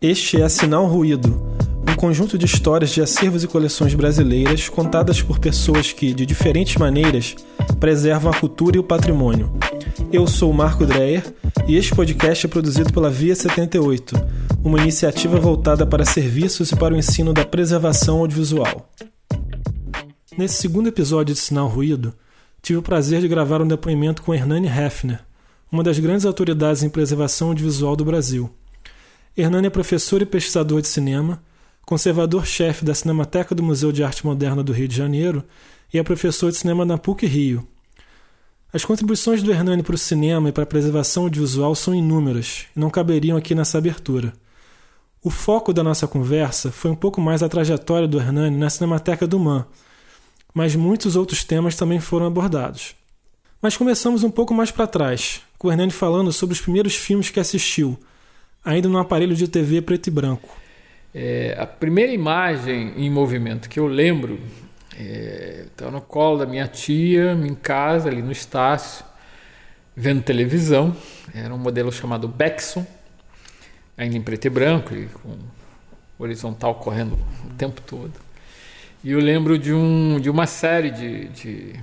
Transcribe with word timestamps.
Este 0.00 0.42
é 0.42 0.48
Sinal 0.48 0.86
Ruído, 0.86 1.40
um 1.88 1.94
conjunto 1.94 2.36
de 2.36 2.44
histórias 2.44 2.90
de 2.90 3.00
acervos 3.00 3.44
e 3.44 3.46
coleções 3.46 3.94
brasileiras 3.94 4.68
contadas 4.68 5.22
por 5.22 5.38
pessoas 5.38 5.92
que, 5.92 6.12
de 6.12 6.26
diferentes 6.26 6.76
maneiras, 6.76 7.36
preservam 7.78 8.32
a 8.32 8.36
cultura 8.36 8.76
e 8.76 8.80
o 8.80 8.84
patrimônio. 8.84 9.56
Eu 10.12 10.26
sou 10.26 10.52
Marco 10.52 10.84
Dreyer 10.84 11.22
e 11.68 11.76
este 11.76 11.94
podcast 11.94 12.44
é 12.44 12.48
produzido 12.48 12.92
pela 12.92 13.10
Via 13.10 13.36
78, 13.36 14.16
uma 14.64 14.80
iniciativa 14.80 15.38
voltada 15.38 15.86
para 15.86 16.04
serviços 16.04 16.72
e 16.72 16.76
para 16.76 16.94
o 16.94 16.96
ensino 16.96 17.32
da 17.32 17.44
preservação 17.44 18.18
audiovisual. 18.18 18.90
Nesse 20.36 20.56
segundo 20.56 20.88
episódio 20.88 21.32
de 21.32 21.40
Sinal 21.40 21.68
Ruído, 21.68 22.12
tive 22.60 22.80
o 22.80 22.82
prazer 22.82 23.20
de 23.20 23.28
gravar 23.28 23.62
um 23.62 23.68
depoimento 23.68 24.22
com 24.22 24.34
Hernani 24.34 24.66
Hefner, 24.66 25.20
uma 25.72 25.82
das 25.82 25.98
grandes 25.98 26.26
autoridades 26.26 26.82
em 26.82 26.90
preservação 26.90 27.48
audiovisual 27.48 27.96
do 27.96 28.04
Brasil. 28.04 28.50
Hernani 29.34 29.68
é 29.68 29.70
professor 29.70 30.20
e 30.20 30.26
pesquisador 30.26 30.82
de 30.82 30.88
cinema, 30.88 31.42
conservador-chefe 31.86 32.84
da 32.84 32.94
Cinemateca 32.94 33.54
do 33.54 33.62
Museu 33.62 33.90
de 33.90 34.04
Arte 34.04 34.26
Moderna 34.26 34.62
do 34.62 34.70
Rio 34.70 34.86
de 34.86 34.94
Janeiro 34.94 35.42
e 35.92 35.98
é 35.98 36.02
professor 36.02 36.50
de 36.50 36.58
cinema 36.58 36.84
na 36.84 36.98
PUC 36.98 37.24
Rio. 37.26 37.66
As 38.70 38.84
contribuições 38.84 39.42
do 39.42 39.50
Hernani 39.50 39.82
para 39.82 39.94
o 39.94 39.98
cinema 39.98 40.50
e 40.50 40.52
para 40.52 40.64
a 40.64 40.66
preservação 40.66 41.24
audiovisual 41.24 41.74
são 41.74 41.94
inúmeras 41.94 42.66
e 42.76 42.78
não 42.78 42.90
caberiam 42.90 43.38
aqui 43.38 43.54
nessa 43.54 43.78
abertura. 43.78 44.34
O 45.24 45.30
foco 45.30 45.72
da 45.72 45.82
nossa 45.82 46.06
conversa 46.06 46.70
foi 46.70 46.90
um 46.90 46.96
pouco 46.96 47.18
mais 47.18 47.42
a 47.42 47.48
trajetória 47.48 48.06
do 48.06 48.18
Hernani 48.18 48.58
na 48.58 48.68
Cinemateca 48.68 49.26
do 49.26 49.38
MAN, 49.38 49.66
mas 50.52 50.76
muitos 50.76 51.16
outros 51.16 51.44
temas 51.44 51.76
também 51.76 51.98
foram 51.98 52.26
abordados. 52.26 52.94
Mas 53.62 53.76
começamos 53.76 54.24
um 54.24 54.30
pouco 54.30 54.52
mais 54.52 54.72
para 54.72 54.88
trás, 54.88 55.40
com 55.62 55.68
o 55.68 55.70
Hernani 55.70 55.92
falando 55.92 56.30
sobre 56.32 56.52
os 56.52 56.60
primeiros 56.60 56.94
filmes 56.94 57.30
que 57.30 57.40
assistiu– 57.40 57.98
ainda 58.64 58.88
no 58.88 58.98
aparelho 58.98 59.34
de 59.34 59.48
TV 59.48 59.82
preto 59.82 60.06
e 60.06 60.10
branco. 60.10 60.56
É, 61.14 61.56
a 61.58 61.66
primeira 61.66 62.12
imagem 62.12 62.94
em 62.96 63.10
movimento 63.10 63.68
que 63.68 63.78
eu 63.78 63.86
lembro 63.86 64.40
estava 65.70 65.90
é, 65.90 65.92
no 65.92 66.00
colo 66.00 66.38
da 66.38 66.46
minha 66.46 66.66
tia, 66.66 67.32
em 67.32 67.54
casa, 67.54 68.08
ali 68.08 68.22
no 68.22 68.32
Estácio, 68.32 69.04
vendo 69.96 70.22
televisão. 70.22 70.96
Era 71.34 71.52
um 71.52 71.58
modelo 71.58 71.92
chamado 71.92 72.28
Bexon, 72.28 72.86
ainda 73.96 74.16
em 74.16 74.22
preto 74.22 74.46
e 74.46 74.50
branco, 74.50 74.94
e 74.94 75.06
com 75.06 75.36
horizontal 76.18 76.76
correndo 76.76 77.18
o 77.44 77.54
tempo 77.54 77.80
todo. 77.82 78.12
E 79.04 79.10
eu 79.10 79.18
lembro 79.18 79.58
de, 79.58 79.72
um, 79.72 80.18
de 80.20 80.30
uma 80.30 80.46
série 80.46 80.90
de, 80.90 81.28
de, 81.28 81.80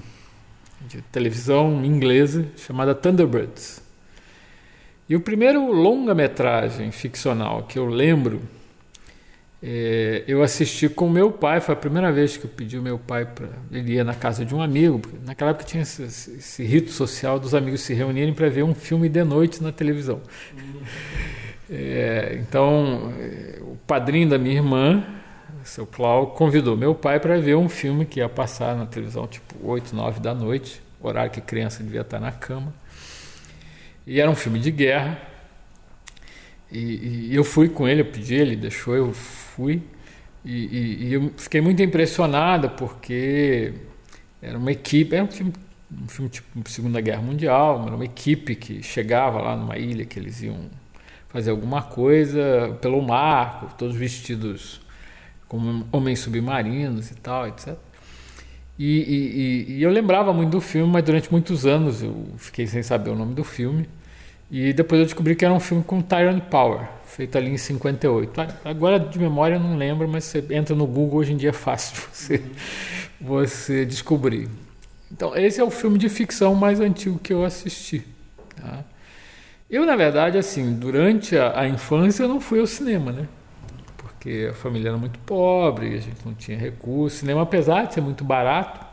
de 0.88 1.02
televisão 1.04 1.84
inglesa 1.84 2.46
chamada 2.58 2.96
Thunderbirds. 2.96 3.82
E 5.08 5.16
o 5.16 5.20
primeiro 5.20 5.72
longa-metragem 5.72 6.92
ficcional 6.92 7.64
que 7.64 7.80
eu 7.80 7.88
lembro, 7.88 8.42
é, 9.62 10.24
eu 10.28 10.44
assisti 10.44 10.88
com 10.88 11.10
meu 11.10 11.32
pai, 11.32 11.60
foi 11.60 11.74
a 11.74 11.78
primeira 11.78 12.12
vez 12.12 12.38
que 12.38 12.46
eu 12.46 12.50
pedi 12.50 12.78
o 12.78 12.82
meu 12.82 13.00
pai 13.00 13.26
para. 13.26 13.50
Ele 13.72 13.94
ia 13.94 14.04
na 14.04 14.14
casa 14.14 14.46
de 14.46 14.54
um 14.54 14.62
amigo, 14.62 15.02
naquela 15.26 15.52
época 15.52 15.66
tinha 15.66 15.84
esse, 15.84 16.04
esse 16.04 16.64
rito 16.64 16.92
social 16.92 17.40
dos 17.40 17.56
amigos 17.56 17.82
se 17.82 17.94
reunirem 17.94 18.34
para 18.34 18.50
ver 18.50 18.64
um 18.64 18.76
filme 18.76 19.10
de 19.10 19.24
noite 19.24 19.62
na 19.64 19.72
televisão. 19.72 20.22
É, 21.72 22.38
então, 22.40 23.14
o 23.62 23.78
padrinho 23.86 24.30
da 24.30 24.38
minha 24.38 24.56
irmã, 24.56 25.04
seu 25.64 25.86
Cláudio, 25.86 26.34
convidou 26.34 26.76
meu 26.76 26.96
pai 26.96 27.20
para 27.20 27.40
ver 27.40 27.56
um 27.56 27.70
filme 27.70 28.06
que 28.06 28.20
ia 28.20 28.30
passar 28.30 28.76
na 28.76 28.86
televisão, 28.86 29.28
tipo 29.28 29.56
8, 29.64 29.96
9 29.96 30.20
da 30.20 30.34
noite, 30.34 30.82
horário 31.02 31.32
que 31.32 31.42
criança 31.42 31.84
devia 31.84 32.02
estar 32.02 32.20
na 32.20 32.32
cama. 32.32 32.74
E 34.06 34.20
era 34.20 34.30
um 34.30 34.36
filme 34.36 34.60
de 34.60 34.72
guerra. 34.72 35.20
E, 36.72 37.30
e 37.30 37.36
eu 37.36 37.44
fui 37.44 37.70
com 37.70 37.88
ele, 37.88 38.02
eu 38.02 38.06
pedi, 38.06 38.36
ele 38.36 38.56
deixou, 38.56 38.96
eu 38.96 39.14
fui. 39.14 39.82
E, 40.44 40.52
e, 40.52 41.08
e, 41.08 41.14
eu 41.14 41.32
fiquei 41.38 41.62
muito 41.62 41.82
impressionado 41.82 42.70
porque 42.72 43.74
era 44.42 44.58
uma 44.58 44.72
equipe, 44.72 45.16
era 45.16 45.24
um 45.24 45.32
filme, 45.32 45.54
um 45.92 46.08
filme 46.08 46.30
tipo 46.30 46.70
Segunda 46.70 47.02
Guerra 47.02 47.22
Mundial, 47.22 47.84
era 47.86 47.96
uma 47.96 48.06
equipe 48.06 48.56
que 48.56 48.82
chegava 48.82 49.42
lá 49.42 49.56
numa 49.56 49.78
ilha 49.78 50.06
que 50.06 50.18
eles 50.18 50.42
iam 50.42 50.70
fazer 51.28 51.52
alguma 51.52 51.82
coisa 51.82 52.78
pelo 52.82 53.02
mar, 53.02 53.76
todos 53.78 53.96
vestidos 53.96 54.82
como 55.50 55.86
homens 55.92 56.20
submarinos 56.20 57.12
e 57.12 57.16
tal, 57.16 57.48
etc. 57.48 57.76
E, 58.78 58.86
e, 59.68 59.74
e, 59.74 59.84
eu 59.84 59.90
lembrava 59.90 60.32
muito 60.32 60.52
do 60.52 60.62
filme, 60.62 60.90
mas 60.90 61.04
durante 61.04 61.30
muitos 61.30 61.66
anos 61.66 62.02
eu 62.02 62.16
fiquei 62.38 62.66
sem 62.66 62.82
saber 62.82 63.10
o 63.10 63.16
nome 63.16 63.34
do 63.34 63.44
filme. 63.44 63.90
E 64.50 64.72
depois 64.72 65.00
eu 65.00 65.06
descobri 65.06 65.36
que 65.36 65.44
era 65.44 65.54
um 65.54 65.60
filme 65.60 65.84
com 65.84 66.02
Tyrone 66.02 66.42
Power, 66.42 66.88
feito 67.04 67.38
ali 67.38 67.52
em 67.52 67.58
58. 67.58 68.32
Agora 68.64 68.98
de 68.98 69.20
memória 69.20 69.56
eu 69.56 69.60
não 69.60 69.76
lembro, 69.76 70.08
mas 70.08 70.24
você 70.24 70.44
entra 70.52 70.74
no 70.74 70.88
Google 70.88 71.20
hoje 71.20 71.34
em 71.34 71.38
dia 71.38 71.50
é 71.50 71.54
fácil 71.54 72.02
você, 72.10 72.42
você 73.20 73.86
descobrir. 73.86 74.48
Então, 75.12 75.36
esse 75.36 75.60
é 75.60 75.64
o 75.64 75.70
filme 75.70 75.98
de 75.98 76.08
ficção 76.08 76.56
mais 76.56 76.80
antigo 76.80 77.20
que 77.20 77.34
eu 77.34 77.44
assisti. 77.44 78.06
Tá? 78.56 78.86
Eu, 79.70 79.86
na 79.86 79.96
verdade, 79.96 80.38
assim, 80.38 80.74
durante 80.74 81.38
a, 81.38 81.60
a, 81.60 81.68
infância 81.68 82.24
eu 82.24 82.30
não 82.30 82.40
fui 82.40 82.60
ao 82.60 82.68
cinema, 82.68 83.12
né? 83.12 83.28
Porque 84.20 84.50
a 84.52 84.54
família 84.54 84.90
era 84.90 84.98
muito 84.98 85.18
pobre, 85.20 85.96
a 85.96 86.00
gente 86.02 86.26
não 86.26 86.34
tinha 86.34 86.58
recursos. 86.58 87.20
Cinema, 87.20 87.44
apesar 87.44 87.88
de 87.88 87.94
ser 87.94 88.02
muito 88.02 88.26
barato, 88.26 88.86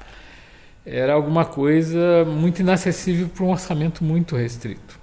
era 0.85 1.15
alguma 1.15 1.45
coisa 1.45 2.25
muito 2.25 2.61
inacessível 2.61 3.29
para 3.29 3.43
um 3.43 3.51
orçamento 3.51 4.05
muito 4.05 4.37
restrito. 4.37 5.01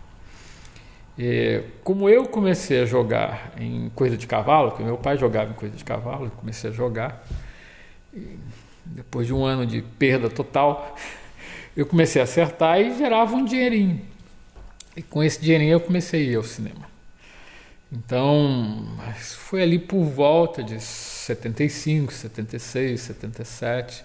É, 1.20 1.64
como 1.84 2.08
eu 2.08 2.26
comecei 2.26 2.82
a 2.82 2.86
jogar 2.86 3.52
em 3.60 3.92
coisa 3.94 4.16
de 4.16 4.26
cavalo, 4.26 4.72
porque 4.72 4.84
meu 4.84 4.98
pai 4.98 5.18
jogava 5.18 5.52
em 5.52 5.56
coisa 5.56 5.76
de 5.76 5.84
cavalo, 5.84 6.28
eu 6.28 6.32
comecei 6.32 6.70
a 6.70 6.74
jogar. 6.74 7.28
depois 8.86 9.28
de 9.28 9.34
um 9.34 9.44
ano 9.44 9.66
de 9.66 9.82
perda 9.82 10.30
total, 10.30 10.96
eu 11.76 11.86
comecei 11.86 12.22
a 12.22 12.24
acertar 12.24 12.80
e 12.80 12.98
gerava 12.98 13.36
um 13.36 13.44
dinheirinho. 13.44 14.00
E 14.96 15.02
com 15.02 15.22
esse 15.22 15.42
dinheirinho 15.42 15.74
eu 15.74 15.82
comecei 15.82 16.22
a 16.22 16.32
ir 16.32 16.36
ao 16.38 16.44
cinema. 16.44 16.93
Então, 17.94 18.88
foi 19.22 19.62
ali 19.62 19.78
por 19.78 20.04
volta 20.04 20.64
de 20.64 20.82
75, 20.82 22.12
76, 22.12 23.00
77. 23.00 24.04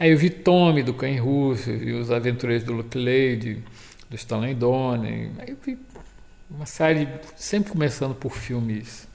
Aí 0.00 0.12
eu 0.12 0.16
vi 0.16 0.30
Tommy 0.30 0.82
do 0.82 0.94
Cães 0.94 1.20
Russo, 1.20 1.70
vi 1.76 1.92
Os 1.92 2.10
Aventureiros 2.10 2.64
do 2.64 2.72
Luke 2.72 2.96
Lady, 2.96 3.62
do 4.08 4.16
Stanley 4.16 4.54
Donen. 4.54 5.32
Aí 5.38 5.50
eu 5.50 5.58
vi 5.62 5.78
uma 6.50 6.64
série 6.64 7.06
sempre 7.36 7.70
começando 7.70 8.14
por 8.14 8.32
filmes 8.32 9.06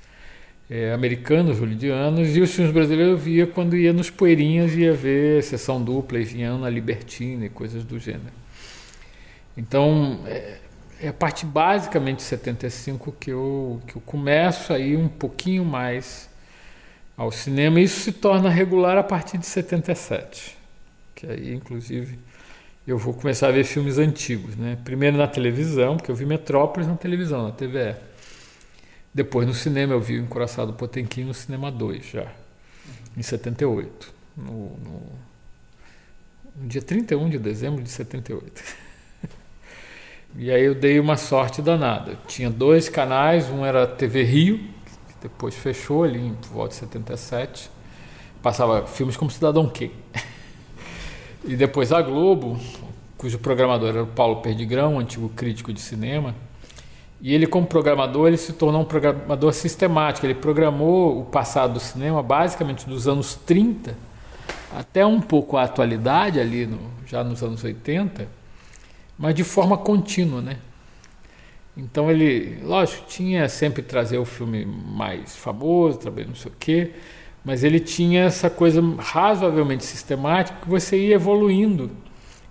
é, 0.69 0.94
americanos, 0.94 1.57
hollywoodianos, 1.57 2.38
e 2.38 2.41
os 2.41 2.53
filmes 2.53 2.72
brasileiros 2.72 3.13
eu 3.13 3.18
via 3.18 3.47
quando 3.47 3.75
ia 3.75 3.91
nos 3.91 4.12
Poeirinhas, 4.12 4.75
ia 4.75 4.94
ver 4.94 5.41
Sessão 5.41 5.84
Dupla, 5.84 6.19
Eviana, 6.19 6.69
Libertina 6.69 7.47
e 7.47 7.50
coisas 7.50 7.84
do 7.84 7.97
gênero. 7.97 8.44
Então, 9.57 10.19
é, 10.28 10.57
é 11.03 11.09
a 11.09 11.14
parte 11.14 11.46
basicamente 11.46 12.18
de 12.18 12.24
75 12.24 13.12
que 13.19 13.30
eu, 13.30 13.81
que 13.86 13.97
eu 13.97 14.02
começo 14.02 14.72
a 14.72 14.80
ir 14.80 14.96
um 14.96 15.09
pouquinho 15.09 15.66
mais 15.66 16.30
ao 17.18 17.30
cinema, 17.30 17.81
isso 17.81 18.00
se 18.00 18.14
torna 18.14 18.50
regular 18.50 18.97
a 18.97 19.03
partir 19.03 19.38
de 19.38 19.46
77, 19.46 20.58
que 21.14 21.28
aí, 21.28 21.53
inclusive 21.53 22.18
eu 22.88 22.97
vou 22.97 23.14
começar 23.14 23.50
a 23.50 23.52
ver 23.52 23.66
filmes 23.66 23.97
antigos, 23.97 24.56
né? 24.56 24.78
Primeiro 24.84 25.18
na 25.18 25.28
televisão, 25.28 25.97
porque 25.97 26.09
eu 26.09 26.16
vi 26.16 26.25
Metrópolis 26.25 26.88
na 26.88 26.96
televisão, 26.96 27.44
na 27.44 27.52
TVE. 27.52 27.96
Depois 29.14 29.46
no 29.46 29.53
cinema 29.53 29.94
eu 29.94 30.02
vi 30.02 30.20
o 30.20 30.24
Encoraçado 30.24 30.74
Potemkin 30.74 31.25
no 31.25 31.34
Cinema 31.34 31.70
2 31.70 32.06
já, 32.06 32.31
em 33.16 33.22
78, 33.22 34.14
no, 34.38 34.52
no, 34.52 35.02
no 36.56 36.68
dia 36.68 36.81
31 36.81 37.30
de 37.30 37.38
dezembro 37.38 37.84
de 37.84 37.90
78. 37.90 38.64
e 40.38 40.52
aí 40.52 40.64
eu 40.64 40.76
dei 40.76 41.00
uma 41.00 41.18
sorte 41.18 41.62
danada. 41.62 42.18
Tinha 42.28 42.50
dois 42.50 42.90
canais, 42.90 43.50
um 43.50 43.66
era 43.66 43.85
TV 43.85 44.24
Rio, 44.24 44.58
que 44.58 45.16
depois 45.22 45.56
fechou 45.56 46.03
ali 46.03 46.20
em 46.20 46.35
volta 46.52 46.70
de 46.70 46.76
77. 46.76 47.70
Passava 48.41 48.85
filmes 48.88 49.16
como 49.16 49.30
Cidadão 49.32 49.70
Kane. 49.70 49.91
E 51.46 51.58
depois 51.58 51.91
a 51.91 52.02
Globo, 52.02 52.58
cujo 53.18 53.38
programador 53.38 53.90
era 53.90 54.03
o 54.03 54.08
Paulo 54.08 54.38
Perdigrão, 54.38 54.97
antigo 54.97 55.28
crítico 55.28 55.74
de 55.74 55.82
cinema. 55.82 56.34
E 57.20 57.34
ele, 57.34 57.46
como 57.46 57.68
programador, 57.68 58.29
ele 58.29 58.38
se 58.38 58.53
tornou 58.53 58.84
um 58.84 58.86
programador 58.86 59.52
sistemático. 59.52 60.26
Ele 60.26 60.36
programou 60.36 61.20
o 61.20 61.26
passado 61.26 61.74
do 61.74 61.79
cinema, 61.82 62.24
basicamente 62.24 62.88
dos 62.88 63.09
anos 63.09 63.36
30 63.36 63.94
até 64.76 65.06
um 65.06 65.22
pouco 65.22 65.56
a 65.56 65.64
atualidade, 65.64 66.40
ali 66.40 66.66
no, 66.66 66.79
já 67.06 67.24
nos 67.24 67.44
anos 67.44 67.64
80, 67.64 68.28
mas 69.18 69.36
de 69.36 69.44
forma 69.44 69.78
contínua, 69.78 70.42
né? 70.42 70.58
Então 71.76 72.10
ele, 72.12 72.60
lógico, 72.64 73.06
tinha 73.08 73.50
sempre 73.50 73.82
trazer 73.82 74.18
o 74.18 74.26
filme 74.26 74.66
mais 74.66 75.36
famoso, 75.36 76.00
também 76.00 76.26
não 76.26 76.36
sei 76.36 76.52
o 76.52 76.56
quê, 76.60 76.92
mas 77.44 77.64
ele 77.64 77.80
tinha 77.80 78.24
essa 78.26 78.50
coisa 78.50 78.82
razoavelmente 79.00 79.84
sistemática 79.84 80.60
que 80.62 80.70
você 80.70 80.98
ia 80.98 81.16
evoluindo 81.16 81.92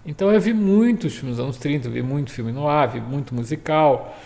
Então 0.04 0.32
eu 0.32 0.40
vi 0.40 0.52
muitos 0.54 1.14
filmes 1.14 1.38
nos 1.38 1.44
anos 1.44 1.56
30, 1.58 1.88
vi 1.90 2.02
muito 2.02 2.32
filme 2.32 2.52
no 2.52 2.68
ar, 2.68 2.88
vi 2.88 3.00
muito 3.00 3.34
musical, 3.34 4.16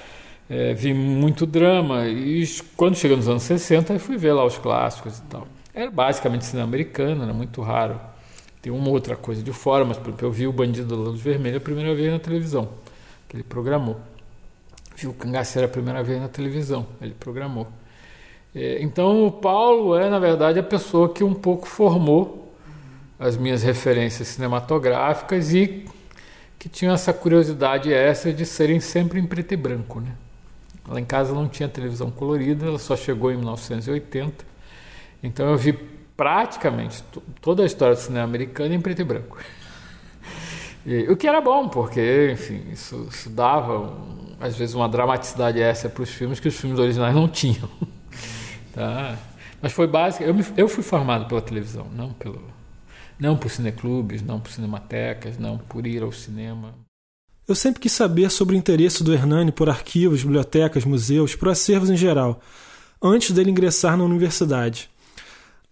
é, 0.49 0.75
vi 0.75 0.95
muito 0.95 1.47
drama. 1.47 2.07
E 2.09 2.47
quando 2.77 2.97
chegou 2.97 3.17
nos 3.17 3.29
anos 3.29 3.43
60, 3.45 3.95
eu 3.95 4.01
fui 4.01 4.17
ver 4.17 4.33
lá 4.33 4.45
os 4.45 4.59
clássicos 4.59 5.19
e 5.19 5.23
tal. 5.25 5.47
Era 5.75 5.91
basicamente 5.91 6.45
cinema 6.47 6.67
americano, 6.69 7.23
era 7.25 7.35
muito 7.35 7.61
raro. 7.63 8.01
Tem 8.67 8.73
uma 8.73 8.89
outra 8.89 9.15
coisa 9.15 9.45
de 9.45 9.53
fora, 9.53 9.85
mas 9.85 9.97
eu 10.21 10.33
vi 10.33 10.45
o 10.49 10.53
Bandido 10.53 10.89
da 10.89 10.97
Luz 10.97 11.21
Vermelha 11.21 11.59
a 11.59 11.61
primeira 11.61 11.95
vez 11.95 12.11
na 12.11 12.19
televisão, 12.19 12.69
que 13.29 13.37
ele 13.37 13.45
programou. 13.45 14.01
Vi 14.97 15.07
o 15.07 15.13
Cangaceiro 15.13 15.69
a 15.69 15.71
primeira 15.71 16.03
vez 16.03 16.21
na 16.21 16.27
televisão, 16.27 16.85
ele 17.01 17.15
programou. 17.15 17.69
É, 18.53 18.83
então 18.83 19.25
o 19.25 19.31
Paulo 19.31 19.97
é, 19.97 20.11
na 20.11 20.19
verdade, 20.19 20.59
a 20.59 20.65
pessoa 20.65 21.15
que 21.15 21.23
um 21.23 21.33
pouco 21.33 21.69
formou 21.69 22.53
as 23.21 23.37
minhas 23.37 23.63
referências 23.63 24.27
cinematográficas 24.27 25.55
e 25.55 25.85
que 26.59 26.69
tinha 26.69 26.91
essa 26.91 27.13
curiosidade 27.13 27.93
essa 27.93 28.33
de 28.33 28.45
serem 28.45 28.81
sempre 28.81 29.21
em 29.21 29.27
preto 29.29 29.55
e 29.55 29.57
branco, 29.57 30.01
né? 30.01 30.11
Lá 30.89 31.01
em 31.01 31.05
casa 31.05 31.33
não 31.33 31.47
tinha 31.49 31.69
televisão 31.69 32.11
colorida, 32.11 32.67
ela 32.67 32.81
só 32.81 32.97
chegou 32.97 33.31
em 33.31 33.37
1980. 33.37 34.45
Então 35.23 35.51
eu 35.51 35.57
vi 35.57 35.79
praticamente 36.17 37.05
toda 37.41 37.63
a 37.63 37.67
história 37.67 37.95
do 37.95 38.01
cinema 38.01 38.25
americano 38.25 38.75
em 38.75 38.81
preto 38.81 39.03
e 39.03 39.05
branco. 39.05 39.39
E, 40.87 41.09
o 41.11 41.17
que 41.17 41.27
era 41.27 41.41
bom, 41.41 41.69
porque, 41.69 42.31
enfim, 42.33 42.63
isso, 42.73 43.09
isso 43.11 43.29
dava, 43.29 43.79
um, 43.81 44.37
às 44.41 44.57
vezes, 44.57 44.75
uma 44.75 44.89
dramaticidade 44.89 45.61
essa 45.61 45.89
para 45.89 46.03
os 46.03 46.11
filmes 46.11 46.39
que 46.39 46.49
os 46.49 46.57
filmes 46.57 46.79
originais 46.79 47.15
não 47.15 47.29
tinham. 47.29 47.69
Tá? 48.73 49.17
Mas 49.63 49.73
foi 49.73 49.87
básico. 49.87 50.23
Eu, 50.23 50.35
me, 50.35 50.45
eu 50.55 50.69
fui 50.69 50.83
formado 50.83 51.27
pela 51.27 51.41
televisão, 51.41 51.87
não 51.97 52.13
pelo, 52.13 52.43
não 53.19 53.35
por 53.35 53.51
cineclubes, 53.51 54.21
não 54.21 54.39
por 54.39 54.51
cinematecas, 54.51 55.39
não 55.39 55.57
por 55.57 55.87
ir 55.87 56.03
ao 56.03 56.13
cinema. 56.13 56.75
Eu 57.49 57.55
sempre 57.55 57.81
quis 57.81 57.93
saber 57.93 58.31
sobre 58.31 58.55
o 58.55 58.59
interesse 58.59 59.03
do 59.03 59.15
Hernani 59.15 59.51
por 59.51 59.71
arquivos, 59.71 60.23
bibliotecas, 60.23 60.85
museus, 60.85 61.35
por 61.35 61.49
acervos 61.49 61.89
em 61.89 61.97
geral, 61.97 62.39
antes 63.03 63.31
dele 63.31 63.51
ingressar 63.51 63.97
na 63.97 64.05
universidade. 64.05 64.91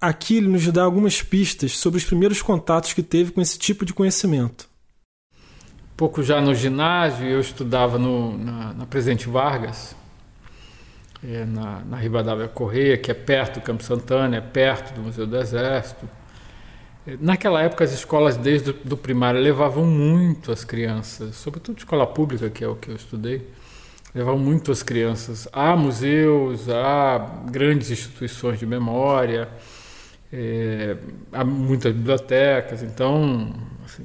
Aqui 0.05 0.37
ele 0.37 0.49
nos 0.49 0.71
dá 0.71 0.83
algumas 0.83 1.23
pistas 1.23 1.79
sobre 1.79 1.97
os 1.97 2.05
primeiros 2.05 2.43
contatos 2.43 2.93
que 2.93 3.03
teve 3.03 3.33
com 3.33 3.41
esse 3.41 3.59
tipo 3.59 3.87
de 3.87 3.95
conhecimento. 3.95 4.69
Pouco 5.97 6.23
já 6.23 6.43
no 6.43 6.55
ginásio, 6.55 7.27
eu 7.27 7.41
estudava 7.41 7.99
no, 7.99 8.37
na, 8.37 8.75
na 8.75 8.85
Presidente 8.85 9.27
Vargas, 9.31 9.97
é, 11.27 11.47
na, 11.47 11.81
na 11.87 11.97
Rivadavia 11.97 12.49
Correia, 12.49 12.99
que 12.99 13.11
é 13.11 13.15
perto 13.15 13.61
do 13.61 13.63
Campo 13.63 13.83
Santana, 13.83 14.37
é 14.37 14.43
perto 14.43 14.93
do 14.93 15.01
Museu 15.01 15.27
do 15.27 15.39
Exército. 15.39 16.07
É, 17.07 17.17
naquela 17.19 17.63
época, 17.63 17.83
as 17.83 17.95
escolas, 17.95 18.37
desde 18.37 18.73
o 18.73 18.97
primário, 18.99 19.41
levavam 19.41 19.87
muito 19.87 20.53
as 20.53 20.65
crianças, 20.65 21.35
sobretudo 21.37 21.79
escola 21.79 22.07
pública, 22.07 22.51
que 22.51 22.63
é 22.63 22.69
o 22.69 22.77
que 22.77 22.91
eu 22.91 22.95
estudei, 22.95 23.49
levavam 24.15 24.39
muito 24.39 24.71
as 24.71 24.83
crianças 24.83 25.49
a 25.51 25.75
museus, 25.75 26.69
a 26.69 27.41
grandes 27.51 27.91
instituições 27.91 28.59
de 28.59 28.67
memória, 28.67 29.49
é, 30.37 30.97
a 31.33 31.45
muitas 31.45 31.93
bibliotecas. 31.93 32.83
Então, 32.83 33.55
assim, 33.85 34.05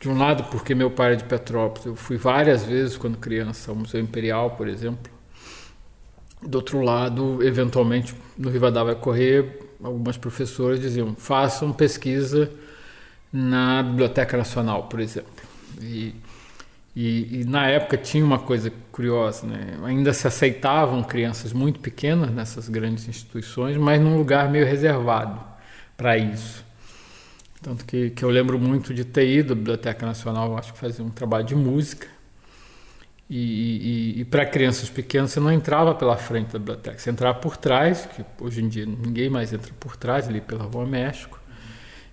de 0.00 0.08
um 0.08 0.16
lado, 0.16 0.44
porque 0.44 0.74
meu 0.74 0.90
pai 0.90 1.12
é 1.12 1.16
de 1.16 1.24
Petrópolis, 1.24 1.86
eu 1.86 1.94
fui 1.94 2.16
várias 2.16 2.64
vezes 2.64 2.96
quando 2.96 3.18
criança 3.18 3.70
ao 3.70 3.76
Museu 3.76 4.00
Imperial, 4.00 4.52
por 4.52 4.66
exemplo, 4.66 5.12
do 6.40 6.56
outro 6.56 6.80
lado, 6.80 7.42
eventualmente, 7.42 8.14
no 8.36 8.48
Rivadavia 8.48 8.94
Correr, 8.94 9.60
algumas 9.82 10.16
professoras 10.16 10.80
diziam: 10.80 11.14
façam 11.14 11.72
pesquisa 11.72 12.50
na 13.32 13.82
Biblioteca 13.82 14.36
Nacional, 14.36 14.84
por 14.84 14.98
exemplo. 14.98 15.30
E, 15.80 16.14
e, 16.94 17.40
e, 17.40 17.44
na 17.44 17.66
época 17.68 17.96
tinha 17.96 18.22
uma 18.22 18.38
coisa 18.38 18.70
curiosa, 18.90 19.46
né? 19.46 19.78
ainda 19.82 20.12
se 20.12 20.26
aceitavam 20.26 21.02
crianças 21.02 21.52
muito 21.52 21.80
pequenas 21.80 22.30
nessas 22.30 22.68
grandes 22.68 23.08
instituições, 23.08 23.78
mas 23.78 24.00
num 24.00 24.18
lugar 24.18 24.50
meio 24.50 24.66
reservado 24.66 25.40
para 25.96 26.18
isso. 26.18 26.64
Tanto 27.62 27.86
que, 27.86 28.10
que 28.10 28.22
eu 28.22 28.28
lembro 28.28 28.58
muito 28.58 28.92
de 28.92 29.04
ter 29.04 29.26
ido 29.26 29.54
à 29.54 29.56
Biblioteca 29.56 30.04
Nacional, 30.04 30.58
acho 30.58 30.74
que 30.74 30.78
fazia 30.78 31.02
um 31.02 31.08
trabalho 31.08 31.44
de 31.44 31.54
música, 31.54 32.06
e, 33.30 34.16
e, 34.16 34.20
e 34.20 34.24
para 34.26 34.44
crianças 34.44 34.90
pequenas 34.90 35.30
você 35.30 35.40
não 35.40 35.50
entrava 35.50 35.94
pela 35.94 36.18
frente 36.18 36.52
da 36.52 36.58
biblioteca, 36.58 36.98
você 36.98 37.08
entrava 37.08 37.38
por 37.38 37.56
trás, 37.56 38.04
que 38.04 38.22
hoje 38.38 38.62
em 38.62 38.68
dia 38.68 38.84
ninguém 38.84 39.30
mais 39.30 39.54
entra 39.54 39.72
por 39.80 39.96
trás, 39.96 40.28
ali 40.28 40.42
pela 40.42 40.64
Rua 40.64 40.84
México, 40.84 41.40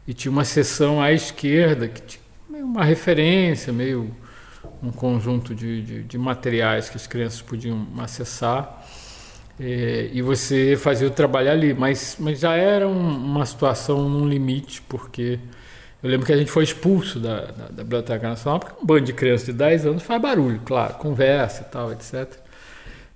e 0.08 0.14
tinha 0.14 0.32
uma 0.32 0.46
seção 0.46 1.02
à 1.02 1.12
esquerda 1.12 1.90
que 1.90 2.02
tinha 2.02 2.24
uma 2.64 2.86
referência, 2.86 3.74
meio 3.74 4.16
um 4.82 4.92
conjunto 4.92 5.54
de, 5.54 5.82
de, 5.82 6.04
de 6.04 6.18
materiais 6.18 6.90
que 6.90 6.98
as 6.98 7.08
crianças 7.08 7.42
podiam 7.42 7.88
acessar. 7.98 8.86
É, 9.60 10.10
e 10.14 10.22
você 10.22 10.78
fazia 10.78 11.08
o 11.08 11.12
trabalho 11.12 11.52
ali, 11.52 11.74
mas, 11.74 12.16
mas 12.20 12.40
já 12.40 12.56
era 12.56 12.88
um, 12.88 13.16
uma 13.16 13.46
situação 13.46 14.08
num 14.08 14.28
limite, 14.28 14.82
porque 14.84 15.38
eu 16.02 16.10
lembro 16.10 16.26
que 16.26 16.32
a 16.32 16.38
gente 16.38 16.50
foi 16.50 16.64
expulso 16.64 17.20
da, 17.20 17.46
da, 17.46 17.68
da 17.68 17.84
Biblioteca 17.84 18.30
Nacional 18.30 18.60
porque 18.60 18.82
um 18.82 18.86
bando 18.86 19.02
de 19.02 19.14
crianças 19.14 19.48
de 19.48 19.54
10 19.54 19.86
anos 19.86 20.04
faz 20.04 20.22
barulho, 20.22 20.62
claro, 20.64 20.94
conversa 20.94 21.64
e 21.64 21.72
tal, 21.72 21.92
etc. 21.92 22.40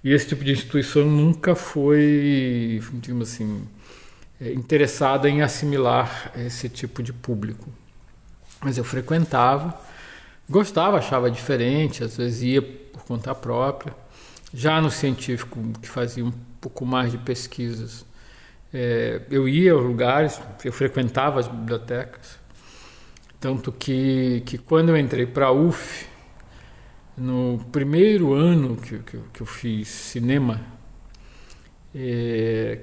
E 0.04 0.12
esse 0.12 0.28
tipo 0.28 0.44
de 0.44 0.52
instituição 0.52 1.06
nunca 1.06 1.56
foi, 1.56 2.82
digamos 2.96 3.32
assim, 3.32 3.66
é, 4.42 4.52
interessada 4.52 5.30
em 5.30 5.42
assimilar 5.42 6.34
esse 6.36 6.68
tipo 6.68 7.02
de 7.02 7.14
público. 7.14 7.70
Mas 8.62 8.78
eu 8.78 8.84
frequentava, 8.84 9.74
gostava, 10.54 10.98
achava 11.00 11.32
diferente, 11.32 12.04
às 12.04 12.16
vezes 12.16 12.44
ia 12.44 12.62
por 12.62 13.04
conta 13.04 13.34
própria. 13.34 13.94
Já 14.54 14.80
no 14.80 14.92
científico, 14.92 15.60
que 15.82 15.90
fazia 15.90 16.24
um 16.24 16.32
pouco 16.62 16.86
mais 16.86 17.12
de 17.12 17.18
pesquisas, 17.18 18.06
é, 18.72 19.22
eu 19.30 19.50
ia 19.50 19.74
aos 19.74 19.84
lugares, 19.84 20.40
eu 20.64 20.72
frequentava 20.72 21.40
as 21.40 21.48
bibliotecas. 21.48 22.38
Tanto 23.40 23.72
que, 23.72 24.44
que 24.46 24.58
quando 24.58 24.90
eu 24.90 24.98
entrei 24.98 25.26
para 25.26 25.48
a 25.48 25.52
UF, 25.52 26.06
no 27.18 27.60
primeiro 27.72 28.34
ano 28.34 28.78
que, 28.78 29.00
que, 29.00 29.20
que 29.34 29.42
eu 29.42 29.46
fiz 29.46 29.88
cinema, 29.88 30.62
é, 31.96 32.80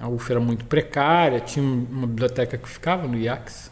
a 0.00 0.08
UF 0.08 0.30
era 0.30 0.40
muito 0.40 0.64
precária, 0.64 1.40
tinha 1.40 1.64
uma 1.64 2.06
biblioteca 2.06 2.56
que 2.56 2.68
ficava 2.68 3.06
no 3.06 3.16
IACS, 3.18 3.70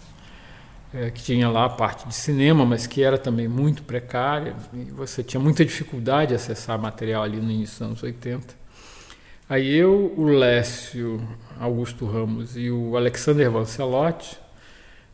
é, 0.92 1.10
que 1.10 1.22
tinha 1.22 1.48
lá 1.48 1.66
a 1.66 1.68
parte 1.68 2.06
de 2.06 2.14
cinema, 2.14 2.64
mas 2.64 2.86
que 2.86 3.02
era 3.02 3.16
também 3.16 3.46
muito 3.46 3.82
precária, 3.82 4.54
e 4.72 4.90
você 4.90 5.22
tinha 5.22 5.40
muita 5.40 5.64
dificuldade 5.64 6.30
de 6.30 6.34
acessar 6.34 6.78
material 6.78 7.22
ali 7.22 7.36
no 7.38 7.50
início 7.50 7.78
dos 7.78 7.82
anos 7.82 8.02
80. 8.02 8.54
Aí 9.48 9.74
eu, 9.74 10.14
o 10.16 10.24
Lécio 10.24 11.20
Augusto 11.58 12.06
Ramos 12.06 12.56
e 12.56 12.70
o 12.70 12.96
Alexander 12.96 13.50
Vancelotti, 13.50 14.38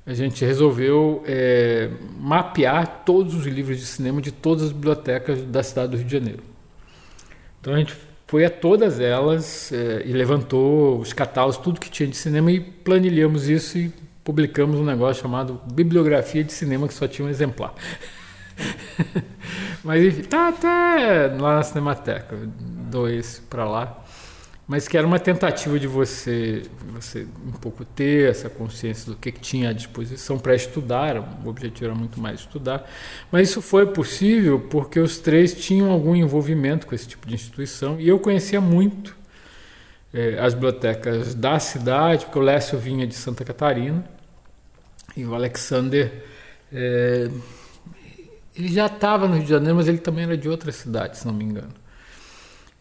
a 0.05 0.15
gente 0.15 0.45
resolveu 0.45 1.23
é, 1.27 1.91
mapear 2.21 3.03
todos 3.05 3.35
os 3.35 3.45
livros 3.45 3.79
de 3.79 3.87
cinema 3.87 4.21
de 4.23 4.31
todas 4.31 4.65
as 4.65 4.73
bibliotecas 4.73 5.43
da 5.43 5.63
cidade 5.63 5.93
do 5.93 5.97
Rio 5.97 6.07
de 6.07 6.13
Janeiro. 6.13 6.43
Então 7.61 7.75
a 7.75 7.79
gente 7.79 7.95
foi 8.27 8.45
a 8.45 8.51
todas 8.51 9.01
elas 9.01 9.73
é, 9.73 10.03
e 10.05 10.13
levantou 10.13 11.01
os 11.01 11.13
catálogos, 11.13 11.57
tudo 11.57 11.81
que 11.81 11.91
tinha 11.91 12.09
de 12.09 12.17
cinema 12.17 12.53
e 12.53 12.61
planilhamos 12.61 13.49
isso 13.49 13.79
e 13.79 13.93
publicamos 14.27 14.81
um 14.81 14.85
negócio 14.85 15.23
chamado 15.23 15.61
Bibliografia 15.73 16.43
de 16.43 16.53
Cinema, 16.53 16.89
que 16.89 16.95
só 16.95 17.07
tinha 17.07 17.25
um 17.25 17.31
exemplar. 17.31 17.73
Mas 19.85 20.05
enfim, 20.05 20.23
tá 20.23 20.49
até 20.49 21.29
lá 21.41 21.55
na 21.55 21.63
Cinemateca, 21.63 22.37
esse 23.17 23.41
para 23.43 23.65
lá. 23.65 24.03
Mas 24.67 24.89
que 24.89 24.99
era 24.99 25.07
uma 25.07 25.21
tentativa 25.21 25.79
de 25.79 25.87
você, 25.87 26.65
você 26.93 27.25
um 27.47 27.53
pouco 27.53 27.85
ter 27.85 28.29
essa 28.29 28.51
consciência 28.51 29.13
do 29.13 29.17
que, 29.17 29.31
que 29.31 29.39
tinha 29.39 29.71
à 29.71 29.73
disposição 29.73 30.41
para 30.41 30.57
estudar, 30.57 31.17
o 31.45 31.49
objetivo 31.49 31.85
era 31.85 31.95
muito 31.95 32.21
mais 32.21 32.41
estudar, 32.41 32.85
mas 33.31 33.51
isso 33.51 33.63
foi 33.63 33.87
possível 33.87 34.59
porque 34.59 34.99
os 34.99 35.19
três 35.19 35.55
tinham 35.55 35.89
algum 35.89 36.17
envolvimento 36.17 36.85
com 36.85 36.97
esse 36.97 37.07
tipo 37.07 37.29
de 37.29 37.35
instituição 37.35 38.01
e 38.01 38.09
eu 38.09 38.19
conhecia 38.19 38.61
muito 38.61 39.17
é, 40.13 40.37
as 40.41 40.53
bibliotecas 40.53 41.33
da 41.33 41.61
cidade, 41.61 42.25
porque 42.25 42.39
o 42.41 42.43
Lécio 42.43 42.77
vinha 42.77 43.07
de 43.07 43.15
Santa 43.15 43.45
Catarina 43.45 44.16
e 45.17 45.25
o 45.25 45.35
Alexander 45.35 46.13
é, 46.73 47.31
ele 48.57 48.69
já 48.69 48.87
estava 48.87 49.29
no 49.29 49.35
Rio 49.35 49.45
de 49.45 49.51
Janeiro, 49.51 49.77
mas 49.77 49.87
ele 49.87 49.99
também 49.99 50.25
era 50.25 50.37
de 50.37 50.49
outra 50.49 50.73
cidade, 50.73 51.19
se 51.19 51.27
não 51.27 51.35
me 51.35 51.45
engano. 51.45 51.73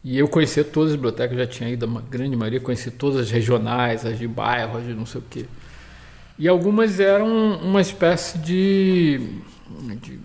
E 0.03 0.17
eu 0.17 0.27
conhecia 0.27 0.63
todas 0.63 0.91
as 0.91 0.95
bibliotecas, 0.95 1.37
já 1.37 1.47
tinha 1.47 1.69
ido, 1.69 1.85
a 1.85 2.01
grande 2.01 2.35
maioria, 2.35 2.59
conhecia 2.59 2.91
todas 2.91 3.21
as 3.21 3.31
regionais, 3.31 4.05
as 4.05 4.17
de 4.17 4.27
bairro, 4.27 4.77
as 4.77 4.85
de 4.85 4.93
não 4.93 5.05
sei 5.05 5.19
o 5.19 5.23
quê. 5.29 5.45
E 6.37 6.47
algumas 6.47 6.99
eram 6.99 7.59
uma 7.59 7.81
espécie 7.81 8.37
de, 8.37 9.19
de 10.01 10.19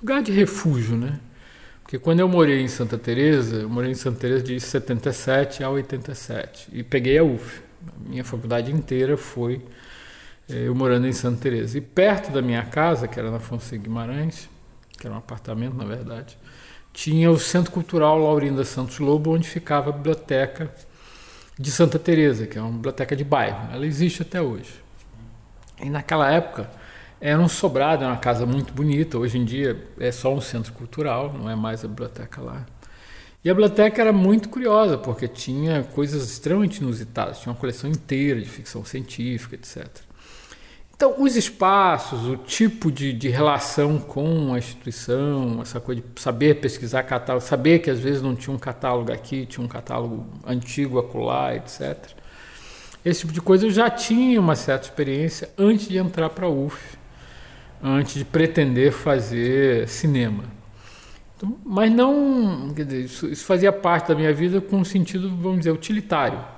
lugar 0.00 0.22
de 0.22 0.30
refúgio, 0.30 0.96
né? 0.96 1.18
Porque 1.82 1.98
quando 1.98 2.20
eu 2.20 2.28
morei 2.28 2.60
em 2.60 2.68
Santa 2.68 2.98
Teresa, 2.98 3.56
eu 3.56 3.68
morei 3.68 3.90
em 3.90 3.94
Santa 3.94 4.20
Teresa 4.20 4.44
de 4.44 4.60
77 4.60 5.64
a 5.64 5.70
87 5.70 6.68
e 6.72 6.82
peguei 6.82 7.16
a 7.16 7.24
UF. 7.24 7.62
A 7.88 8.08
minha 8.10 8.24
faculdade 8.24 8.70
inteira 8.70 9.16
foi 9.16 9.62
eu 10.48 10.74
morando 10.74 11.06
em 11.06 11.12
Santa 11.12 11.42
Teresa. 11.42 11.76
E 11.76 11.80
perto 11.80 12.30
da 12.32 12.40
minha 12.40 12.64
casa, 12.64 13.06
que 13.06 13.18
era 13.18 13.30
na 13.30 13.38
Fonseca 13.38 13.82
Guimarães, 13.82 14.48
que 14.98 15.06
era 15.06 15.14
um 15.14 15.18
apartamento 15.18 15.74
na 15.74 15.84
verdade, 15.84 16.38
tinha 16.92 17.30
o 17.30 17.38
Centro 17.38 17.70
Cultural 17.70 18.18
Laurinda 18.18 18.64
Santos 18.64 18.98
Lobo, 18.98 19.32
onde 19.32 19.48
ficava 19.48 19.90
a 19.90 19.92
biblioteca 19.92 20.72
de 21.58 21.70
Santa 21.70 21.98
Teresa, 21.98 22.46
que 22.46 22.58
é 22.58 22.62
uma 22.62 22.72
biblioteca 22.72 23.14
de 23.14 23.24
bairro. 23.24 23.72
Ela 23.72 23.86
existe 23.86 24.22
até 24.22 24.40
hoje. 24.40 24.72
E 25.80 25.90
naquela 25.90 26.30
época 26.30 26.70
era 27.20 27.38
um 27.38 27.48
sobrado, 27.48 28.04
era 28.04 28.12
uma 28.12 28.18
casa 28.18 28.46
muito 28.46 28.72
bonita. 28.72 29.18
Hoje 29.18 29.38
em 29.38 29.44
dia 29.44 29.80
é 29.98 30.10
só 30.10 30.32
um 30.34 30.40
centro 30.40 30.72
cultural, 30.72 31.32
não 31.32 31.50
é 31.50 31.54
mais 31.54 31.84
a 31.84 31.88
biblioteca 31.88 32.40
lá. 32.40 32.66
E 33.44 33.50
a 33.50 33.54
biblioteca 33.54 34.00
era 34.00 34.12
muito 34.12 34.48
curiosa, 34.48 34.98
porque 34.98 35.28
tinha 35.28 35.84
coisas 35.84 36.28
extremamente 36.28 36.78
inusitadas. 36.78 37.38
Tinha 37.38 37.52
uma 37.52 37.58
coleção 37.58 37.88
inteira 37.88 38.40
de 38.40 38.48
ficção 38.48 38.84
científica, 38.84 39.54
etc. 39.54 40.07
Então, 40.98 41.14
os 41.16 41.36
espaços, 41.36 42.26
o 42.26 42.36
tipo 42.36 42.90
de, 42.90 43.12
de 43.12 43.28
relação 43.28 44.00
com 44.00 44.52
a 44.52 44.58
instituição, 44.58 45.62
essa 45.62 45.78
coisa 45.78 46.02
de 46.02 46.20
saber 46.20 46.54
pesquisar 46.54 47.04
catálogo, 47.04 47.46
saber 47.46 47.78
que 47.78 47.88
às 47.88 48.00
vezes 48.00 48.20
não 48.20 48.34
tinha 48.34 48.52
um 48.52 48.58
catálogo 48.58 49.12
aqui, 49.12 49.46
tinha 49.46 49.64
um 49.64 49.68
catálogo 49.68 50.26
antigo 50.44 50.98
acolá, 50.98 51.54
etc. 51.54 51.96
Esse 53.04 53.20
tipo 53.20 53.32
de 53.32 53.40
coisa 53.40 53.66
eu 53.66 53.70
já 53.70 53.88
tinha 53.88 54.40
uma 54.40 54.56
certa 54.56 54.86
experiência 54.86 55.48
antes 55.56 55.86
de 55.86 55.98
entrar 55.98 56.30
para 56.30 56.46
a 56.46 56.50
UF, 56.50 56.98
antes 57.80 58.14
de 58.14 58.24
pretender 58.24 58.90
fazer 58.90 59.86
cinema. 59.86 60.46
Então, 61.36 61.56
mas 61.64 61.92
não, 61.92 62.72
dizer, 62.74 63.04
isso, 63.04 63.28
isso 63.28 63.44
fazia 63.44 63.72
parte 63.72 64.08
da 64.08 64.16
minha 64.16 64.34
vida 64.34 64.60
com 64.60 64.78
um 64.78 64.84
sentido, 64.84 65.28
vamos 65.36 65.58
dizer, 65.58 65.70
utilitário 65.70 66.57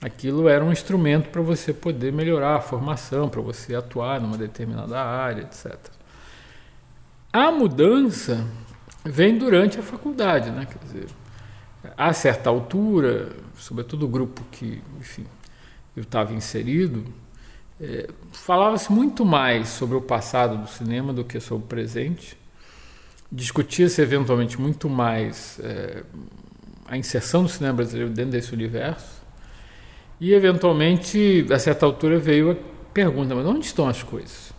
aquilo 0.00 0.48
era 0.48 0.64
um 0.64 0.72
instrumento 0.72 1.28
para 1.28 1.42
você 1.42 1.72
poder 1.72 2.12
melhorar 2.12 2.56
a 2.56 2.60
formação, 2.60 3.28
para 3.28 3.40
você 3.40 3.74
atuar 3.74 4.20
numa 4.20 4.38
determinada 4.38 4.98
área, 4.98 5.42
etc. 5.42 5.76
A 7.32 7.50
mudança 7.50 8.46
vem 9.04 9.36
durante 9.36 9.78
a 9.78 9.82
faculdade, 9.82 10.50
né? 10.50 10.66
Quer 10.66 10.78
dizer, 10.84 11.06
a 11.96 12.12
certa 12.12 12.48
altura, 12.48 13.30
sobretudo 13.56 14.06
o 14.06 14.08
grupo 14.08 14.42
que, 14.50 14.82
enfim, 14.98 15.26
eu 15.94 16.02
estava 16.02 16.32
inserido, 16.32 17.04
é, 17.80 18.08
falava-se 18.32 18.90
muito 18.90 19.24
mais 19.24 19.68
sobre 19.68 19.96
o 19.96 20.00
passado 20.00 20.56
do 20.56 20.68
cinema 20.68 21.12
do 21.12 21.24
que 21.24 21.38
sobre 21.40 21.64
o 21.64 21.68
presente. 21.68 22.36
Discutia-se 23.30 24.00
eventualmente 24.00 24.60
muito 24.60 24.88
mais 24.88 25.60
é, 25.62 26.02
a 26.86 26.96
inserção 26.96 27.42
do 27.42 27.48
cinema 27.48 27.74
brasileiro 27.74 28.10
dentro 28.10 28.32
desse 28.32 28.52
universo 28.52 29.19
e, 30.20 30.34
eventualmente, 30.34 31.46
a 31.50 31.58
certa 31.58 31.86
altura 31.86 32.18
veio 32.18 32.52
a 32.52 32.56
pergunta: 32.92 33.34
mas 33.34 33.46
onde 33.46 33.64
estão 33.64 33.88
as 33.88 34.02
coisas? 34.02 34.52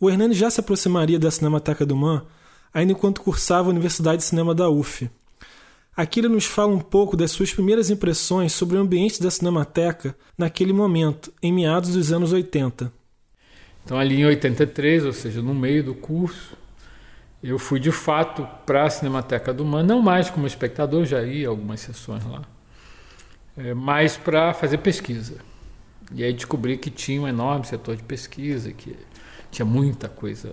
O 0.00 0.08
Hernani 0.10 0.34
já 0.34 0.50
se 0.50 0.60
aproximaria 0.60 1.18
da 1.18 1.30
Cinemateca 1.30 1.84
do 1.84 1.96
Man 1.96 2.24
ainda 2.72 2.92
enquanto 2.92 3.20
cursava 3.20 3.68
a 3.68 3.70
Universidade 3.70 4.18
de 4.18 4.24
Cinema 4.24 4.52
da 4.52 4.68
UF. 4.68 5.08
Aqui 5.96 6.18
ele 6.18 6.28
nos 6.28 6.44
fala 6.44 6.74
um 6.74 6.80
pouco 6.80 7.16
das 7.16 7.30
suas 7.30 7.52
primeiras 7.52 7.88
impressões 7.88 8.52
sobre 8.52 8.76
o 8.76 8.80
ambiente 8.80 9.22
da 9.22 9.30
Cinemateca 9.30 10.16
naquele 10.36 10.72
momento, 10.72 11.32
em 11.40 11.52
meados 11.52 11.92
dos 11.92 12.10
anos 12.10 12.32
80. 12.32 12.92
Então, 13.84 13.96
ali 13.96 14.20
em 14.20 14.26
83, 14.26 15.04
ou 15.04 15.12
seja, 15.12 15.40
no 15.40 15.54
meio 15.54 15.84
do 15.84 15.94
curso, 15.94 16.56
eu 17.40 17.60
fui 17.60 17.78
de 17.78 17.92
fato 17.92 18.44
para 18.66 18.84
a 18.84 18.90
Cinemateca 18.90 19.54
do 19.54 19.64
Man, 19.64 19.84
não 19.84 20.02
mais 20.02 20.28
como 20.28 20.48
espectador, 20.48 21.04
já 21.04 21.22
ia 21.22 21.48
algumas 21.48 21.78
sessões 21.80 22.24
lá 22.24 22.42
é, 23.56 23.74
mas 23.74 24.16
para 24.16 24.52
fazer 24.52 24.78
pesquisa. 24.78 25.36
E 26.12 26.22
aí 26.22 26.32
descobri 26.32 26.76
que 26.76 26.90
tinha 26.90 27.20
um 27.20 27.28
enorme 27.28 27.66
setor 27.66 27.96
de 27.96 28.02
pesquisa, 28.02 28.72
que 28.72 28.96
tinha 29.50 29.64
muita 29.64 30.08
coisa, 30.08 30.52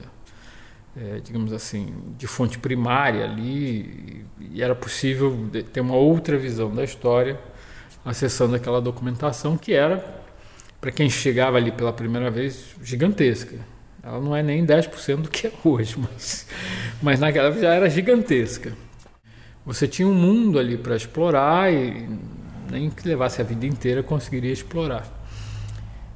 é, 0.95 1.19
digamos 1.19 1.51
assim, 1.51 1.93
de 2.17 2.27
fonte 2.27 2.57
primária 2.59 3.23
ali, 3.23 4.25
e 4.39 4.61
era 4.61 4.75
possível 4.75 5.49
ter 5.73 5.81
uma 5.81 5.95
outra 5.95 6.37
visão 6.37 6.73
da 6.73 6.83
história 6.83 7.39
acessando 8.03 8.55
aquela 8.55 8.81
documentação 8.81 9.57
que 9.57 9.73
era, 9.73 10.21
para 10.79 10.91
quem 10.91 11.09
chegava 11.09 11.57
ali 11.57 11.71
pela 11.71 11.93
primeira 11.93 12.31
vez, 12.31 12.75
gigantesca. 12.81 13.57
Ela 14.03 14.19
não 14.19 14.35
é 14.35 14.41
nem 14.41 14.65
10% 14.65 15.17
do 15.17 15.29
que 15.29 15.47
é 15.47 15.51
hoje, 15.63 15.95
mas, 15.97 16.47
mas 17.01 17.19
naquela 17.19 17.51
já 17.51 17.73
era 17.73 17.89
gigantesca. 17.89 18.73
Você 19.63 19.87
tinha 19.87 20.07
um 20.07 20.13
mundo 20.13 20.57
ali 20.57 20.75
para 20.75 20.95
explorar 20.95 21.71
e 21.71 22.07
nem 22.71 22.89
que 22.89 23.07
levasse 23.07 23.41
a 23.41 23.43
vida 23.43 23.65
inteira 23.65 24.01
conseguiria 24.01 24.51
explorar. 24.51 25.05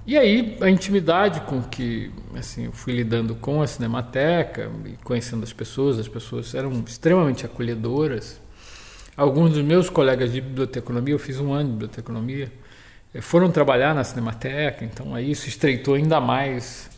E 0.08 0.18
aí 0.18 0.58
a 0.62 0.70
intimidade 0.70 1.42
com 1.42 1.62
que 1.62 2.12
assim 2.36 2.66
eu 2.66 2.72
fui 2.72 2.94
lidando 2.94 3.36
com 3.36 3.62
a 3.62 3.68
cinemateca 3.68 4.72
e 4.86 4.92
conhecendo 5.04 5.44
as 5.44 5.52
pessoas, 5.52 6.00
as 6.00 6.08
pessoas 6.08 6.54
eram 6.56 6.72
extremamente 6.88 7.46
acolhedoras. 7.46 8.40
Alguns 9.18 9.54
dos 9.54 9.64
meus 9.64 9.90
colegas 9.90 10.32
de 10.32 10.42
biblioteconomia, 10.42 11.14
eu 11.14 11.20
fiz 11.20 11.40
um 11.40 11.54
ano 11.54 11.70
de 11.70 11.72
biblioteconomia, 11.72 12.52
eh, 13.14 13.22
foram 13.22 13.50
trabalhar 13.50 13.96
na 13.96 14.04
cinemateca, 14.04 14.84
então 14.84 15.16
aí 15.16 15.32
isso 15.32 15.48
estreitou 15.48 15.96
ainda 15.96 16.20
mais 16.20 16.90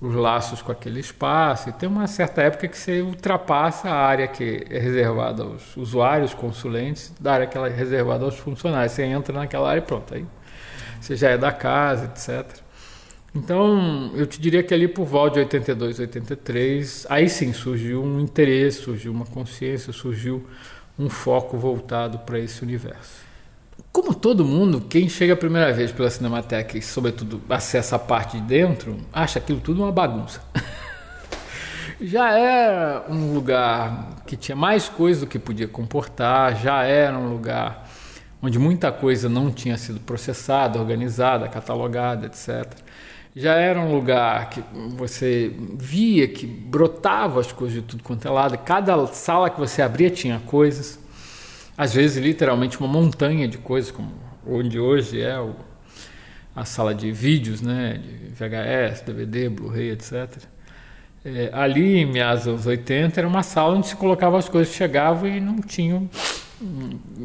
os 0.00 0.14
laços 0.14 0.62
com 0.62 0.72
aquele 0.72 1.00
espaço. 1.00 1.68
E 1.68 1.72
tem 1.72 1.88
uma 1.88 2.06
certa 2.06 2.42
época 2.42 2.68
que 2.68 2.78
você 2.78 3.00
ultrapassa 3.00 3.88
a 3.88 3.94
área 3.94 4.28
que 4.28 4.66
é 4.70 4.78
reservada 4.78 5.42
aos 5.42 5.76
usuários, 5.76 6.34
consulentes, 6.34 7.12
da 7.20 7.32
área 7.32 7.46
que 7.46 7.56
é 7.56 7.68
reservada 7.68 8.24
aos 8.24 8.38
funcionários. 8.38 8.92
Você 8.92 9.04
entra 9.04 9.34
naquela 9.34 9.70
área 9.70 9.80
e 9.80 9.84
pronto. 9.84 10.14
Aí 10.14 10.26
você 11.00 11.16
já 11.16 11.30
é 11.30 11.38
da 11.38 11.52
casa, 11.52 12.06
etc. 12.06 12.60
Então, 13.34 14.10
eu 14.14 14.26
te 14.26 14.40
diria 14.40 14.62
que 14.62 14.72
ali 14.72 14.88
por 14.88 15.04
volta 15.04 15.34
de 15.34 15.40
82, 15.40 16.00
83, 16.00 17.06
aí 17.10 17.28
sim 17.28 17.52
surgiu 17.52 18.02
um 18.02 18.18
interesse, 18.18 18.82
surgiu 18.82 19.12
uma 19.12 19.26
consciência, 19.26 19.92
surgiu 19.92 20.46
um 20.98 21.10
foco 21.10 21.58
voltado 21.58 22.20
para 22.20 22.38
esse 22.38 22.62
universo. 22.62 23.25
Como 23.92 24.14
todo 24.14 24.44
mundo, 24.44 24.80
quem 24.80 25.08
chega 25.08 25.32
a 25.32 25.36
primeira 25.36 25.72
vez 25.72 25.90
pela 25.90 26.10
Cinemateca 26.10 26.76
e, 26.76 26.82
sobretudo, 26.82 27.40
acessa 27.48 27.96
a 27.96 27.98
parte 27.98 28.38
de 28.38 28.42
dentro, 28.42 28.96
acha 29.12 29.38
aquilo 29.38 29.60
tudo 29.60 29.82
uma 29.82 29.92
bagunça. 29.92 30.42
já 32.00 32.30
era 32.30 33.04
um 33.08 33.32
lugar 33.32 34.22
que 34.26 34.36
tinha 34.36 34.54
mais 34.54 34.88
coisa 34.88 35.20
do 35.20 35.26
que 35.26 35.38
podia 35.38 35.66
comportar, 35.66 36.56
já 36.56 36.82
era 36.82 37.16
um 37.16 37.30
lugar 37.32 37.88
onde 38.42 38.58
muita 38.58 38.92
coisa 38.92 39.28
não 39.28 39.50
tinha 39.50 39.76
sido 39.76 39.98
processada, 40.00 40.78
organizada, 40.78 41.48
catalogada, 41.48 42.26
etc. 42.26 42.70
Já 43.34 43.54
era 43.54 43.80
um 43.80 43.92
lugar 43.92 44.50
que 44.50 44.62
você 44.96 45.54
via 45.74 46.28
que 46.28 46.46
brotava 46.46 47.40
as 47.40 47.50
coisas 47.50 47.76
de 47.76 47.82
tudo 47.82 48.02
quanto 48.02 48.26
é 48.26 48.30
lado, 48.30 48.56
cada 48.58 49.06
sala 49.08 49.50
que 49.50 49.58
você 49.58 49.82
abria 49.82 50.10
tinha 50.10 50.40
coisas 50.46 50.98
às 51.76 51.94
vezes 51.94 52.22
literalmente 52.22 52.78
uma 52.78 52.88
montanha 52.88 53.46
de 53.46 53.58
coisas, 53.58 53.90
como 53.90 54.12
onde 54.46 54.78
hoje 54.78 55.20
é 55.20 55.38
o, 55.38 55.54
a 56.54 56.64
sala 56.64 56.94
de 56.94 57.10
vídeos, 57.12 57.60
né, 57.60 58.00
de 58.02 58.28
VHS, 58.34 59.02
DVD, 59.02 59.48
Blu-ray, 59.48 59.90
etc. 59.90 60.38
É, 61.24 61.50
ali, 61.52 61.98
em 61.98 62.06
meados 62.06 62.44
dos 62.44 62.52
anos 62.52 62.66
80, 62.66 63.20
era 63.20 63.26
uma 63.26 63.42
sala 63.42 63.74
onde 63.74 63.88
se 63.88 63.96
colocava 63.96 64.38
as 64.38 64.48
coisas, 64.48 64.72
chegavam 64.72 65.28
e 65.28 65.40
não 65.40 65.60
tinham, 65.60 66.08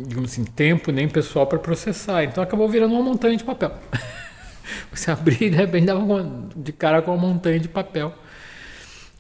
digamos 0.08 0.32
assim, 0.32 0.44
tempo 0.44 0.92
nem 0.92 1.08
pessoal 1.08 1.46
para 1.46 1.60
processar. 1.60 2.24
Então 2.24 2.44
acabou 2.44 2.68
virando 2.68 2.94
uma 2.96 3.04
montanha 3.04 3.38
de 3.38 3.44
papel. 3.44 3.72
Você 4.92 5.12
abria 5.12 5.48
e 5.48 5.50
de 5.50 5.56
repente 5.56 5.86
dava 5.86 6.48
de 6.56 6.72
cara 6.74 7.02
com 7.02 7.14
uma 7.14 7.28
montanha 7.28 7.60
de 7.60 7.70
papel. 7.70 8.14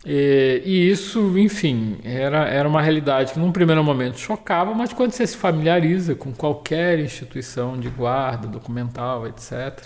E, 0.06 0.64
e, 0.66 0.90
isso, 0.90 1.38
enfim, 1.38 2.00
era, 2.04 2.48
era 2.48 2.68
uma 2.68 2.82
realidade 2.82 3.34
que 3.34 3.40
num 3.40 3.52
primeiro 3.52 3.84
momento 3.84 4.18
chocava, 4.18 4.74
mas 4.74 4.92
quando 4.92 5.12
você 5.12 5.28
se 5.28 5.38
familiariza 5.38 6.16
com 6.16 6.32
qualquer 6.34 7.00
instituição 7.00 7.80
de 7.80 7.88
guarda, 7.90 8.48
documental, 8.48 9.28
etc., 9.28 9.80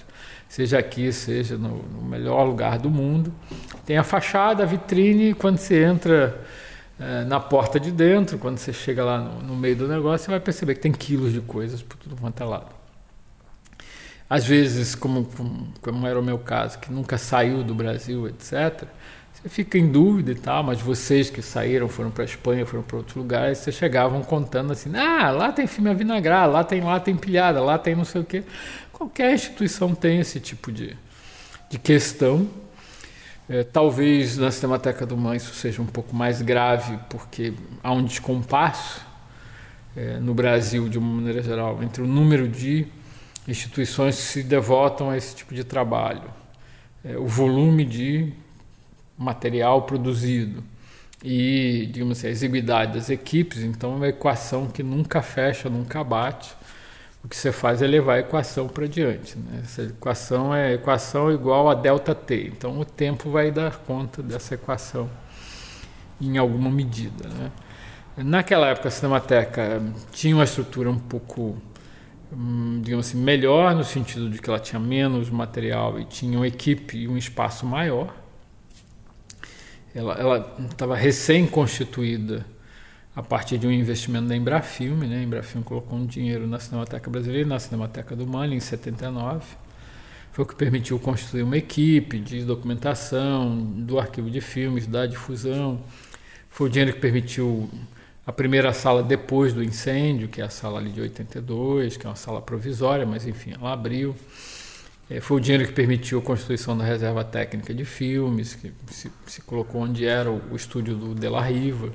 seja 0.48 0.80
aqui, 0.80 1.12
seja 1.12 1.58
no, 1.58 1.84
no 1.84 2.02
melhor 2.02 2.46
lugar 2.46 2.78
do 2.78 2.90
mundo, 2.90 3.34
tem 3.86 3.98
a 3.98 4.04
fachada, 4.04 4.64
a 4.64 4.66
vitrine, 4.66 5.34
quando 5.34 5.58
você 5.58 5.84
entra 5.84 6.42
é, 6.98 7.26
na 7.26 7.42
porta 7.42 7.78
de 7.78 7.92
dentro, 7.92 8.38
quando 8.38 8.58
você 8.58 8.72
chega 8.72 9.04
lá 9.04 9.18
no, 9.18 9.42
no, 9.42 9.56
meio 9.56 9.76
do 9.76 9.86
negócio, 9.86 10.26
você 10.26 10.32
vai 10.32 10.40
perceber 10.40 10.76
que 10.76 10.82
tem 10.82 10.94
quilos 10.94 11.34
de 11.34 11.42
coisas 11.42 11.82
por 11.82 11.98
tudo 11.98 12.16
quanto 12.16 12.42
é 12.42 12.46
lado. 12.46 12.74
Às 14.30 14.46
vezes, 14.46 14.96
como, 14.96 15.26
como, 15.26 15.74
como 15.82 16.08
era 16.08 16.18
o 16.18 16.24
meu 16.24 16.40
caso, 16.40 16.80
que 16.80 16.92
nunca 16.92 17.18
saiu 17.18 17.64
do 17.64 17.76
Brasil, 17.76 18.28
etc., 18.30 18.88
fica 19.48 19.78
em 19.78 19.92
dúvida 19.92 20.32
e 20.32 20.36
tal, 20.36 20.64
mas 20.64 20.82
vocês 20.82 21.30
que 21.30 21.42
saíram, 21.42 21.88
foram 21.88 22.12
para 22.12 22.24
a 22.24 22.26
Espanha, 22.26 22.66
foram 22.66 22.84
para 22.84 22.98
outros 22.98 23.16
lugares, 23.16 23.60
vocês 23.60 23.76
chegavam 23.76 24.22
contando 24.24 24.72
assim: 24.74 24.96
ah, 24.96 25.32
lá 25.32 25.52
tem 25.52 25.68
filme 25.68 25.90
avinagrado, 25.90 26.54
lá 26.54 26.64
tem 26.64 26.82
lá 26.82 27.00
tem 27.00 27.16
pilhada, 27.16 27.62
lá 27.62 27.78
tem 27.78 27.96
não 27.96 28.06
sei 28.06 28.22
o 28.22 28.24
quê. 28.26 28.44
Qualquer 28.92 29.34
instituição 29.34 29.94
tem 29.94 30.20
esse 30.20 30.40
tipo 30.40 30.72
de, 30.72 30.96
de 31.70 31.78
questão. 31.78 32.48
É, 33.48 33.64
talvez 33.64 34.38
na 34.38 34.50
Cinemateca 34.50 35.06
do 35.06 35.16
Mãe 35.16 35.38
isso 35.38 35.54
seja 35.54 35.82
um 35.82 35.86
pouco 35.86 36.16
mais 36.16 36.42
grave, 36.42 36.98
porque 37.10 37.54
há 37.84 37.92
um 37.92 38.04
descompasso 38.04 39.06
é, 39.96 40.20
no 40.20 40.34
Brasil, 40.34 40.90
de 40.90 40.98
uma 40.98 41.16
maneira 41.18 41.44
geral, 41.44 41.84
entre 41.84 42.02
o 42.02 42.08
número 42.08 42.48
de 42.48 42.88
instituições 43.48 44.16
que 44.16 44.22
se 44.24 44.44
devotam 44.44 45.12
a 45.12 45.18
esse 45.18 45.36
tipo 45.36 45.54
de 45.54 45.64
trabalho 45.64 46.24
é, 47.06 47.18
o 47.18 47.28
volume 47.28 47.86
de 47.86 48.34
material 49.18 49.84
produzido 49.84 50.64
e, 51.24 51.90
digamos 51.92 52.20
assim, 52.20 52.28
a 52.28 52.30
exiguidade 52.30 52.94
das 52.94 53.10
equipes, 53.10 53.64
então 53.64 53.94
é 53.94 53.96
uma 53.96 54.08
equação 54.10 54.68
que 54.68 54.84
nunca 54.84 55.24
fecha, 55.24 55.70
nunca 55.70 56.04
bate. 56.04 56.54
O 57.24 57.28
que 57.28 57.36
você 57.36 57.52
faz 57.52 57.82
é 57.82 57.88
levar 57.88 58.14
a 58.14 58.20
equação 58.20 58.68
para 58.68 58.88
diante. 58.88 59.36
Né? 59.36 59.62
Essa 59.64 59.82
equação 59.82 60.54
é 60.54 60.74
equação 60.74 61.32
igual 61.32 61.68
a 61.68 61.74
delta 61.74 62.14
t. 62.14 62.52
Então 62.56 62.80
o 62.80 62.86
tempo 62.86 63.32
vai 63.32 63.50
dar 63.50 63.78
conta 63.78 64.22
dessa 64.22 64.54
equação 64.54 65.10
em 66.22 66.38
alguma 66.38 66.70
medida. 66.70 67.28
Né? 67.28 67.52
Naquela 68.18 68.68
época 68.68 68.90
a 68.90 68.92
Cinemateca 68.92 69.82
tinha 70.12 70.36
uma 70.36 70.44
estrutura 70.44 70.92
um 70.92 71.00
pouco, 71.00 71.58
hum, 72.32 72.82
digamos 72.84 73.08
assim, 73.08 73.18
melhor 73.18 73.74
no 73.74 73.84
sentido 73.84 74.30
de 74.30 74.40
que 74.40 74.48
ela 74.48 74.60
tinha 74.60 74.80
menos 74.80 75.32
material 75.32 76.00
e 76.00 76.06
tinha 76.06 76.38
uma 76.38 76.48
equipe 76.48 77.00
e 77.00 77.08
um 77.08 77.18
espaço 77.18 77.66
maior 77.66 78.14
ela 79.96 80.56
estava 80.70 80.96
recém-constituída 80.96 82.46
a 83.16 83.24
partir 83.24 83.58
de 83.58 83.66
um 83.66 83.72
investimento 83.72 84.28
da 84.28 84.36
Embrafilme. 84.36 85.08
Né? 85.08 85.20
A 85.20 85.24
Embrafilme 85.24 85.64
colocou 85.64 85.98
um 85.98 86.06
dinheiro 86.06 86.46
na 86.46 86.60
Cinemateca 86.60 87.10
Brasileira, 87.10 87.48
na 87.48 87.60
Cinemateca 87.60 88.16
do 88.16 88.28
Mali, 88.28 88.56
em 88.56 88.60
79. 88.60 89.46
Foi 90.34 90.44
o 90.44 90.48
que 90.48 90.54
permitiu 90.54 91.00
constituir 91.00 91.44
uma 91.44 91.56
equipe 91.56 92.20
de 92.20 92.44
documentação, 92.44 93.58
do 93.58 93.98
arquivo 93.98 94.30
de 94.30 94.42
filmes, 94.42 94.86
da 94.86 95.06
difusão. 95.06 95.80
Foi 96.50 96.68
o 96.68 96.70
dinheiro 96.70 96.94
que 96.94 97.00
permitiu 97.00 97.70
a 98.28 98.34
primeira 98.34 98.74
sala 98.74 99.02
depois 99.02 99.54
do 99.54 99.64
incêndio, 99.64 100.28
que 100.28 100.42
é 100.42 100.44
a 100.44 100.50
sala 100.50 100.80
ali 100.80 100.90
de 100.90 101.00
82, 101.00 101.96
que 101.96 102.06
é 102.06 102.10
uma 102.10 102.18
sala 102.18 102.42
provisória, 102.42 103.06
mas 103.06 103.26
enfim, 103.26 103.54
ela 103.54 103.72
abriu. 103.72 104.14
É, 105.08 105.22
foi 105.22 105.38
o 105.38 105.40
dinheiro 105.40 105.68
que 105.68 105.74
permitiu 105.74 106.18
a 106.18 106.22
constituição 106.22 106.76
da 106.76 106.84
reserva 106.84 107.24
técnica 107.24 107.74
de 107.74 107.86
filmes, 107.86 108.56
que 108.56 108.74
se, 108.88 109.12
se 109.28 109.42
colocou 109.42 109.82
onde 109.82 110.06
era 110.06 110.32
o, 110.32 110.42
o, 110.52 110.56
estúdio 110.56 110.96
do 110.96 111.14
De 111.14 111.30
La 111.30 111.42
Riva, 111.42 111.92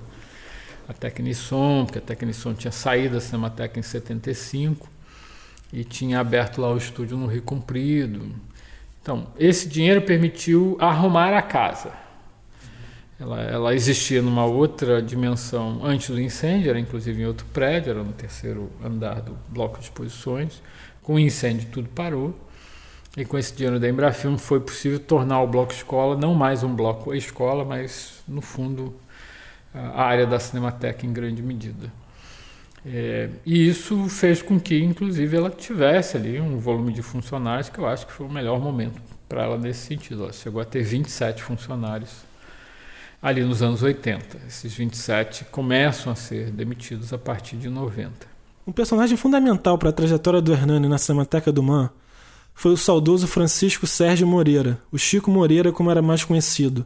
a 0.88 0.92
Tecnissom, 0.92 1.84
porque 1.86 1.98
a 1.98 2.02
Tecnissom 2.02 2.54
tinha 2.54 2.70
saído 2.70 3.14
da 3.14 3.20
Cinemateca 3.20 3.80
em 3.80 3.82
75 3.82 4.88
e 5.72 5.82
tinha 5.82 6.20
aberto 6.20 6.60
lá 6.60 6.72
o 6.72 6.76
estúdio 6.76 7.16
no 7.16 7.26
Rio 7.26 7.42
Comprido. 7.42 8.32
Então, 9.02 9.26
esse 9.36 9.68
dinheiro 9.68 10.02
permitiu 10.02 10.76
arrumar 10.78 11.36
a 11.36 11.42
casa. 11.42 11.92
Ela, 13.18 13.40
ela 13.42 13.74
existia 13.74 14.22
numa 14.22 14.44
outra 14.44 15.02
dimensão 15.02 15.84
antes 15.84 16.10
do 16.10 16.20
incêndio, 16.20 16.70
era 16.70 16.78
inclusive 16.78 17.20
em 17.20 17.26
outro 17.26 17.44
prédio, 17.52 17.90
era 17.90 18.04
no 18.04 18.12
terceiro 18.12 18.70
andar 18.82 19.20
do 19.20 19.36
bloco 19.48 19.78
de 19.78 19.84
exposições. 19.84 20.62
Com 21.02 21.14
o 21.14 21.18
incêndio, 21.18 21.68
tudo 21.72 21.88
parou. 21.88 22.49
E 23.16 23.24
com 23.24 23.36
esse 23.36 23.52
dinheiro 23.52 23.80
da 23.80 23.88
Embrafilme 23.88 24.38
foi 24.38 24.60
possível 24.60 25.00
tornar 25.00 25.42
o 25.42 25.46
bloco 25.46 25.72
escola 25.72 26.16
não 26.16 26.32
mais 26.34 26.62
um 26.62 26.74
bloco 26.74 27.12
escola, 27.12 27.64
mas 27.64 28.22
no 28.26 28.40
fundo 28.40 28.94
a 29.74 30.02
área 30.02 30.26
da 30.26 30.38
Cinemateca 30.38 31.04
em 31.04 31.12
grande 31.12 31.42
medida. 31.42 31.92
É, 32.84 33.28
e 33.44 33.68
isso 33.68 34.08
fez 34.08 34.40
com 34.40 34.58
que, 34.58 34.82
inclusive, 34.82 35.36
ela 35.36 35.50
tivesse 35.50 36.16
ali 36.16 36.40
um 36.40 36.58
volume 36.58 36.92
de 36.92 37.02
funcionários 37.02 37.68
que 37.68 37.78
eu 37.78 37.86
acho 37.86 38.06
que 38.06 38.12
foi 38.12 38.26
o 38.26 38.32
melhor 38.32 38.58
momento 38.60 39.00
para 39.28 39.42
ela 39.42 39.58
nesse 39.58 39.86
sentido. 39.86 40.24
Ela 40.24 40.32
chegou 40.32 40.62
a 40.62 40.64
ter 40.64 40.82
27 40.82 41.42
funcionários 41.42 42.24
ali 43.20 43.44
nos 43.44 43.62
anos 43.62 43.82
80. 43.82 44.38
Esses 44.48 44.72
27 44.72 45.44
começam 45.46 46.12
a 46.12 46.16
ser 46.16 46.50
demitidos 46.50 47.12
a 47.12 47.18
partir 47.18 47.56
de 47.56 47.68
90. 47.68 48.12
Um 48.66 48.72
personagem 48.72 49.16
fundamental 49.16 49.76
para 49.76 49.90
a 49.90 49.92
trajetória 49.92 50.40
do 50.40 50.52
Hernani 50.52 50.88
na 50.88 50.96
Cinemateca 50.96 51.52
do 51.52 51.62
Man 51.62 51.90
foi 52.54 52.72
o 52.72 52.76
saudoso 52.76 53.26
Francisco 53.26 53.86
Sérgio 53.86 54.26
Moreira, 54.26 54.80
o 54.92 54.98
Chico 54.98 55.30
Moreira 55.30 55.72
como 55.72 55.90
era 55.90 56.02
mais 56.02 56.24
conhecido, 56.24 56.84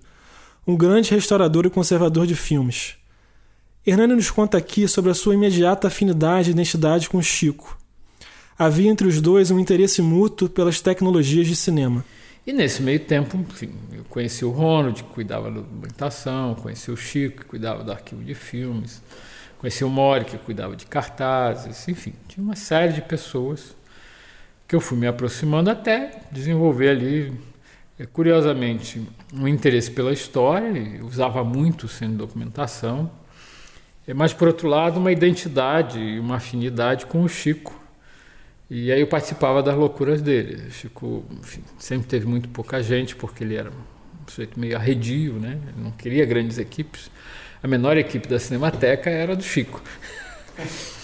um 0.66 0.76
grande 0.76 1.10
restaurador 1.10 1.66
e 1.66 1.70
conservador 1.70 2.26
de 2.26 2.34
filmes. 2.34 2.94
Hernani 3.86 4.14
nos 4.14 4.30
conta 4.30 4.56
aqui 4.56 4.88
sobre 4.88 5.10
a 5.10 5.14
sua 5.14 5.34
imediata 5.34 5.88
afinidade 5.88 6.48
e 6.48 6.52
identidade 6.52 7.08
com 7.08 7.20
Chico. 7.20 7.78
Havia 8.58 8.90
entre 8.90 9.06
os 9.06 9.20
dois 9.20 9.50
um 9.50 9.58
interesse 9.58 10.00
mútuo 10.00 10.48
pelas 10.48 10.80
tecnologias 10.80 11.46
de 11.46 11.56
cinema. 11.56 12.04
E 12.46 12.52
nesse 12.52 12.82
meio 12.82 13.00
tempo, 13.00 13.36
enfim, 13.36 13.72
eu 13.92 14.04
conheci 14.04 14.44
o 14.44 14.50
Ronald, 14.50 15.02
que 15.02 15.08
cuidava 15.10 15.50
da 15.50 15.60
documentação, 15.60 16.54
conheci 16.54 16.90
o 16.90 16.96
Chico, 16.96 17.42
que 17.42 17.44
cuidava 17.46 17.82
do 17.82 17.90
arquivo 17.90 18.22
de 18.22 18.34
filmes, 18.34 19.02
conheci 19.58 19.82
o 19.82 19.90
Mori, 19.90 20.24
que 20.24 20.38
cuidava 20.38 20.76
de 20.76 20.86
cartazes, 20.86 21.88
enfim, 21.88 22.12
tinha 22.28 22.44
uma 22.44 22.54
série 22.54 22.92
de 22.92 23.02
pessoas 23.02 23.74
que 24.66 24.74
eu 24.74 24.80
fui 24.80 24.96
me 24.98 25.06
aproximando 25.06 25.70
até 25.70 26.22
desenvolver 26.32 26.88
ali, 26.88 27.32
é, 27.98 28.06
curiosamente, 28.06 29.02
um 29.32 29.46
interesse 29.46 29.90
pela 29.90 30.12
história, 30.12 31.04
usava 31.04 31.44
muito 31.44 31.86
sendo 31.86 32.18
documentação, 32.18 33.10
é, 34.06 34.14
mas 34.14 34.32
por 34.32 34.48
outro 34.48 34.68
lado 34.68 34.98
uma 34.98 35.12
identidade 35.12 35.98
e 35.98 36.18
uma 36.18 36.36
afinidade 36.36 37.06
com 37.06 37.22
o 37.22 37.28
Chico. 37.28 37.80
E 38.70 38.90
aí 38.90 39.00
eu 39.00 39.06
participava 39.06 39.62
das 39.62 39.76
loucuras 39.76 40.22
dele. 40.22 40.68
O 40.68 40.70
Chico 40.70 41.24
enfim, 41.38 41.62
sempre 41.78 42.06
teve 42.08 42.26
muito 42.26 42.48
pouca 42.48 42.82
gente, 42.82 43.14
porque 43.14 43.44
ele 43.44 43.54
era 43.54 43.70
um 43.70 44.30
sujeito 44.30 44.58
meio 44.58 44.76
arredio, 44.76 45.34
né? 45.34 45.58
Ele 45.68 45.84
não 45.84 45.90
queria 45.90 46.24
grandes 46.24 46.58
equipes. 46.58 47.10
A 47.62 47.68
menor 47.68 47.96
equipe 47.96 48.26
da 48.26 48.38
Cinemateca 48.38 49.10
era 49.10 49.36
do 49.36 49.42
Chico. 49.42 49.82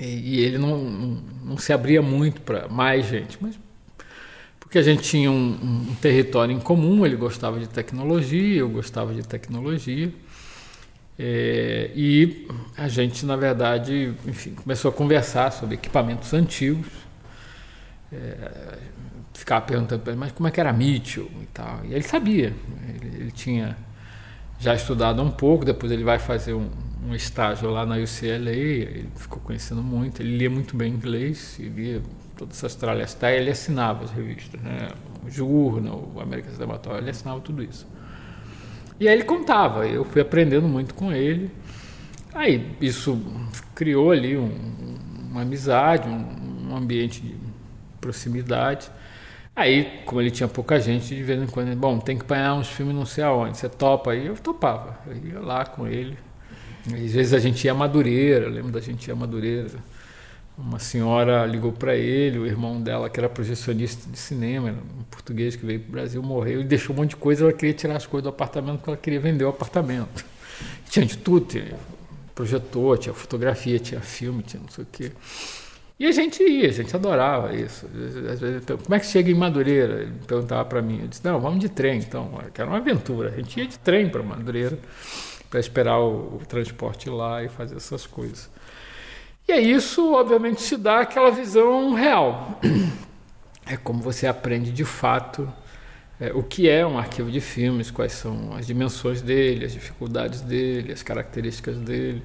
E, 0.00 0.40
ele 0.40 0.58
não, 0.58 0.78
não, 0.78 1.58
se 1.58 1.72
abria 1.72 2.02
muito 2.02 2.40
para 2.40 2.68
mais 2.68 3.06
gente, 3.06 3.38
mas 3.40 3.58
porque 4.58 4.78
a 4.78 4.82
gente 4.82 5.02
tinha 5.02 5.30
um, 5.30 5.90
um, 5.90 5.94
território 6.00 6.54
em 6.54 6.58
comum, 6.58 7.04
ele 7.04 7.14
gostava 7.14 7.60
de 7.60 7.68
tecnologia, 7.68 8.60
eu 8.60 8.70
gostava 8.70 9.12
de 9.12 9.22
tecnologia. 9.22 10.10
É, 11.18 11.90
e 11.94 12.48
a 12.76 12.88
gente, 12.88 13.26
na 13.26 13.36
verdade, 13.36 14.14
enfim, 14.26 14.54
começou 14.54 14.90
a 14.90 14.94
conversar 14.94 15.52
sobre 15.52 15.74
equipamentos 15.74 16.32
antigos. 16.32 16.88
É, 18.10 18.78
ficava 19.34 19.64
perguntando, 19.66 20.02
mas 20.16 20.32
como 20.32 20.48
é 20.48 20.50
que 20.50 20.60
era 20.60 20.72
Mitchell 20.72 21.30
e 21.42 21.46
tal. 21.52 21.80
E 21.84 21.92
ele 21.92 22.02
sabia, 22.02 22.54
ele, 22.88 23.16
ele 23.16 23.30
tinha 23.30 23.76
já 24.58 24.74
estudado 24.74 25.20
um 25.20 25.30
pouco, 25.30 25.64
depois 25.64 25.90
ele 25.92 26.04
vai 26.04 26.18
fazer 26.18 26.54
um, 26.54 26.70
um 27.04 27.14
estágio 27.14 27.70
lá 27.70 27.84
na 27.84 27.96
UCLA, 27.96 28.50
ele 28.50 29.08
ficou 29.16 29.40
conhecendo 29.40 29.82
muito, 29.82 30.22
ele 30.22 30.36
lia 30.36 30.50
muito 30.50 30.76
bem 30.76 30.92
inglês, 30.92 31.58
lia 31.58 32.02
todas 32.36 32.56
essas 32.56 32.74
tralhas, 32.74 33.14
tá? 33.14 33.30
ele 33.32 33.50
assinava 33.50 34.04
as 34.04 34.10
revistas, 34.10 34.60
né? 34.60 34.88
o 35.24 35.30
Journal, 35.30 36.12
o 36.14 36.20
American 36.20 36.52
Cinematório, 36.52 37.00
ele 37.00 37.10
assinava 37.10 37.40
tudo 37.40 37.62
isso. 37.62 37.86
E 39.00 39.08
aí 39.08 39.14
ele 39.14 39.24
contava, 39.24 39.86
eu 39.86 40.04
fui 40.04 40.22
aprendendo 40.22 40.68
muito 40.68 40.94
com 40.94 41.12
ele, 41.12 41.50
aí 42.32 42.76
isso 42.80 43.20
criou 43.74 44.12
ali 44.12 44.36
um, 44.36 44.50
uma 45.30 45.42
amizade, 45.42 46.08
um, 46.08 46.70
um 46.70 46.76
ambiente 46.76 47.20
de 47.20 47.36
proximidade, 48.00 48.90
Aí, 49.54 50.00
como 50.06 50.18
ele 50.18 50.30
tinha 50.30 50.48
pouca 50.48 50.80
gente, 50.80 51.14
de 51.14 51.22
vez 51.22 51.42
em 51.42 51.46
quando, 51.46 51.76
bom, 51.76 51.98
tem 51.98 52.16
que 52.16 52.24
apanhar 52.24 52.54
uns 52.54 52.68
filmes 52.68 52.94
não 52.94 53.04
sei 53.04 53.22
aonde, 53.22 53.58
você 53.58 53.68
topa 53.68 54.12
aí? 54.12 54.26
Eu 54.26 54.34
topava, 54.34 54.98
eu 55.06 55.14
ia 55.14 55.40
lá 55.40 55.66
com 55.66 55.86
ele. 55.86 56.16
Às 56.86 57.12
vezes 57.12 57.32
a 57.32 57.38
gente 57.38 57.64
ia 57.64 57.72
a 57.72 57.74
Madureira, 57.74 58.48
lembro 58.48 58.72
da 58.72 58.80
gente 58.80 59.06
ir 59.06 59.12
a 59.12 59.16
Madureira. 59.16 59.68
Uma 60.56 60.78
senhora 60.78 61.46
ligou 61.46 61.72
para 61.72 61.96
ele, 61.96 62.38
o 62.38 62.46
irmão 62.46 62.80
dela, 62.80 63.08
que 63.08 63.18
era 63.18 63.28
projecionista 63.28 64.10
de 64.10 64.18
cinema, 64.18 64.70
um 64.70 65.02
português 65.04 65.56
que 65.56 65.64
veio 65.64 65.80
para 65.80 65.88
o 65.88 65.92
Brasil, 65.92 66.22
morreu 66.22 66.60
e 66.60 66.64
deixou 66.64 66.94
um 66.94 66.98
monte 66.98 67.10
de 67.10 67.16
coisa. 67.16 67.44
Ela 67.44 67.52
queria 67.52 67.72
tirar 67.72 67.96
as 67.96 68.06
coisas 68.06 68.24
do 68.24 68.28
apartamento 68.28 68.78
porque 68.78 68.90
ela 68.90 68.96
queria 68.96 69.20
vender 69.20 69.44
o 69.44 69.48
apartamento. 69.48 70.24
Tinha 70.90 71.06
de 71.06 71.16
tudo, 71.16 71.46
tinha 71.46 71.74
projetor, 72.34 72.98
tinha 72.98 73.14
fotografia, 73.14 73.78
tinha 73.78 74.00
filme, 74.00 74.42
tinha 74.42 74.62
não 74.62 74.68
sei 74.68 74.84
o 74.84 74.86
quê. 74.92 75.12
E 75.98 76.06
a 76.06 76.12
gente 76.12 76.42
ia, 76.42 76.68
a 76.68 76.72
gente 76.72 76.94
adorava 76.94 77.54
isso. 77.54 77.86
Às 78.30 78.40
vezes, 78.40 78.64
como 78.66 78.94
é 78.94 78.98
que 78.98 79.06
chega 79.06 79.30
em 79.30 79.34
Madureira? 79.34 80.02
Ele 80.02 80.12
perguntava 80.26 80.64
para 80.64 80.82
mim. 80.82 81.00
Eu 81.02 81.08
disse, 81.08 81.24
não, 81.24 81.40
vamos 81.40 81.60
de 81.60 81.68
trem, 81.68 81.98
então. 81.98 82.30
Era 82.54 82.66
uma 82.66 82.78
aventura. 82.78 83.30
A 83.30 83.36
gente 83.36 83.58
ia 83.58 83.66
de 83.66 83.78
trem 83.78 84.08
para 84.08 84.22
Madureira 84.22 84.78
para 85.52 85.60
esperar 85.60 85.98
o, 85.98 86.36
o, 86.36 86.46
transporte 86.48 87.10
lá 87.10 87.44
e 87.44 87.48
fazer 87.50 87.76
essas 87.76 88.06
coisas. 88.06 88.50
E 89.46 89.52
é 89.52 89.60
isso, 89.60 90.14
obviamente, 90.14 90.64
te 90.64 90.78
dá 90.78 91.00
aquela 91.00 91.30
visão 91.30 91.92
real. 91.92 92.58
É 93.64 93.76
como 93.76 94.02
você 94.02 94.26
aprende 94.26 94.72
de 94.72 94.84
fato 94.84 95.48
é, 96.18 96.32
o 96.32 96.42
que 96.42 96.68
é 96.68 96.84
um 96.84 96.98
arquivo 96.98 97.30
de 97.30 97.40
filmes, 97.40 97.92
quais 97.92 98.10
são 98.10 98.52
as 98.56 98.66
dimensões 98.66 99.22
dele, 99.22 99.64
as 99.64 99.72
dificuldades 99.72 100.40
dele, 100.40 100.92
as 100.92 101.00
características 101.00 101.76
dele. 101.78 102.24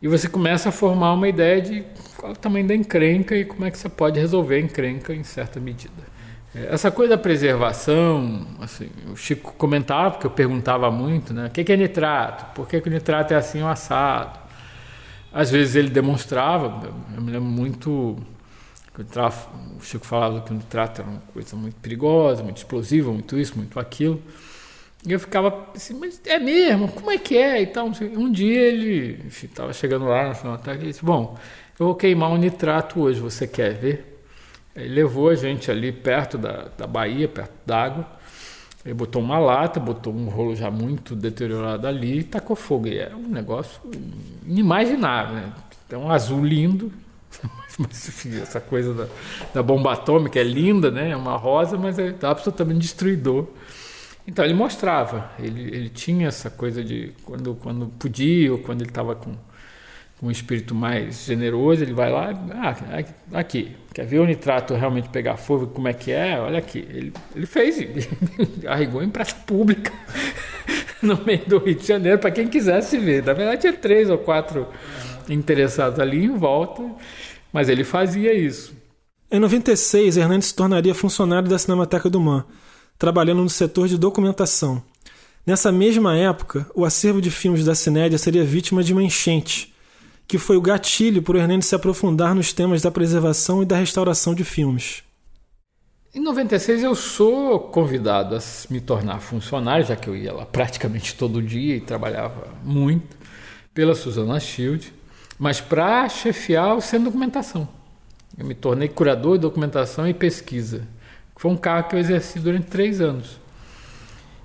E 0.00 0.06
você 0.06 0.28
começa 0.28 0.68
a 0.68 0.72
formar 0.72 1.12
uma 1.12 1.28
ideia 1.28 1.60
de 1.60 1.84
qual 2.16 2.30
é 2.30 2.34
o 2.34 2.38
tamanho 2.38 2.68
da 2.68 2.74
encrenca 2.74 3.34
e 3.36 3.44
como 3.44 3.64
é 3.64 3.70
que 3.70 3.76
você 3.76 3.88
pode 3.88 4.20
resolver 4.20 4.54
a 4.54 4.60
encrenca 4.60 5.12
em 5.12 5.24
certa 5.24 5.58
medida. 5.58 6.13
É, 6.54 6.74
essa 6.74 6.90
coisa 6.90 7.16
da 7.16 7.22
preservação, 7.22 8.46
assim, 8.60 8.90
o 9.10 9.16
Chico 9.16 9.52
comentava, 9.54 10.12
porque 10.12 10.26
eu 10.26 10.30
perguntava 10.30 10.90
muito, 10.90 11.34
né? 11.34 11.46
O 11.46 11.50
que 11.50 11.72
é 11.72 11.76
nitrato? 11.76 12.54
Por 12.54 12.68
que, 12.68 12.76
o 12.76 12.90
nitrato 12.90 13.34
é 13.34 13.36
assim 13.36 13.62
o 13.62 13.68
assado? 13.68 14.38
Às 15.32 15.50
vezes 15.50 15.74
ele 15.74 15.90
demonstrava, 15.90 16.88
eu 17.14 17.20
me 17.20 17.32
lembro 17.32 17.48
muito 17.48 18.16
o 18.96 19.82
Chico 19.82 20.06
falava 20.06 20.40
que 20.42 20.52
o 20.52 20.54
nitrato 20.54 21.00
era 21.00 21.10
uma 21.10 21.20
coisa 21.32 21.56
muito 21.56 21.74
perigosa, 21.76 22.44
muito 22.44 22.58
explosiva, 22.58 23.10
muito 23.10 23.36
isso, 23.36 23.56
muito 23.56 23.80
aquilo. 23.80 24.22
E 25.04 25.12
eu 25.12 25.18
ficava 25.18 25.66
assim, 25.74 25.94
mas 25.98 26.20
é 26.24 26.38
mesmo? 26.38 26.88
Como 26.88 27.10
é 27.10 27.18
que 27.18 27.36
é? 27.36 27.60
E 27.60 27.66
tal. 27.66 27.90
Um 28.16 28.30
dia 28.30 28.60
ele 28.60 29.20
estava 29.26 29.72
chegando 29.72 30.04
lá 30.04 30.28
no 30.28 30.34
final 30.36 30.56
da 30.56 30.62
tarde 30.62 30.84
e 30.84 30.86
disse: 30.88 31.04
Bom, 31.04 31.36
eu 31.78 31.86
vou 31.86 31.94
queimar 31.96 32.30
um 32.30 32.36
nitrato 32.36 33.00
hoje, 33.00 33.20
você 33.20 33.48
quer 33.48 33.74
ver? 33.74 34.13
Ele 34.74 34.94
levou 34.94 35.28
a 35.28 35.34
gente 35.34 35.70
ali 35.70 35.92
perto 35.92 36.36
da, 36.36 36.68
da 36.76 36.86
Bahia, 36.86 37.28
perto 37.28 37.52
d'água. 37.64 38.06
Ele 38.84 38.94
botou 38.94 39.22
uma 39.22 39.38
lata, 39.38 39.80
botou 39.80 40.12
um 40.12 40.28
rolo 40.28 40.54
já 40.54 40.70
muito 40.70 41.14
deteriorado 41.16 41.86
ali 41.86 42.18
e 42.18 42.24
tacou 42.24 42.54
fogo. 42.54 42.88
E 42.88 42.98
era 42.98 43.16
um 43.16 43.28
negócio 43.28 43.80
inimaginável, 44.46 45.36
né? 45.36 45.52
É 45.88 45.96
um 45.96 46.10
azul 46.10 46.44
lindo, 46.44 46.92
mas 47.78 48.08
enfim, 48.08 48.40
essa 48.40 48.60
coisa 48.60 48.92
da, 48.92 49.06
da 49.54 49.62
bomba 49.62 49.92
atômica 49.92 50.40
é 50.40 50.42
linda, 50.42 50.90
né? 50.90 51.10
É 51.10 51.16
uma 51.16 51.36
rosa, 51.36 51.78
mas 51.78 51.98
é 51.98 52.14
absolutamente 52.22 52.80
destruidor. 52.80 53.46
Então 54.26 54.44
ele 54.44 54.54
mostrava, 54.54 55.30
ele, 55.38 55.62
ele 55.62 55.88
tinha 55.90 56.28
essa 56.28 56.50
coisa 56.50 56.82
de 56.82 57.12
quando, 57.24 57.54
quando 57.56 57.86
podia 57.98 58.52
ou 58.52 58.58
quando 58.58 58.80
ele 58.80 58.90
estava 58.90 59.14
com, 59.14 59.32
com 59.32 59.38
um 60.24 60.30
espírito 60.30 60.74
mais 60.74 61.24
generoso, 61.26 61.82
ele 61.82 61.92
vai 61.92 62.10
lá, 62.10 62.30
ah, 62.52 63.38
aqui, 63.38 63.76
quer 63.92 64.06
ver 64.06 64.20
o 64.20 64.26
nitrato 64.26 64.74
realmente 64.74 65.08
pegar 65.08 65.36
fogo, 65.36 65.66
como 65.66 65.86
é 65.86 65.92
que 65.92 66.10
é? 66.12 66.40
Olha 66.40 66.58
aqui, 66.58 66.78
ele, 66.88 67.12
ele 67.34 67.46
fez, 67.46 67.78
arregou 68.66 69.02
em 69.02 69.10
praça 69.10 69.34
pública 69.46 69.92
no 71.02 71.22
meio 71.24 71.44
do 71.46 71.58
Rio 71.58 71.74
de 71.74 71.86
Janeiro 71.86 72.18
para 72.18 72.30
quem 72.30 72.48
quisesse 72.48 72.96
ver. 72.98 73.22
Na 73.22 73.34
verdade 73.34 73.60
tinha 73.60 73.72
três 73.72 74.08
ou 74.08 74.18
quatro 74.18 74.66
interessados 75.28 76.00
ali 76.00 76.24
em 76.24 76.36
volta, 76.36 76.82
mas 77.52 77.68
ele 77.68 77.84
fazia 77.84 78.32
isso. 78.32 78.74
Em 79.30 79.38
96, 79.38 80.16
Hernandes 80.16 80.48
se 80.48 80.54
tornaria 80.54 80.94
funcionário 80.94 81.48
da 81.48 81.58
Cinemateca 81.58 82.08
do 82.08 82.20
Man 82.20 82.46
trabalhando 82.98 83.42
no 83.42 83.50
setor 83.50 83.88
de 83.88 83.98
documentação. 83.98 84.82
Nessa 85.46 85.70
mesma 85.70 86.16
época, 86.16 86.66
o 86.74 86.84
acervo 86.84 87.20
de 87.20 87.30
filmes 87.30 87.64
da 87.64 87.74
Cinédia 87.74 88.16
seria 88.16 88.44
vítima 88.44 88.82
de 88.82 88.92
uma 88.92 89.02
enchente, 89.02 89.73
que 90.26 90.38
foi 90.38 90.56
o 90.56 90.62
gatilho 90.62 91.22
para 91.22 91.36
o 91.36 91.38
Hernandes 91.38 91.68
se 91.68 91.74
aprofundar 91.74 92.34
nos 92.34 92.52
temas 92.52 92.82
da 92.82 92.90
preservação 92.90 93.62
e 93.62 93.66
da 93.66 93.76
restauração 93.76 94.34
de 94.34 94.44
filmes. 94.44 95.02
Em 96.14 96.20
96 96.20 96.84
eu 96.84 96.94
sou 96.94 97.58
convidado 97.58 98.36
a 98.36 98.38
me 98.70 98.80
tornar 98.80 99.18
funcionário, 99.20 99.84
já 99.84 99.96
que 99.96 100.08
eu 100.08 100.14
ia 100.14 100.32
lá 100.32 100.46
praticamente 100.46 101.14
todo 101.16 101.42
dia 101.42 101.76
e 101.76 101.80
trabalhava 101.80 102.48
muito, 102.62 103.16
pela 103.74 103.94
Susana 103.96 104.38
Shield, 104.38 104.92
mas 105.38 105.60
para 105.60 106.08
chefiar 106.08 106.74
o 106.76 106.80
centro 106.80 107.06
documentação. 107.06 107.68
Eu 108.38 108.46
me 108.46 108.54
tornei 108.54 108.88
curador 108.88 109.36
de 109.36 109.42
documentação 109.42 110.08
e 110.08 110.14
pesquisa. 110.14 110.86
Foi 111.36 111.50
um 111.50 111.56
cargo 111.56 111.88
que 111.88 111.96
eu 111.96 112.00
exerci 112.00 112.38
durante 112.38 112.66
três 112.66 113.00
anos. 113.00 113.40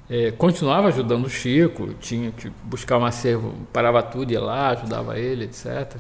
É, 0.09 0.31
continuava 0.31 0.87
ajudando 0.87 1.25
o 1.25 1.29
Chico, 1.29 1.93
tinha 1.99 2.31
que 2.31 2.51
buscar 2.63 2.97
um 2.97 3.05
acervo, 3.05 3.53
parava 3.71 4.01
tudo, 4.01 4.31
ia 4.31 4.41
lá, 4.41 4.69
ajudava 4.69 5.19
ele, 5.19 5.45
etc. 5.45 5.97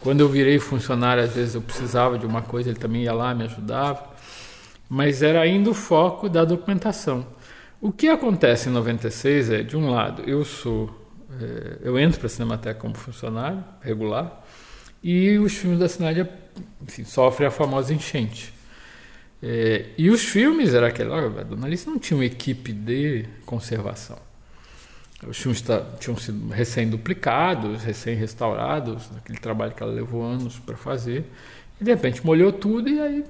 Quando 0.00 0.20
eu 0.20 0.28
virei 0.28 0.58
funcionário, 0.58 1.22
às 1.22 1.34
vezes 1.34 1.54
eu 1.54 1.62
precisava 1.62 2.18
de 2.18 2.26
uma 2.26 2.42
coisa, 2.42 2.68
ele 2.68 2.78
também 2.78 3.04
ia 3.04 3.12
lá, 3.12 3.34
me 3.34 3.44
ajudava. 3.44 4.04
Mas 4.88 5.22
era 5.22 5.40
ainda 5.40 5.70
o 5.70 5.74
foco 5.74 6.28
da 6.28 6.44
documentação. 6.44 7.26
O 7.80 7.90
que 7.90 8.08
acontece 8.08 8.68
em 8.68 8.72
96 8.72 9.50
é, 9.50 9.62
de 9.62 9.76
um 9.76 9.90
lado, 9.90 10.22
eu 10.26 10.44
sou, 10.44 10.90
é, 11.40 11.78
eu 11.82 11.98
entro 11.98 12.18
para 12.18 12.26
a 12.26 12.30
Cinemateca 12.30 12.80
como 12.80 12.96
funcionário 12.96 13.64
regular 13.80 14.44
e 15.02 15.38
os 15.38 15.54
filmes 15.54 15.78
da 15.78 15.88
Cinédia, 15.88 16.28
enfim, 16.82 17.04
sofrem 17.04 17.46
a 17.46 17.50
famosa 17.50 17.94
enchente. 17.94 18.52
É, 19.42 19.86
e 19.96 20.10
os 20.10 20.24
filmes, 20.24 20.74
era 20.74 20.88
aquela. 20.88 21.26
A 21.26 21.42
Dona 21.42 21.66
Alice 21.66 21.86
não 21.86 21.98
tinha 21.98 22.16
uma 22.16 22.24
equipe 22.24 22.72
de 22.72 23.24
conservação. 23.46 24.18
Os 25.26 25.36
filmes 25.36 25.64
tinham 25.98 26.16
sido 26.16 26.48
recém-duplicados, 26.48 27.82
recém-restaurados, 27.82 29.10
aquele 29.16 29.38
trabalho 29.38 29.72
que 29.72 29.82
ela 29.82 29.92
levou 29.92 30.22
anos 30.22 30.58
para 30.58 30.76
fazer. 30.76 31.24
E 31.80 31.84
de 31.84 31.90
repente 31.90 32.24
molhou 32.24 32.52
tudo 32.52 32.88
e 32.88 33.00
aí. 33.00 33.24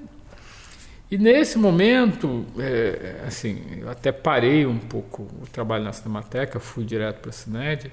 E 1.10 1.16
nesse 1.16 1.56
momento, 1.56 2.44
é, 2.58 3.22
assim, 3.26 3.62
eu 3.80 3.88
até 3.88 4.12
parei 4.12 4.66
um 4.66 4.78
pouco 4.78 5.22
o 5.22 5.46
trabalho 5.50 5.84
na 5.84 5.92
Cinemateca, 5.92 6.60
fui 6.60 6.84
direto 6.84 7.20
para 7.20 7.30
a 7.30 7.32
Cinédia, 7.32 7.90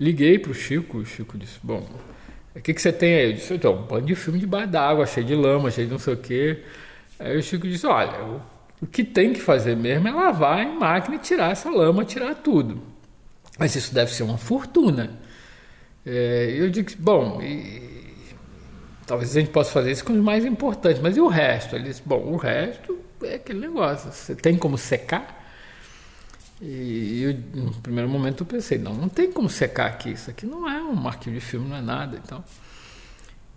liguei 0.00 0.36
para 0.36 0.50
o 0.50 0.54
Chico, 0.54 0.98
o 0.98 1.06
Chico 1.06 1.38
disse: 1.38 1.60
Bom, 1.62 1.88
o 2.54 2.60
que, 2.60 2.74
que 2.74 2.82
você 2.82 2.92
tem 2.92 3.14
aí? 3.14 3.30
Eu 3.30 3.32
disse: 3.34 3.54
Então, 3.54 3.76
um 3.76 3.82
bando 3.82 4.06
de 4.06 4.16
filme 4.16 4.40
debaixo 4.40 4.68
d'água, 4.68 5.06
cheio 5.06 5.24
de 5.24 5.36
lama, 5.36 5.70
cheio 5.70 5.86
de 5.86 5.92
não 5.92 6.00
sei 6.00 6.14
o 6.14 6.16
quê. 6.16 6.64
Aí 7.18 7.36
o 7.36 7.42
Chico 7.42 7.66
disse: 7.66 7.86
Olha, 7.86 8.40
o 8.80 8.86
que 8.86 9.04
tem 9.04 9.32
que 9.32 9.40
fazer 9.40 9.76
mesmo 9.76 10.08
é 10.08 10.12
lavar 10.12 10.60
em 10.60 10.78
máquina 10.78 11.16
e 11.16 11.18
tirar 11.18 11.52
essa 11.52 11.70
lama, 11.70 12.04
tirar 12.04 12.34
tudo. 12.34 12.82
Mas 13.58 13.74
isso 13.76 13.94
deve 13.94 14.12
ser 14.12 14.24
uma 14.24 14.38
fortuna. 14.38 15.18
É, 16.04 16.54
eu 16.56 16.68
digo: 16.70 16.90
Bom, 16.98 17.40
e, 17.40 18.26
talvez 19.06 19.36
a 19.36 19.40
gente 19.40 19.50
possa 19.50 19.70
fazer 19.70 19.92
isso 19.92 20.04
com 20.04 20.12
os 20.12 20.22
mais 20.22 20.44
importantes, 20.44 21.00
mas 21.00 21.16
e 21.16 21.20
o 21.20 21.28
resto? 21.28 21.76
Ele 21.76 21.84
disse: 21.84 22.02
Bom, 22.04 22.20
o 22.32 22.36
resto 22.36 22.98
é 23.22 23.36
aquele 23.36 23.60
negócio. 23.60 24.12
Você 24.12 24.34
tem 24.34 24.56
como 24.56 24.76
secar? 24.76 25.42
E 26.60 27.22
eu, 27.22 27.62
no 27.62 27.72
primeiro 27.74 28.08
momento 28.08 28.42
eu 28.42 28.46
pensei: 28.46 28.76
Não, 28.78 28.92
não 28.92 29.08
tem 29.08 29.30
como 29.30 29.48
secar 29.48 29.86
aqui. 29.86 30.10
Isso 30.10 30.30
aqui 30.30 30.46
não 30.46 30.68
é 30.68 30.82
um 30.82 31.06
arquivo 31.06 31.34
de 31.34 31.40
filme, 31.40 31.68
não 31.68 31.76
é 31.76 31.82
nada. 31.82 32.20
Então. 32.22 32.44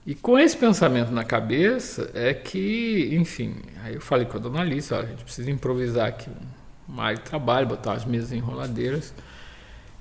E 0.08 0.16
com 0.16 0.40
esse 0.40 0.56
pensamento 0.56 1.12
na 1.12 1.26
cabeça 1.26 2.10
é 2.14 2.34
que, 2.34 3.10
enfim, 3.12 3.58
aí 3.84 3.96
eu 3.96 4.00
falei 4.00 4.26
com 4.26 4.38
a 4.38 4.40
dona 4.40 4.62
Alice, 4.62 4.94
ó, 4.94 5.02
a 5.02 5.06
gente 5.06 5.22
precisa 5.22 5.52
improvisar 5.52 6.08
aqui 6.08 6.30
uma 6.88 7.04
área 7.04 7.18
de 7.18 7.24
trabalho, 7.24 7.68
botar 7.68 7.92
as 7.92 8.06
mesas 8.06 8.32
enroladeiras. 8.32 9.14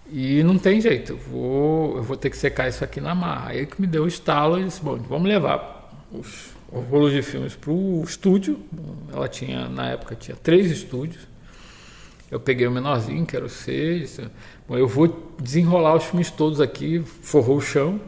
E 0.09 0.45
não 0.45 0.59
tem 0.59 0.81
jeito, 0.81 1.15
eu 1.15 1.19
vou, 1.19 1.97
eu 1.97 2.05
vou 2.05 2.17
ter 2.17 2.31
que 2.31 2.37
secar 2.37 2.69
isso 2.69 2.85
aqui 2.85 3.01
na 3.01 3.17
marra. 3.17 3.51
Aí 3.51 3.67
que 3.67 3.81
me 3.81 3.87
deu 3.89 4.05
o 4.05 4.07
estalo 4.07 4.61
e 4.61 4.65
disse, 4.67 4.81
bom, 4.81 4.97
vamos 4.97 5.29
levar 5.29 5.93
os, 6.13 6.51
os 6.71 6.87
rolos 6.87 7.13
de 7.13 7.21
filmes 7.21 7.57
para 7.57 7.73
o 7.73 8.05
estúdio. 8.05 8.61
Ela 9.13 9.27
tinha, 9.27 9.69
na 9.69 9.89
época, 9.89 10.15
tinha 10.15 10.37
três 10.37 10.71
estúdios. 10.71 11.27
Eu 12.31 12.39
peguei 12.39 12.69
o 12.69 12.71
menorzinho, 12.71 13.27
que 13.27 13.35
era 13.35 13.45
o 13.45 13.49
disse, 13.49 14.23
bom, 14.69 14.79
eu 14.79 14.87
vou 14.87 15.35
desenrolar 15.43 15.97
os 15.97 16.05
filmes 16.05 16.31
todos 16.31 16.61
aqui, 16.61 17.03
forrou 17.23 17.57
o 17.57 17.61
chão 17.61 18.01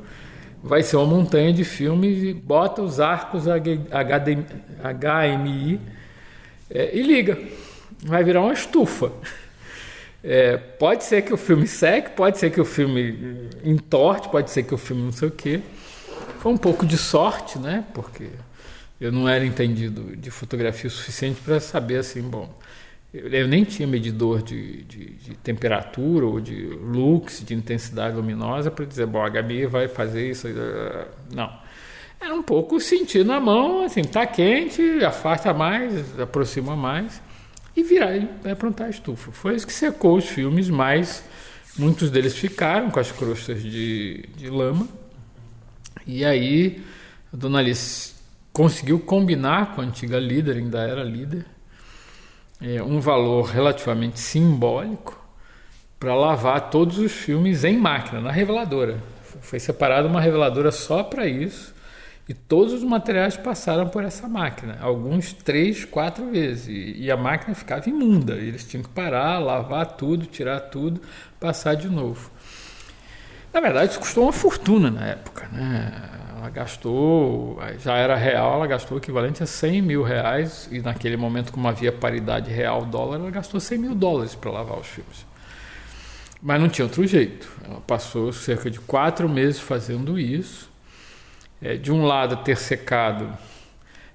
vai 0.63 0.83
ser 0.83 0.97
uma 0.97 1.07
montanha 1.07 1.53
de 1.53 1.65
filmes 1.65 2.23
e 2.23 2.33
bota 2.33 2.83
os 2.83 3.01
arcos 3.01 3.45
HMI 3.47 3.81
é, 6.71 6.97
e 6.97 7.03
liga. 7.03 7.39
Vai 8.03 8.23
virar 8.23 8.43
uma 8.43 8.53
estufa. 8.53 9.13
É, 10.23 10.57
pode 10.57 11.05
ser 11.05 11.23
que 11.23 11.33
o 11.33 11.37
filme 11.37 11.67
seque, 11.67 12.11
pode 12.11 12.39
ser 12.39 12.51
que 12.51 12.61
o 12.61 12.65
filme 12.65 13.49
entorte, 13.65 14.29
pode 14.29 14.51
ser 14.51 14.65
que 14.65 14.75
o 14.75 14.79
filme 14.79 15.03
não 15.03 15.13
sei 15.13 15.29
o 15.29 15.31
quê. 15.31 15.61
Foi 16.41 16.53
um 16.53 16.57
pouco 16.57 16.85
de 16.85 16.97
sorte, 16.97 17.59
né? 17.59 17.85
Porque 17.95 18.29
eu 19.01 19.13
não 19.13 19.29
era 19.29 19.45
entendido 19.45 20.17
de 20.17 20.31
fotografia 20.31 20.89
o 20.89 20.91
suficiente 20.91 21.41
para 21.41 21.61
saber 21.61 21.99
assim, 21.99 22.23
bom, 22.23 22.53
eu 23.13 23.49
nem 23.49 23.65
tinha 23.65 23.89
medidor 23.89 24.43
de, 24.43 24.83
de, 24.85 25.05
de, 25.15 25.35
temperatura 25.37 26.27
ou 26.27 26.41
de 26.41 26.67
lux, 26.67 27.43
de 27.45 27.55
intensidade 27.55 28.15
luminosa 28.15 28.71
para 28.71 28.85
dizer, 28.85 29.07
bom, 29.07 29.23
a 29.23 29.29
Gabi 29.29 29.65
vai 29.67 29.89
fazer 29.89 30.31
isso. 30.31 30.47
Não. 31.35 31.51
Era 32.21 32.35
um 32.35 32.43
pouco 32.43 32.79
sentir 32.81 33.25
na 33.25 33.41
mão, 33.41 33.85
assim, 33.85 34.03
tá 34.03 34.27
quente, 34.27 34.83
afasta 35.05 35.55
mais, 35.55 36.19
aproxima 36.21 36.77
mais 36.77 37.23
e 37.77 37.83
virar 37.83 38.17
e 38.17 38.29
aprontar 38.51 38.89
a 38.89 38.91
estufa. 38.91 39.31
Foi 39.33 39.55
isso 39.55 39.67
que 39.67 39.73
secou 39.73 40.17
os 40.17 40.27
filmes, 40.27 40.69
mas 40.69 41.25
muitos 41.79 42.11
deles 42.11 42.37
ficaram 42.37 42.91
com 42.91 42.99
as 42.99 43.11
crostas 43.13 43.63
de, 43.63 44.25
de 44.37 44.51
lama. 44.51 44.87
E 46.07 46.25
aí 46.25 46.83
a 47.33 47.37
dona 47.37 47.61
Alice 47.61 48.15
conseguiu 48.53 48.99
combinar 48.99 49.75
com 49.75 49.81
a 49.81 49.85
antiga 49.85 50.19
líder, 50.19 50.57
ainda 50.57 50.81
era 50.81 51.05
líder, 51.05 51.47
é, 52.61 52.83
um 52.83 53.01
valor 53.01 53.47
relativamente 53.47 54.19
simbólico 54.19 55.19
para 55.99 56.15
lavar 56.15 56.71
todos 56.71 56.99
os 56.99 57.13
filmes 57.13 57.65
em 57.65 57.77
máquina, 57.77 58.21
na 58.21 58.31
reveladora. 58.31 59.03
Foi 59.41 59.59
separada 59.59 60.09
uma 60.09 60.21
reveladora 60.21 60.71
só 60.71 61.03
para 61.03 61.27
isso 61.27 61.75
e 62.29 62.35
todos 62.35 62.75
os 62.75 62.83
materiais 62.85 63.37
passaram 63.37 63.89
por 63.89 64.05
essa 64.05 64.29
máquina, 64.29 64.77
alguns 64.83 65.33
três, 65.33 65.87
quatro 65.87 66.31
vezes. 66.31 66.69
E, 66.69 67.11
a 67.11 67.17
máquina 67.17 67.55
ficava 67.55 67.89
imunda, 67.89 68.35
eles 68.35 68.65
tinham 68.65 68.83
que 68.83 68.91
parar, 68.91 69.39
lavar 69.39 69.87
tudo, 69.87 70.27
tirar 70.27 70.61
tudo, 70.61 71.01
passar 71.41 71.75
de 71.75 71.89
novo. 71.89 72.31
Na 73.53 73.61
verdade, 73.61 73.93
isso 73.93 74.01
custou 74.01 74.25
uma 74.25 74.33
fortuna 74.33 74.91
na 74.91 75.07
época. 75.07 75.49
Né? 75.51 76.18
Ela 76.49 76.51
gastou, 76.51 77.59
já 77.79 77.95
era 77.97 78.17
real, 78.17 78.55
ela 78.55 78.67
gastou 78.67 78.97
o 78.97 79.01
equivalente 79.01 79.43
a 79.43 79.47
100 79.47 79.83
mil 79.83 80.03
reais, 80.03 80.67
e 80.73 80.81
naquele 80.81 81.15
momento, 81.15 81.53
como 81.53 81.69
havia 81.69 81.93
paridade 81.93 82.51
real-dólar, 82.51 83.21
ela 83.21 83.31
gastou 83.31 83.61
100 83.61 83.79
mil 83.79 83.95
dólares 83.95 84.35
para 84.35 84.51
lavar 84.51 84.79
os 84.79 84.87
filmes. 84.87 85.27
Mas 86.41 86.59
não 86.59 86.69
tinha 86.69 86.87
outro 86.87 87.07
jeito. 87.07 87.51
Ela 87.63 87.83
passou 87.83 88.33
cerca 88.33 88.71
de 88.71 88.81
quatro 88.81 89.29
meses 89.29 89.61
fazendo 89.61 90.19
isso. 90.19 90.71
É, 91.61 91.77
de 91.77 91.93
um 91.93 92.07
lado, 92.07 92.37
ter 92.39 92.57
secado 92.57 93.31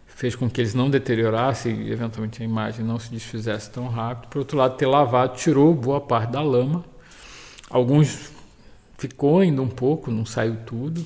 fez 0.07 0.35
com 0.35 0.49
que 0.49 0.61
eles 0.61 0.73
não 0.73 0.89
deteriorassem 0.89 1.81
e 1.83 1.91
eventualmente 1.91 2.41
a 2.41 2.45
imagem 2.45 2.83
não 2.83 2.97
se 2.97 3.11
desfizesse 3.11 3.69
tão 3.69 3.87
rápido. 3.89 4.29
Por 4.29 4.39
outro 4.39 4.57
lado, 4.57 4.75
ter 4.75 4.87
lavado 4.87 5.35
tirou 5.37 5.71
boa 5.75 6.01
parte 6.01 6.31
da 6.31 6.41
lama. 6.41 6.83
Alguns 7.69 8.31
ficou 8.97 9.39
ainda 9.39 9.61
um 9.61 9.69
pouco, 9.69 10.09
não 10.09 10.25
saiu 10.25 10.55
tudo. 10.65 11.05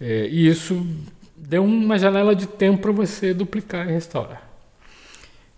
É, 0.00 0.26
e 0.28 0.48
isso 0.48 0.86
deu 1.36 1.64
uma 1.64 1.98
janela 1.98 2.34
de 2.34 2.46
tempo 2.46 2.82
para 2.82 2.92
você 2.92 3.32
duplicar 3.32 3.88
e 3.88 3.92
restaurar. 3.92 4.42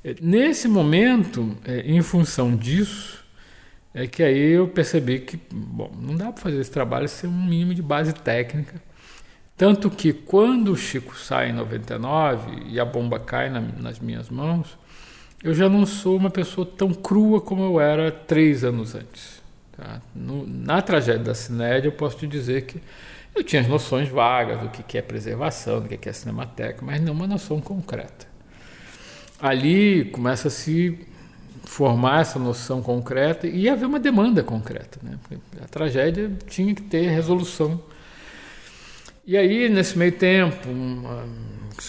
É, 0.04 0.14
nesse 0.20 0.68
momento, 0.68 1.56
é, 1.64 1.80
em 1.80 2.00
função 2.02 2.54
disso, 2.56 3.24
é 3.94 4.06
que 4.06 4.22
aí 4.22 4.52
eu 4.52 4.68
percebi 4.68 5.20
que 5.20 5.38
bom, 5.50 5.90
não 6.00 6.16
dá 6.16 6.30
para 6.30 6.42
fazer 6.42 6.60
esse 6.60 6.70
trabalho 6.70 7.08
sem 7.08 7.28
um 7.28 7.44
mínimo 7.46 7.74
de 7.74 7.82
base 7.82 8.12
técnica 8.12 8.80
tanto 9.56 9.88
que 9.90 10.12
quando 10.12 10.72
o 10.72 10.76
Chico 10.76 11.16
sai 11.16 11.48
em 11.48 11.52
99 11.54 12.64
e 12.68 12.78
a 12.78 12.84
bomba 12.84 13.18
cai 13.18 13.48
na, 13.48 13.60
nas 13.60 13.98
minhas 13.98 14.28
mãos, 14.28 14.76
eu 15.42 15.54
já 15.54 15.68
não 15.68 15.86
sou 15.86 16.16
uma 16.16 16.28
pessoa 16.28 16.66
tão 16.66 16.92
crua 16.92 17.40
como 17.40 17.62
eu 17.62 17.80
era 17.80 18.12
três 18.12 18.64
anos 18.64 18.94
antes. 18.94 19.42
Tá? 19.74 20.02
No, 20.14 20.46
na 20.46 20.82
tragédia 20.82 21.24
da 21.24 21.34
Cinédia, 21.34 21.88
eu 21.88 21.92
posso 21.92 22.18
te 22.18 22.26
dizer 22.26 22.66
que 22.66 22.82
eu 23.36 23.44
tinha 23.44 23.62
as 23.62 23.68
noções 23.68 24.08
vagas 24.08 24.60
do 24.60 24.68
que 24.68 24.96
é 24.96 25.02
preservação, 25.02 25.80
do 25.80 25.88
que 25.88 26.08
é 26.08 26.12
cinemateca, 26.12 26.84
mas 26.84 27.00
não 27.00 27.12
uma 27.12 27.26
noção 27.26 27.60
concreta. 27.60 28.26
Ali 29.40 30.06
começa 30.06 30.48
a 30.48 30.50
se 30.50 30.98
formar 31.64 32.22
essa 32.22 32.38
noção 32.38 32.80
concreta 32.80 33.46
e 33.46 33.68
haver 33.68 33.86
uma 33.86 34.00
demanda 34.00 34.42
concreta. 34.42 34.98
Né? 35.02 35.18
a 35.62 35.68
tragédia 35.68 36.30
tinha 36.48 36.74
que 36.74 36.82
ter 36.82 37.08
resolução 37.08 37.82
e 39.28 39.36
aí, 39.36 39.68
nesse 39.68 39.98
meio 39.98 40.12
tempo, 40.12 40.68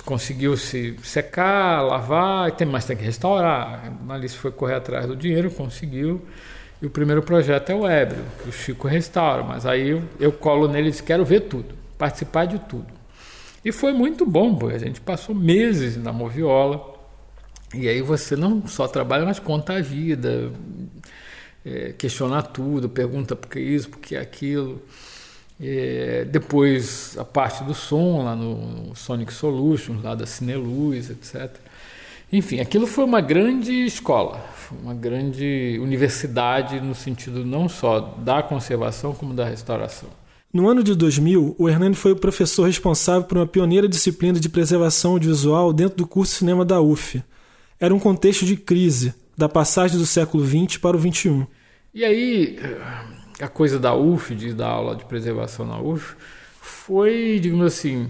conseguiu 0.03 0.57
se 0.57 0.97
secar, 1.03 1.83
lavar, 1.83 2.51
mas 2.65 2.85
tem 2.85 2.97
que 2.97 3.03
restaurar. 3.03 3.93
A 4.09 4.13
Alice 4.15 4.35
foi 4.35 4.49
correr 4.49 4.73
atrás 4.73 5.05
do 5.05 5.15
dinheiro, 5.15 5.51
conseguiu. 5.51 6.25
E 6.81 6.85
o 6.85 6.89
primeiro 6.89 7.23
projeto 7.23 7.71
é 7.71 7.75
o 7.75 7.87
Ébrio, 7.87 8.23
que 8.41 8.49
o 8.49 8.51
Chico 8.51 8.87
restaura. 8.87 9.43
Mas 9.43 9.65
aí 9.65 9.89
eu, 9.89 10.03
eu 10.19 10.31
colo 10.31 10.67
nele 10.67 10.89
e 10.89 10.91
disse: 10.91 11.03
quero 11.03 11.25
ver 11.25 11.41
tudo, 11.41 11.75
participar 11.97 12.45
de 12.45 12.59
tudo. 12.59 12.87
E 13.65 13.71
foi 13.71 13.91
muito 13.91 14.25
bom, 14.25 14.55
porque 14.55 14.75
a 14.75 14.79
gente 14.79 15.01
passou 15.01 15.33
meses 15.33 15.97
na 15.97 16.13
Moviola. 16.13 16.95
E 17.73 17.87
aí 17.89 18.01
você 18.01 18.35
não 18.35 18.65
só 18.67 18.87
trabalha, 18.87 19.25
mas 19.25 19.39
conta 19.39 19.73
a 19.73 19.81
vida, 19.81 20.51
é, 21.65 21.93
questiona 21.97 22.41
tudo, 22.41 22.87
pergunta 22.87 23.35
por 23.35 23.49
que 23.49 23.59
isso, 23.59 23.89
por 23.89 23.99
que 23.99 24.15
aquilo. 24.15 24.81
É, 25.59 26.23
depois 26.25 27.17
a 27.17 27.25
parte 27.25 27.63
do 27.63 27.73
som 27.73 28.23
lá 28.23 28.35
no, 28.35 28.95
Sonic 28.95 29.33
Solutions, 29.33 30.03
lá 30.03 30.15
da 30.15 30.25
Cineluz, 30.25 31.09
etc. 31.09 31.57
Enfim, 32.31 32.59
aquilo 32.59 32.85
foi 32.85 33.05
uma 33.05 33.21
grande 33.21 33.85
escola, 33.85 34.43
uma 34.83 34.93
grande 34.93 35.79
universidade 35.81 36.81
no 36.81 36.93
sentido 36.93 37.45
não 37.45 37.69
só 37.69 37.99
da 37.99 38.43
conservação 38.43 39.13
como 39.13 39.33
da 39.33 39.45
restauração. 39.45 40.09
No 40.53 40.67
ano 40.67 40.83
de 40.83 40.95
2000, 40.95 41.55
o 41.57 41.69
Hernani 41.69 41.95
foi 41.95 42.11
o 42.11 42.15
professor 42.15 42.65
responsável 42.65 43.23
por 43.23 43.37
uma 43.37 43.47
pioneira 43.47 43.87
disciplina 43.87 44.39
de 44.39 44.49
preservação 44.49 45.11
audiovisual 45.11 45.71
dentro 45.71 45.97
do 45.97 46.07
curso 46.07 46.33
de 46.33 46.39
cinema 46.39 46.65
da 46.65 46.81
UF. 46.81 47.21
Era 47.79 47.93
um 47.93 47.99
contexto 47.99 48.45
de 48.45 48.57
crise, 48.57 49.13
da 49.37 49.47
passagem 49.47 49.97
do 49.97 50.05
século 50.05 50.45
XX 50.45 50.77
para 50.77 50.97
o 50.97 50.99
XXI. 50.99 51.45
E 51.93 52.03
aí, 52.03 52.59
a 53.39 53.47
coisa 53.47 53.77
da 53.79 53.95
UF, 53.95 54.33
de 54.35 54.53
dar 54.53 54.69
aula 54.69 54.95
de 54.95 55.05
preservação 55.05 55.65
na 55.65 55.79
UF, 55.79 56.15
foi, 56.59 57.39
digamos 57.39 57.65
assim, 57.65 58.09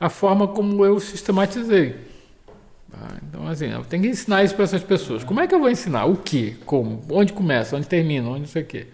a 0.00 0.08
forma 0.08 0.48
como 0.48 0.84
eu 0.84 0.98
sistematizei. 0.98 2.11
Ah, 2.92 3.16
então, 3.28 3.48
assim, 3.48 3.70
eu 3.70 3.84
tenho 3.84 4.02
que 4.02 4.08
ensinar 4.08 4.44
isso 4.44 4.54
para 4.54 4.64
essas 4.64 4.82
pessoas. 4.82 5.24
Como 5.24 5.40
é 5.40 5.46
que 5.46 5.54
eu 5.54 5.58
vou 5.58 5.70
ensinar? 5.70 6.04
O 6.04 6.16
que? 6.16 6.52
Como? 6.66 7.02
Onde 7.10 7.32
começa? 7.32 7.76
Onde 7.76 7.86
termina? 7.86 8.28
Onde 8.28 8.40
não 8.40 8.46
sei 8.46 8.62
o 8.62 8.66
quê? 8.66 8.86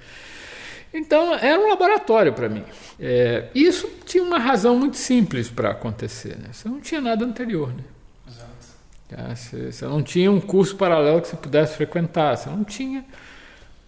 Então, 0.92 1.34
era 1.34 1.60
um 1.60 1.68
laboratório 1.68 2.32
para 2.32 2.48
mim. 2.48 2.64
É, 2.98 3.48
isso 3.54 3.88
tinha 4.06 4.22
uma 4.22 4.38
razão 4.38 4.78
muito 4.78 4.96
simples 4.96 5.50
para 5.50 5.70
acontecer. 5.70 6.36
Né? 6.38 6.48
Você 6.52 6.68
não 6.68 6.80
tinha 6.80 7.00
nada 7.00 7.24
anterior. 7.24 7.68
Né? 7.68 7.84
Exato. 8.26 9.36
Você, 9.36 9.72
você 9.72 9.84
não 9.84 10.02
tinha 10.02 10.30
um 10.30 10.40
curso 10.40 10.76
paralelo 10.76 11.20
que 11.20 11.28
você 11.28 11.36
pudesse 11.36 11.76
frequentar. 11.76 12.36
Você 12.36 12.48
não 12.48 12.64
tinha 12.64 13.04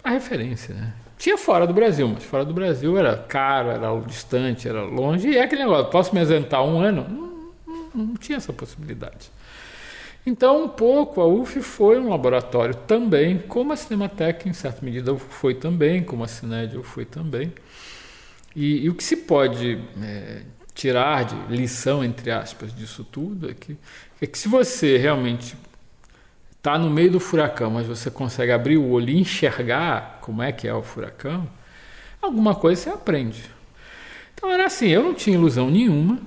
a 0.05 0.11
referência. 0.11 0.75
Né? 0.75 0.93
Tinha 1.17 1.39
fora 1.39 1.67
do 1.67 1.73
Brasil, 1.73 2.09
mas 2.09 2.25
fora 2.25 2.45
do 2.45 2.53
Brasil 2.53 2.99
era 2.99 3.17
caro, 3.17 3.71
era 3.71 4.01
distante, 4.07 4.69
era 4.69 4.83
longe. 4.83 5.29
E 5.29 5.37
é 5.37 5.43
aquele 5.43 5.63
negócio: 5.63 5.91
posso 5.91 6.15
me 6.15 6.21
ausentar 6.21 6.65
um 6.65 6.79
ano? 6.81 7.07
Não, 7.09 7.91
não, 7.95 8.07
não 8.07 8.15
tinha 8.15 8.37
essa 8.37 8.53
possibilidade. 8.53 9.31
Então, 10.31 10.63
um 10.63 10.69
pouco, 10.69 11.21
a 11.21 11.27
UF 11.27 11.61
foi 11.61 11.99
um 11.99 12.09
laboratório 12.09 12.73
também, 12.73 13.37
como 13.37 13.73
a 13.73 13.77
Cinemateca, 13.77 14.49
em 14.49 14.53
certa 14.53 14.85
medida, 14.85 15.13
foi 15.17 15.57
também, 15.57 16.05
como 16.05 16.23
a 16.23 16.29
Cinédia 16.29 16.81
foi 16.85 17.05
também. 17.05 17.53
E, 18.55 18.85
e, 18.85 18.89
o 18.89 18.95
que 18.95 19.03
se 19.03 19.17
pode 19.17 19.83
é, 20.01 20.43
tirar 20.73 21.25
de 21.25 21.35
lição, 21.57 22.05
entre 22.05 22.31
aspas, 22.31 22.73
disso 22.73 23.03
tudo 23.03 23.51
é 23.51 23.55
que, 23.55 23.77
é 24.23 24.27
que 24.29 24.39
se 24.39 24.47
você 24.47 24.97
realmente 24.97 25.57
está 26.57 26.79
no 26.79 26.89
meio 26.89 27.11
do 27.11 27.19
furacão, 27.19 27.73
mas 27.73 27.89
você 27.89 28.09
consegue 28.09 28.53
abrir 28.53 28.77
o 28.77 28.89
olho 28.89 29.11
e 29.11 29.19
enxergar 29.19 30.21
como 30.21 30.45
é 30.45 30.53
que 30.53 30.69
é 30.69 30.73
o 30.73 30.81
furacão, 30.83 31.51
alguma 32.23 32.55
coisa 32.55 32.83
você 32.83 32.91
aprende. 32.91 33.51
Então 34.33 34.49
era 34.49 34.67
assim, 34.67 34.91
eu 34.91 35.03
não 35.03 35.13
tinha 35.13 35.35
ilusão 35.35 35.69
nenhuma, 35.69 36.21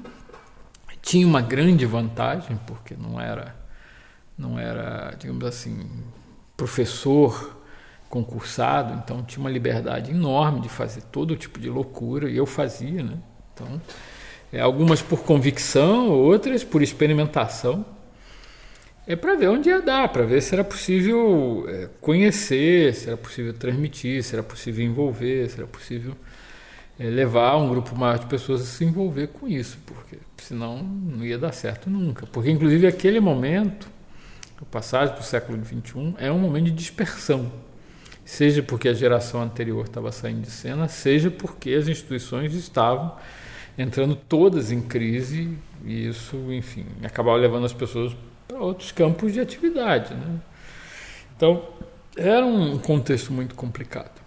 tinha 1.01 1.25
uma 1.25 1.41
grande 1.41 1.85
vantagem, 1.85 2.59
porque 2.67 2.95
não 2.99 3.17
era, 3.17 3.62
não 4.37 4.59
era, 4.59 5.15
digamos 5.17 5.45
assim, 5.45 5.89
professor 6.55 7.57
concursado, 8.09 8.93
então 9.03 9.23
tinha 9.23 9.39
uma 9.39 9.49
liberdade 9.49 10.11
enorme 10.11 10.61
de 10.61 10.69
fazer 10.69 11.01
todo 11.11 11.35
tipo 11.35 11.59
de 11.59 11.69
loucura, 11.69 12.29
e 12.29 12.37
eu 12.37 12.45
fazia, 12.45 13.03
né? 13.03 13.17
Então, 13.53 13.81
é, 14.51 14.59
algumas 14.59 15.01
por 15.01 15.23
convicção, 15.23 16.09
outras 16.09 16.63
por 16.63 16.83
experimentação 16.83 17.85
é 19.05 19.15
para 19.15 19.35
ver 19.35 19.49
onde 19.49 19.69
ia 19.69 19.81
dar, 19.81 20.07
para 20.09 20.23
ver 20.23 20.41
se 20.41 20.53
era 20.53 20.63
possível 20.63 21.65
é, 21.67 21.89
conhecer, 21.99 22.93
se 22.93 23.07
era 23.07 23.17
possível 23.17 23.53
transmitir, 23.53 24.23
se 24.23 24.33
era 24.33 24.43
possível 24.43 24.85
envolver, 24.85 25.49
se 25.49 25.57
era 25.57 25.67
possível 25.67 26.15
é, 26.97 27.05
levar 27.05 27.57
um 27.57 27.67
grupo 27.67 27.95
maior 27.95 28.19
de 28.19 28.27
pessoas 28.27 28.61
a 28.61 28.65
se 28.65 28.85
envolver 28.85 29.27
com 29.27 29.47
isso, 29.47 29.77
porque 29.85 30.17
senão 30.37 30.81
não 30.81 31.25
ia 31.25 31.37
dar 31.37 31.51
certo 31.51 31.89
nunca. 31.89 32.25
Porque, 32.27 32.49
inclusive, 32.49 32.87
aquele 32.87 33.19
momento, 33.19 33.89
a 34.63 34.65
passagem 34.71 35.13
para 35.13 35.21
o 35.21 35.25
século 35.25 35.63
XXI, 35.63 36.15
é 36.17 36.31
um 36.31 36.39
momento 36.39 36.65
de 36.65 36.71
dispersão. 36.71 37.51
Seja 38.25 38.63
porque 38.63 38.87
a 38.87 38.93
geração 38.93 39.41
anterior 39.41 39.85
estava 39.85 40.11
saindo 40.11 40.41
de 40.41 40.49
cena, 40.49 40.87
seja 40.87 41.29
porque 41.29 41.71
as 41.71 41.87
instituições 41.87 42.53
estavam 42.53 43.15
entrando 43.77 44.15
todas 44.15 44.71
em 44.71 44.81
crise 44.81 45.57
e 45.83 46.07
isso, 46.07 46.37
enfim, 46.51 46.85
acabava 47.03 47.37
levando 47.37 47.65
as 47.65 47.73
pessoas 47.73 48.15
para 48.47 48.59
outros 48.59 48.91
campos 48.91 49.33
de 49.33 49.41
atividade. 49.41 50.13
Né? 50.13 50.39
Então, 51.35 51.63
era 52.15 52.45
um 52.45 52.77
contexto 52.77 53.33
muito 53.33 53.55
complicado. 53.55 54.21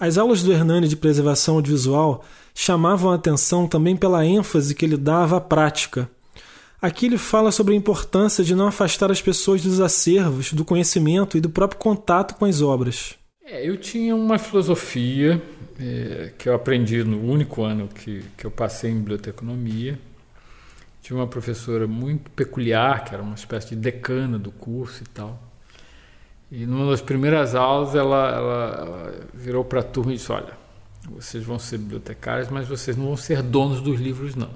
As 0.00 0.16
aulas 0.16 0.42
do 0.42 0.52
Hernani 0.52 0.88
de 0.88 0.96
preservação 0.96 1.56
audiovisual 1.56 2.24
chamavam 2.54 3.10
a 3.10 3.16
atenção 3.16 3.68
também 3.68 3.96
pela 3.96 4.24
ênfase 4.24 4.74
que 4.74 4.84
ele 4.84 4.96
dava 4.96 5.36
à 5.36 5.40
prática. 5.40 6.08
Aqui 6.82 7.06
ele 7.06 7.16
fala 7.16 7.52
sobre 7.52 7.74
a 7.74 7.76
importância 7.76 8.42
de 8.42 8.56
não 8.56 8.66
afastar 8.66 9.08
as 9.08 9.22
pessoas 9.22 9.62
dos 9.62 9.80
acervos, 9.80 10.52
do 10.52 10.64
conhecimento 10.64 11.38
e 11.38 11.40
do 11.40 11.48
próprio 11.48 11.78
contato 11.78 12.34
com 12.34 12.44
as 12.44 12.60
obras. 12.60 13.14
É, 13.46 13.64
eu 13.64 13.76
tinha 13.76 14.16
uma 14.16 14.36
filosofia 14.36 15.40
é, 15.78 16.32
que 16.36 16.48
eu 16.48 16.54
aprendi 16.54 17.04
no 17.04 17.20
único 17.22 17.62
ano 17.62 17.86
que, 17.86 18.24
que 18.36 18.44
eu 18.44 18.50
passei 18.50 18.90
em 18.90 18.96
biblioteconomia, 18.96 19.96
tinha 21.00 21.16
uma 21.16 21.28
professora 21.28 21.86
muito 21.86 22.28
peculiar, 22.32 23.04
que 23.04 23.14
era 23.14 23.22
uma 23.22 23.36
espécie 23.36 23.70
de 23.70 23.76
decana 23.76 24.36
do 24.36 24.50
curso 24.50 25.04
e 25.04 25.06
tal. 25.06 25.40
E 26.50 26.66
numa 26.66 26.90
das 26.90 27.00
primeiras 27.00 27.54
aulas 27.54 27.94
ela, 27.94 28.28
ela, 28.28 28.76
ela 28.78 29.26
virou 29.32 29.64
para 29.64 29.80
a 29.80 29.84
turma 29.84 30.12
e 30.12 30.16
disse: 30.16 30.32
Olha, 30.32 30.52
vocês 31.10 31.44
vão 31.44 31.60
ser 31.60 31.78
bibliotecários, 31.78 32.48
mas 32.48 32.66
vocês 32.66 32.96
não 32.96 33.06
vão 33.06 33.16
ser 33.16 33.40
donos 33.40 33.80
dos 33.80 34.00
livros, 34.00 34.34
não. 34.34 34.50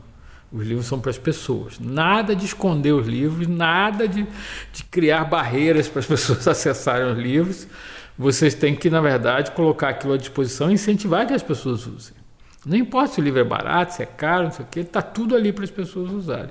Os 0.56 0.66
livros 0.66 0.86
são 0.86 0.98
para 0.98 1.10
as 1.10 1.18
pessoas. 1.18 1.78
Nada 1.78 2.34
de 2.34 2.46
esconder 2.46 2.92
os 2.92 3.06
livros, 3.06 3.46
nada 3.46 4.08
de, 4.08 4.26
de 4.72 4.84
criar 4.84 5.24
barreiras 5.26 5.86
para 5.86 6.00
as 6.00 6.06
pessoas 6.08 6.48
acessarem 6.48 7.12
os 7.12 7.18
livros. 7.18 7.68
Vocês 8.16 8.54
têm 8.54 8.74
que, 8.74 8.88
na 8.88 9.02
verdade, 9.02 9.50
colocar 9.50 9.90
aquilo 9.90 10.14
à 10.14 10.16
disposição 10.16 10.70
e 10.70 10.74
incentivar 10.74 11.26
que 11.26 11.34
as 11.34 11.42
pessoas 11.42 11.86
usem. 11.86 12.16
Não 12.64 12.74
importa 12.74 13.12
se 13.12 13.20
o 13.20 13.22
livro 13.22 13.38
é 13.38 13.44
barato, 13.44 13.92
se 13.92 14.02
é 14.02 14.06
caro, 14.06 14.44
não 14.44 14.50
sei 14.50 14.64
o 14.64 14.68
que, 14.68 14.80
está 14.80 15.02
tudo 15.02 15.36
ali 15.36 15.52
para 15.52 15.62
as 15.62 15.70
pessoas 15.70 16.10
usarem. 16.10 16.50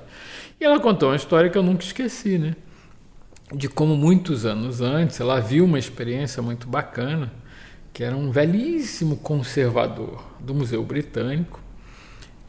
E 0.60 0.64
ela 0.64 0.78
contou 0.78 1.08
uma 1.08 1.16
história 1.16 1.50
que 1.50 1.58
eu 1.58 1.62
nunca 1.64 1.82
esqueci, 1.82 2.38
né? 2.38 2.54
De 3.52 3.68
como 3.68 3.96
muitos 3.96 4.46
anos 4.46 4.80
antes 4.80 5.18
ela 5.18 5.40
viu 5.40 5.64
uma 5.64 5.80
experiência 5.80 6.40
muito 6.40 6.68
bacana, 6.68 7.32
que 7.92 8.04
era 8.04 8.16
um 8.16 8.30
velhíssimo 8.30 9.16
conservador 9.16 10.24
do 10.38 10.54
Museu 10.54 10.82
Britânico, 10.84 11.65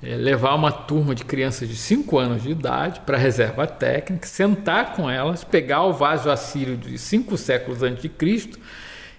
é, 0.01 0.15
levar 0.15 0.53
uma 0.53 0.71
turma 0.71 1.15
de 1.15 1.25
crianças 1.25 1.67
de 1.67 1.75
5 1.75 2.17
anos 2.17 2.43
de 2.43 2.51
idade 2.51 2.99
para 3.01 3.17
a 3.17 3.19
reserva 3.19 3.65
técnica, 3.65 4.27
sentar 4.27 4.93
com 4.93 5.09
elas, 5.09 5.43
pegar 5.43 5.83
o 5.83 5.93
vaso 5.93 6.29
assírio 6.29 6.77
de 6.77 6.97
5 6.97 7.35
séculos 7.37 7.81
antes 7.81 8.01
de 8.01 8.09
Cristo 8.09 8.59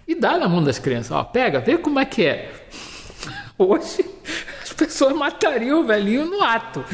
e 0.06 0.14
dar 0.14 0.38
na 0.38 0.48
mão 0.48 0.62
das 0.62 0.78
crianças. 0.78 1.10
Ó, 1.10 1.22
pega, 1.24 1.60
vê 1.60 1.76
como 1.76 1.98
é 1.98 2.04
que 2.04 2.24
é. 2.24 2.50
Hoje 3.58 4.04
as 4.62 4.72
pessoas 4.72 5.14
matariam 5.14 5.80
o 5.80 5.84
velhinho 5.84 6.26
no 6.26 6.42
ato. 6.42 6.84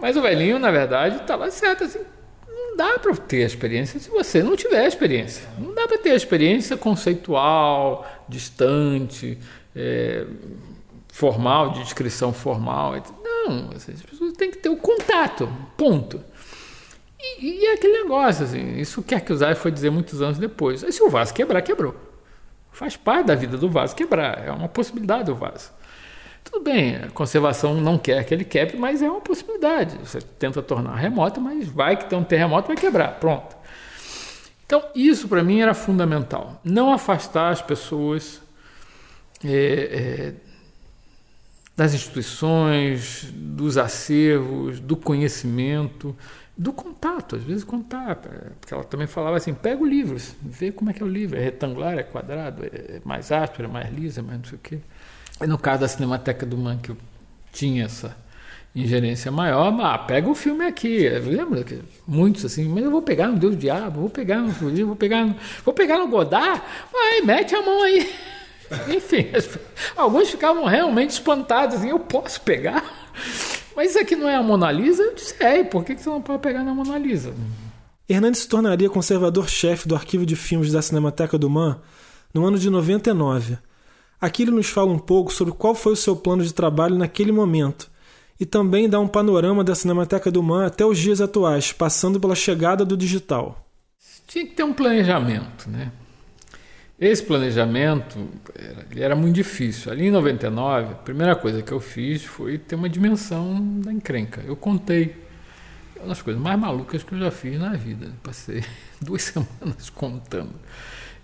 Mas 0.00 0.16
o 0.16 0.22
velhinho, 0.22 0.58
na 0.58 0.70
verdade, 0.70 1.16
estava 1.16 1.50
certo 1.50 1.84
assim. 1.84 2.00
Não 2.48 2.76
dá 2.76 2.98
para 2.98 3.14
ter 3.16 3.44
a 3.44 3.46
experiência 3.46 4.00
se 4.00 4.10
você 4.10 4.42
não 4.42 4.56
tiver 4.56 4.80
a 4.80 4.88
experiência. 4.88 5.48
Não 5.56 5.72
dá 5.72 5.86
para 5.86 5.98
ter 5.98 6.10
a 6.10 6.16
experiência 6.16 6.76
conceitual, 6.76 8.04
distante, 8.28 9.38
é, 9.74 10.26
formal, 11.14 11.70
de 11.70 11.84
descrição 11.84 12.32
formal. 12.32 12.94
Não, 13.22 13.70
as 13.70 13.84
pessoas 13.84 14.32
têm 14.32 14.50
que 14.50 14.58
ter 14.58 14.68
o 14.68 14.76
contato, 14.76 15.48
ponto. 15.76 16.20
E, 17.20 17.44
e 17.44 17.66
é 17.66 17.74
aquele 17.74 18.02
negócio, 18.02 18.44
assim, 18.44 18.78
isso 18.78 19.00
quer 19.00 19.20
que 19.20 19.32
usar 19.32 19.54
foi 19.54 19.70
dizer 19.70 19.90
muitos 19.90 20.20
anos 20.20 20.38
depois. 20.38 20.80
Se 20.80 21.02
o 21.04 21.08
vaso 21.08 21.32
quebrar, 21.32 21.62
quebrou. 21.62 21.94
Faz 22.72 22.96
parte 22.96 23.26
da 23.26 23.36
vida 23.36 23.56
do 23.56 23.70
vaso 23.70 23.94
quebrar, 23.94 24.44
é 24.44 24.50
uma 24.50 24.66
possibilidade 24.66 25.26
do 25.26 25.36
vaso. 25.36 25.70
Tudo 26.42 26.64
bem, 26.64 26.96
a 26.96 27.08
conservação 27.10 27.74
não 27.74 27.96
quer 27.96 28.24
que 28.24 28.34
ele 28.34 28.44
quebre, 28.44 28.76
mas 28.76 29.00
é 29.00 29.08
uma 29.08 29.20
possibilidade. 29.20 29.96
Você 29.98 30.20
tenta 30.20 30.60
tornar 30.62 30.96
remota, 30.96 31.38
mas 31.38 31.68
vai 31.68 31.96
que 31.96 32.06
tem 32.06 32.18
um 32.18 32.24
terremoto, 32.24 32.66
vai 32.66 32.76
quebrar. 32.76 33.20
Pronto. 33.20 33.56
Então, 34.66 34.82
isso 34.96 35.28
para 35.28 35.44
mim 35.44 35.60
era 35.60 35.74
fundamental. 35.74 36.60
Não 36.64 36.92
afastar 36.92 37.50
as 37.50 37.62
pessoas 37.62 38.42
é, 39.44 39.52
é, 39.52 40.43
das 41.76 41.92
instituições, 41.94 43.28
dos 43.32 43.76
acervos, 43.76 44.78
do 44.78 44.96
conhecimento, 44.96 46.16
do 46.56 46.72
contato, 46.72 47.36
às 47.36 47.42
vezes 47.42 47.64
contato. 47.64 48.28
Porque 48.60 48.72
ela 48.72 48.84
também 48.84 49.06
falava 49.06 49.36
assim: 49.36 49.52
pega 49.52 49.82
o 49.82 49.86
livro, 49.86 50.16
vê 50.42 50.70
como 50.70 50.90
é 50.90 50.92
que 50.92 51.02
é 51.02 51.06
o 51.06 51.08
livro, 51.08 51.36
é 51.36 51.42
retangular, 51.42 51.98
é 51.98 52.02
quadrado, 52.02 52.64
é 52.64 53.00
mais 53.04 53.32
áspero, 53.32 53.68
é 53.68 53.72
mais 53.72 53.92
liso, 53.92 54.20
é 54.20 54.22
mais 54.22 54.38
não 54.38 54.44
sei 54.44 54.56
o 54.56 54.60
quê. 54.60 54.78
E 55.42 55.46
no 55.46 55.58
caso 55.58 55.80
da 55.80 55.88
Cinemateca 55.88 56.46
do 56.46 56.56
Man, 56.56 56.78
que 56.78 56.90
eu 56.90 56.96
tinha 57.52 57.84
essa 57.84 58.16
ingerência 58.74 59.30
maior, 59.30 59.72
ah, 59.80 59.98
pega 59.98 60.28
o 60.28 60.34
filme 60.34 60.64
aqui. 60.64 61.08
Lembra 61.08 61.64
que 61.64 61.80
muitos 62.06 62.44
assim, 62.44 62.68
mas 62.68 62.84
eu 62.84 62.90
vou 62.90 63.02
pegar 63.02 63.28
no 63.28 63.38
Deus 63.38 63.54
do 63.54 63.60
Diabo, 63.60 64.00
vou 64.00 64.10
pegar 64.10 64.38
no 64.38 64.50
vou 64.52 64.96
pegar 64.96 65.24
no, 65.24 65.36
vou 65.64 65.74
pegar 65.74 65.98
no 65.98 66.08
Godard, 66.08 66.62
vai, 66.92 67.20
mete 67.22 67.54
a 67.54 67.62
mão 67.62 67.82
aí. 67.82 68.08
Enfim, 68.88 69.26
alguns 69.96 70.30
ficavam 70.30 70.64
realmente 70.64 71.10
espantados, 71.10 71.76
assim, 71.76 71.90
eu 71.90 71.98
posso 71.98 72.40
pegar? 72.40 72.84
Mas 73.76 73.90
isso 73.90 74.00
aqui 74.00 74.14
não 74.16 74.28
é 74.28 74.36
a 74.36 74.42
Mona 74.42 74.70
Lisa? 74.70 75.02
Eu 75.02 75.14
disse, 75.14 75.34
é, 75.40 75.62
por 75.64 75.84
que 75.84 75.96
você 75.96 76.08
não 76.08 76.22
pode 76.22 76.40
pegar 76.40 76.62
na 76.62 76.74
Mona 76.74 76.96
Lisa? 76.96 77.34
Hernandes 78.08 78.42
se 78.42 78.48
tornaria 78.48 78.88
conservador-chefe 78.90 79.88
do 79.88 79.94
arquivo 79.94 80.24
de 80.24 80.36
filmes 80.36 80.72
da 80.72 80.82
Cinemateca 80.82 81.38
do 81.38 81.48
Man 81.48 81.80
no 82.32 82.44
ano 82.44 82.58
de 82.58 82.68
99. 82.70 83.58
Aqui 84.20 84.42
ele 84.42 84.50
nos 84.50 84.68
fala 84.68 84.90
um 84.90 84.98
pouco 84.98 85.32
sobre 85.32 85.52
qual 85.54 85.74
foi 85.74 85.92
o 85.92 85.96
seu 85.96 86.14
plano 86.14 86.42
de 86.42 86.52
trabalho 86.52 86.96
naquele 86.96 87.32
momento 87.32 87.90
e 88.38 88.44
também 88.44 88.88
dá 88.88 88.98
um 88.98 89.08
panorama 89.08 89.62
da 89.62 89.74
Cinemateca 89.74 90.30
do 90.30 90.42
Man 90.42 90.66
até 90.66 90.84
os 90.84 90.98
dias 90.98 91.20
atuais, 91.20 91.72
passando 91.72 92.20
pela 92.20 92.34
chegada 92.34 92.84
do 92.84 92.96
digital. 92.96 93.66
Tinha 94.26 94.46
que 94.46 94.54
ter 94.54 94.64
um 94.64 94.72
planejamento, 94.72 95.68
né? 95.68 95.92
Esse 96.98 97.22
planejamento 97.24 98.28
era, 98.54 99.04
era 99.04 99.16
muito 99.16 99.34
difícil. 99.34 99.90
Ali 99.90 100.06
em 100.06 100.10
99, 100.10 100.92
a 100.92 100.94
primeira 100.96 101.34
coisa 101.34 101.60
que 101.60 101.72
eu 101.72 101.80
fiz 101.80 102.24
foi 102.24 102.56
ter 102.56 102.76
uma 102.76 102.88
dimensão 102.88 103.80
da 103.80 103.92
encrenca. 103.92 104.42
Eu 104.46 104.54
contei 104.54 105.24
uma 105.96 106.08
das 106.08 106.22
coisas 106.22 106.40
mais 106.40 106.58
malucas 106.58 107.02
que 107.02 107.12
eu 107.12 107.18
já 107.18 107.30
fiz 107.30 107.58
na 107.58 107.70
vida. 107.70 108.12
Passei 108.22 108.62
duas 109.02 109.22
semanas 109.22 109.90
contando. 109.90 110.54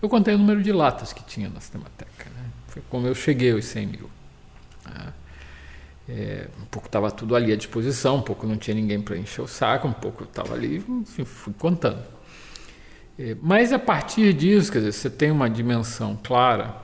Eu 0.02 0.08
contei 0.08 0.34
o 0.34 0.38
número 0.38 0.62
de 0.62 0.72
latas 0.72 1.12
que 1.12 1.22
tinha 1.24 1.48
na 1.48 1.60
Cinemateca. 1.60 2.30
Né? 2.30 2.44
Foi 2.66 2.82
como 2.88 3.06
eu 3.06 3.14
cheguei 3.14 3.52
aos 3.52 3.66
100 3.66 3.86
mil. 3.86 4.10
Né? 4.86 5.12
É, 6.08 6.48
um 6.60 6.64
pouco 6.64 6.88
estava 6.88 7.10
tudo 7.12 7.36
ali 7.36 7.52
à 7.52 7.56
disposição, 7.56 8.16
um 8.16 8.22
pouco 8.22 8.44
não 8.44 8.56
tinha 8.56 8.74
ninguém 8.74 9.00
para 9.00 9.16
encher 9.16 9.42
o 9.42 9.46
saco, 9.46 9.86
um 9.86 9.92
pouco 9.92 10.24
estava 10.24 10.54
ali, 10.54 10.84
enfim, 10.88 11.24
fui 11.24 11.52
contando. 11.56 12.02
É, 13.22 13.36
mas 13.42 13.70
a 13.70 13.78
partir 13.78 14.32
disso, 14.32 14.72
quer 14.72 14.78
dizer, 14.78 14.92
você 14.92 15.10
tem 15.10 15.30
uma 15.30 15.50
dimensão 15.50 16.18
clara. 16.24 16.74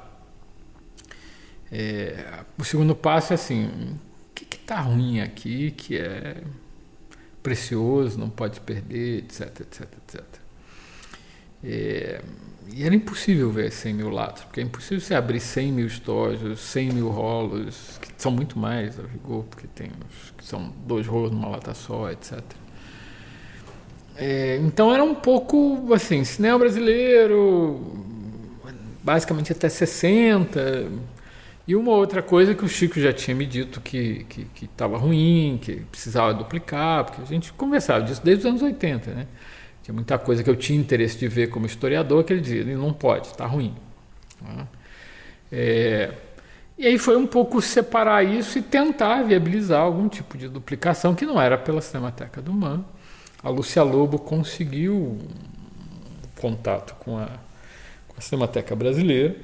É, 1.72 2.42
o 2.58 2.64
segundo 2.64 2.94
passo 2.94 3.32
é 3.32 3.36
assim: 3.36 3.64
o 3.64 4.34
que 4.34 4.44
está 4.54 4.80
ruim 4.80 5.20
aqui, 5.20 5.70
que 5.70 5.96
é 5.96 6.42
precioso, 7.42 8.18
não 8.18 8.28
pode 8.28 8.60
perder, 8.60 9.20
etc, 9.20 9.60
etc, 9.60 9.88
etc. 9.96 10.24
É, 11.64 12.20
e 12.68 12.84
era 12.84 12.94
impossível 12.94 13.50
ver 13.50 13.72
100 13.72 13.94
mil 13.94 14.10
latas, 14.10 14.44
porque 14.44 14.60
é 14.60 14.62
impossível 14.62 15.00
você 15.00 15.14
abrir 15.14 15.40
100 15.40 15.72
mil 15.72 15.86
estojos, 15.86 16.60
100 16.60 16.92
mil 16.92 17.08
rolos, 17.08 17.98
que 17.98 18.12
são 18.18 18.30
muito 18.30 18.58
mais 18.58 18.98
a 18.98 19.02
porque 19.02 19.66
tem 19.68 19.90
que 20.36 20.44
são 20.44 20.70
dois 20.86 21.06
rolos 21.06 21.30
numa 21.30 21.48
lata 21.48 21.72
só, 21.72 22.10
etc. 22.10 22.42
É, 24.18 24.56
então 24.62 24.92
era 24.92 25.04
um 25.04 25.14
pouco 25.14 25.92
assim, 25.92 26.24
cinema 26.24 26.58
brasileiro, 26.58 27.80
basicamente 29.02 29.52
até 29.52 29.68
60. 29.68 30.90
E 31.68 31.74
uma 31.74 31.92
outra 31.92 32.22
coisa 32.22 32.54
que 32.54 32.64
o 32.64 32.68
Chico 32.68 33.00
já 33.00 33.12
tinha 33.12 33.34
me 33.36 33.44
dito 33.44 33.80
que 33.80 34.24
estava 34.62 34.96
ruim, 34.96 35.58
que 35.60 35.80
precisava 35.90 36.32
duplicar, 36.32 37.04
porque 37.04 37.22
a 37.22 37.24
gente 37.24 37.52
conversava 37.52 38.04
disso 38.04 38.22
desde 38.24 38.42
os 38.42 38.46
anos 38.46 38.62
80, 38.62 39.10
né? 39.10 39.26
Tinha 39.82 39.94
muita 39.94 40.18
coisa 40.18 40.42
que 40.42 40.50
eu 40.50 40.56
tinha 40.56 40.78
interesse 40.78 41.18
de 41.18 41.28
ver 41.28 41.48
como 41.48 41.66
historiador 41.66 42.24
que 42.24 42.32
ele 42.32 42.40
dizia, 42.40 42.60
ele 42.60 42.74
não 42.74 42.92
pode, 42.92 43.28
está 43.28 43.46
ruim. 43.46 43.74
Né? 44.40 44.66
É, 45.50 46.12
e 46.78 46.86
aí 46.86 46.98
foi 46.98 47.16
um 47.16 47.26
pouco 47.26 47.60
separar 47.62 48.22
isso 48.24 48.58
e 48.58 48.62
tentar 48.62 49.22
viabilizar 49.22 49.80
algum 49.80 50.08
tipo 50.08 50.36
de 50.36 50.48
duplicação 50.48 51.14
que 51.14 51.24
não 51.24 51.40
era 51.40 51.56
pela 51.56 51.80
Cinemateca 51.80 52.42
do 52.42 52.52
Man, 52.52 52.84
a 53.42 53.48
Lúcia 53.48 53.82
Lobo 53.82 54.18
conseguiu 54.18 55.18
contato 56.40 56.94
com 56.96 57.18
a, 57.18 57.26
com 58.08 58.16
a 58.18 58.20
Cinemateca 58.20 58.74
Brasileira, 58.74 59.36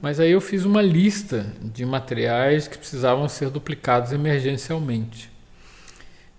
mas 0.00 0.18
aí 0.18 0.30
eu 0.30 0.40
fiz 0.40 0.64
uma 0.64 0.80
lista 0.80 1.46
de 1.62 1.84
materiais 1.84 2.66
que 2.66 2.78
precisavam 2.78 3.28
ser 3.28 3.50
duplicados 3.50 4.12
emergencialmente. 4.12 5.30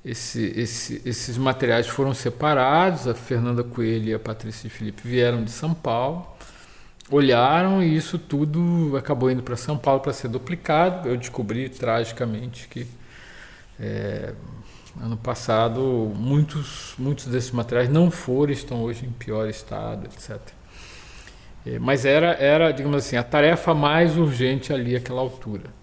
Esse, 0.03 0.51
esse, 0.55 1.01
esses 1.05 1.37
materiais 1.37 1.87
foram 1.87 2.13
separados, 2.13 3.07
a 3.07 3.13
Fernanda 3.13 3.63
Coelho 3.63 4.09
e 4.09 4.13
a 4.15 4.19
Patrícia 4.19 4.67
Felipe 4.67 5.07
vieram 5.07 5.43
de 5.43 5.51
São 5.51 5.75
Paulo, 5.75 6.25
olharam 7.11 7.83
e 7.83 7.95
isso 7.95 8.17
tudo 8.17 8.97
acabou 8.97 9.29
indo 9.29 9.43
para 9.43 9.55
São 9.55 9.77
Paulo 9.77 10.01
para 10.01 10.11
ser 10.11 10.27
duplicado. 10.27 11.07
Eu 11.07 11.17
descobri 11.17 11.69
tragicamente 11.69 12.67
que 12.67 12.87
é, 13.79 14.33
Ano 14.99 15.15
passado, 15.15 16.11
muitos, 16.15 16.93
muitos 16.97 17.25
desses 17.27 17.51
materiais 17.51 17.89
não 17.89 18.11
foram, 18.11 18.51
estão 18.51 18.83
hoje 18.83 19.05
em 19.05 19.11
pior 19.11 19.47
estado, 19.47 20.05
etc. 20.05 20.37
É, 21.65 21.79
mas 21.79 22.05
era, 22.05 22.33
era, 22.33 22.71
digamos 22.71 22.97
assim, 22.97 23.15
a 23.15 23.23
tarefa 23.23 23.73
mais 23.73 24.17
urgente 24.17 24.73
ali 24.73 24.95
àquela 24.95 25.21
altura. 25.21 25.81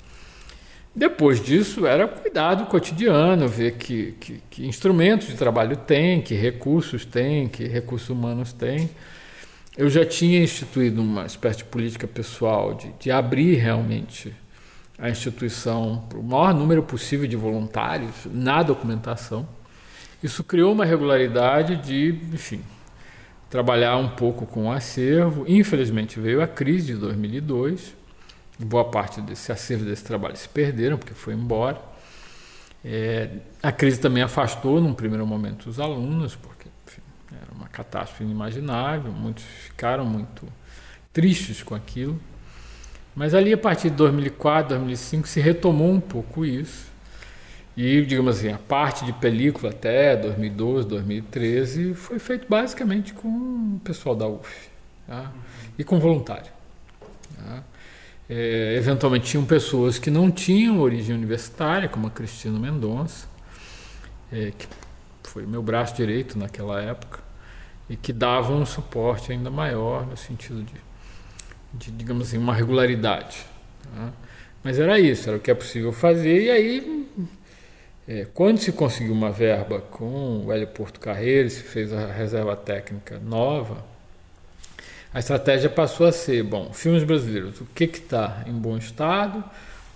Depois 0.94 1.40
disso, 1.40 1.86
era 1.86 2.08
cuidar 2.08 2.56
do 2.56 2.66
cotidiano, 2.66 3.46
ver 3.46 3.76
que, 3.76 4.12
que, 4.18 4.42
que 4.50 4.66
instrumentos 4.66 5.28
de 5.28 5.36
trabalho 5.36 5.76
tem, 5.76 6.20
que 6.20 6.34
recursos 6.34 7.04
tem, 7.04 7.48
que 7.48 7.64
recursos 7.66 8.10
humanos 8.10 8.52
tem. 8.52 8.90
Eu 9.76 9.88
já 9.88 10.04
tinha 10.04 10.42
instituído 10.42 11.00
uma 11.00 11.24
espécie 11.24 11.58
de 11.58 11.64
política 11.66 12.06
pessoal 12.06 12.74
de, 12.74 12.92
de 12.98 13.10
abrir 13.12 13.54
realmente 13.54 14.34
a 14.98 15.08
instituição 15.08 16.04
para 16.08 16.18
o 16.18 16.22
maior 16.22 16.52
número 16.52 16.82
possível 16.82 17.26
de 17.26 17.36
voluntários 17.36 18.26
na 18.26 18.62
documentação. 18.62 19.48
Isso 20.22 20.42
criou 20.42 20.72
uma 20.72 20.84
regularidade 20.84 21.76
de, 21.76 22.18
enfim, 22.32 22.60
trabalhar 23.48 23.96
um 23.96 24.08
pouco 24.08 24.44
com 24.44 24.66
o 24.66 24.72
acervo. 24.72 25.44
Infelizmente 25.46 26.18
veio 26.18 26.42
a 26.42 26.48
crise 26.48 26.88
de 26.88 26.94
2002, 26.94 27.94
boa 28.58 28.84
parte 28.84 29.20
desse 29.20 29.52
acervo 29.52 29.84
desse 29.84 30.02
trabalho 30.02 30.36
se 30.36 30.48
perderam 30.48 30.98
porque 30.98 31.14
foi 31.14 31.34
embora. 31.34 31.80
É, 32.84 33.30
a 33.62 33.70
crise 33.70 34.00
também 34.00 34.22
afastou, 34.22 34.80
num 34.80 34.94
primeiro 34.94 35.26
momento, 35.26 35.68
os 35.68 35.78
alunos, 35.78 36.34
porque 36.34 36.68
enfim, 36.86 37.02
era 37.32 37.52
uma 37.52 37.68
catástrofe 37.68 38.24
inimaginável, 38.24 39.12
muitos 39.12 39.44
ficaram 39.44 40.04
muito 40.04 40.46
tristes 41.12 41.62
com 41.62 41.74
aquilo. 41.74 42.20
Mas 43.18 43.34
ali, 43.34 43.52
a 43.52 43.58
partir 43.58 43.90
de 43.90 43.96
2004, 43.96 44.68
2005, 44.68 45.26
se 45.26 45.40
retomou 45.40 45.90
um 45.90 45.98
pouco 45.98 46.46
isso. 46.46 46.86
E, 47.76 48.00
digamos 48.02 48.36
assim, 48.36 48.52
a 48.52 48.58
parte 48.58 49.04
de 49.04 49.12
película 49.12 49.72
até 49.72 50.14
2012, 50.14 50.86
2013 50.86 51.94
foi 51.94 52.20
feito 52.20 52.46
basicamente 52.48 53.12
com 53.12 53.26
o 53.28 53.80
pessoal 53.82 54.14
da 54.14 54.28
UF 54.28 54.68
tá? 55.04 55.32
e 55.76 55.82
com 55.82 55.98
voluntário. 55.98 56.52
Tá? 57.36 57.64
É, 58.30 58.76
eventualmente 58.76 59.26
tinham 59.26 59.44
pessoas 59.44 59.98
que 59.98 60.12
não 60.12 60.30
tinham 60.30 60.78
origem 60.78 61.16
universitária, 61.16 61.88
como 61.88 62.06
a 62.06 62.10
Cristina 62.10 62.56
Mendonça, 62.56 63.26
é, 64.30 64.52
que 64.56 64.68
foi 65.24 65.44
meu 65.44 65.60
braço 65.60 65.96
direito 65.96 66.38
naquela 66.38 66.80
época, 66.80 67.18
e 67.90 67.96
que 67.96 68.12
davam 68.12 68.58
um 68.60 68.66
suporte 68.66 69.32
ainda 69.32 69.50
maior 69.50 70.06
no 70.06 70.16
sentido 70.16 70.62
de, 70.62 70.87
de 71.72 71.90
digamos 71.90 72.28
assim, 72.28 72.38
uma 72.38 72.54
regularidade. 72.54 73.44
Tá? 73.82 74.12
Mas 74.62 74.78
era 74.78 74.98
isso, 74.98 75.28
era 75.28 75.38
o 75.38 75.40
que 75.40 75.50
é 75.50 75.54
possível 75.54 75.92
fazer, 75.92 76.42
e 76.42 76.50
aí, 76.50 77.08
é, 78.06 78.26
quando 78.34 78.58
se 78.58 78.72
conseguiu 78.72 79.12
uma 79.12 79.30
verba 79.30 79.80
com 79.80 80.44
o 80.46 80.52
Hélio 80.52 80.66
Porto 80.68 80.98
Carreiro, 80.98 81.48
se 81.48 81.62
fez 81.62 81.92
a 81.92 82.06
reserva 82.06 82.56
técnica 82.56 83.18
nova, 83.18 83.84
a 85.12 85.18
estratégia 85.18 85.70
passou 85.70 86.06
a 86.06 86.12
ser, 86.12 86.42
bom, 86.42 86.72
filmes 86.72 87.02
brasileiros, 87.02 87.60
o 87.60 87.64
que 87.66 87.84
está 87.84 88.42
em 88.46 88.52
bom 88.52 88.76
estado, 88.76 89.42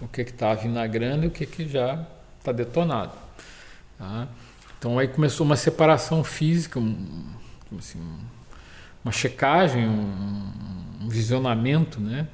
o 0.00 0.08
que 0.08 0.22
está 0.22 0.54
vinagrando 0.54 1.24
e 1.24 1.28
o 1.28 1.30
que, 1.30 1.44
que 1.44 1.68
já 1.68 2.06
está 2.38 2.50
detonado. 2.50 3.12
Tá? 3.98 4.26
Então 4.78 4.98
aí 4.98 5.06
começou 5.06 5.46
uma 5.46 5.56
separação 5.56 6.24
física, 6.24 6.80
um, 6.80 7.24
assim, 7.78 8.00
uma 9.04 9.12
checagem, 9.12 9.86
um, 9.86 10.81
um, 11.03 11.09
visionamento 11.09 12.00
né, 12.00 12.26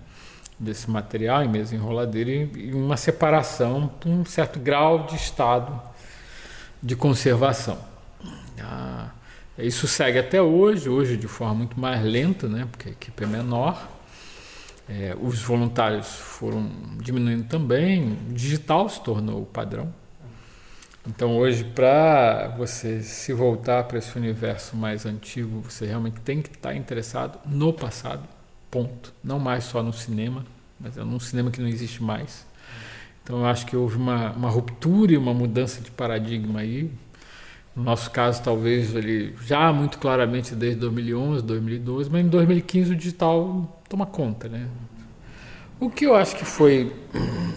desse 0.58 0.90
material 0.90 1.42
em 1.42 1.48
mesa 1.48 1.74
enroladeira 1.74 2.30
e 2.30 2.72
uma 2.72 2.96
separação 2.96 3.88
para 4.00 4.10
um 4.10 4.24
certo 4.24 4.58
grau 4.58 5.06
de 5.06 5.16
estado 5.16 5.80
de 6.82 6.94
conservação. 6.94 7.78
Ah, 8.60 9.10
isso 9.58 9.88
segue 9.88 10.18
até 10.18 10.40
hoje, 10.40 10.88
hoje 10.88 11.16
de 11.16 11.26
forma 11.26 11.54
muito 11.54 11.78
mais 11.78 12.02
lenta, 12.04 12.48
né, 12.48 12.66
porque 12.70 12.88
a 12.88 12.92
equipe 12.92 13.24
é 13.24 13.26
menor. 13.26 13.88
É, 14.88 15.14
os 15.20 15.42
voluntários 15.42 16.06
foram 16.06 16.70
diminuindo 16.96 17.44
também, 17.44 18.16
o 18.30 18.32
digital 18.32 18.88
se 18.88 19.02
tornou 19.02 19.42
o 19.42 19.46
padrão. 19.46 19.92
Então 21.06 21.36
hoje, 21.36 21.64
para 21.64 22.48
você 22.56 23.02
se 23.02 23.32
voltar 23.32 23.84
para 23.84 23.98
esse 23.98 24.16
universo 24.16 24.76
mais 24.76 25.06
antigo, 25.06 25.60
você 25.60 25.86
realmente 25.86 26.20
tem 26.20 26.42
que 26.42 26.50
estar 26.50 26.74
interessado 26.74 27.38
no 27.46 27.72
passado, 27.72 28.22
ponto. 28.70 29.12
Não 29.22 29.38
mais 29.38 29.64
só 29.64 29.82
no 29.82 29.92
cinema, 29.92 30.44
mas 30.78 30.96
é 30.96 31.04
num 31.04 31.20
cinema 31.20 31.50
que 31.50 31.60
não 31.60 31.68
existe 31.68 32.02
mais. 32.02 32.46
Então 33.22 33.40
eu 33.40 33.46
acho 33.46 33.66
que 33.66 33.76
houve 33.76 33.96
uma, 33.96 34.32
uma 34.32 34.48
ruptura 34.48 35.12
e 35.12 35.16
uma 35.16 35.34
mudança 35.34 35.80
de 35.80 35.90
paradigma 35.90 36.60
aí, 36.60 36.90
no 37.78 37.84
nosso 37.84 38.10
caso, 38.10 38.42
talvez 38.42 38.92
ele 38.96 39.36
já 39.46 39.72
muito 39.72 39.98
claramente 39.98 40.52
desde 40.52 40.80
2011, 40.80 41.44
2012, 41.44 42.10
mas 42.10 42.26
em 42.26 42.28
2015 42.28 42.92
o 42.92 42.96
digital 42.96 43.80
toma 43.88 44.04
conta, 44.04 44.48
né? 44.48 44.66
O 45.78 45.88
que 45.88 46.04
eu 46.04 46.16
acho 46.16 46.34
que 46.34 46.44
foi, 46.44 46.92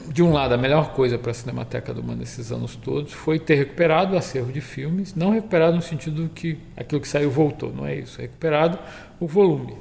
de 0.09 0.22
um 0.22 0.32
lado, 0.32 0.53
a 0.53 0.57
melhor 0.57 0.93
coisa 0.93 1.18
para 1.18 1.32
a 1.32 1.34
Cinemateca 1.34 1.91
do 1.91 2.03
Mundo 2.03 2.20
nesses 2.20 2.51
anos 2.51 2.76
todos 2.76 3.12
foi 3.12 3.39
ter 3.39 3.55
recuperado 3.55 4.14
o 4.14 4.18
acervo 4.18 4.51
de 4.51 4.62
filmes, 4.62 5.16
não 5.16 5.32
recuperado 5.32 5.76
no 5.76 5.82
sentido 5.82 6.30
que 6.36 6.59
aquilo 6.78 7.01
que 7.01 7.07
saiu 7.07 7.32
voltou, 7.32 7.74
não 7.74 7.84
é 7.84 7.95
isso, 7.95 8.20
é 8.20 8.24
recuperado 8.24 8.78
o 9.20 9.26
volume. 9.26 9.76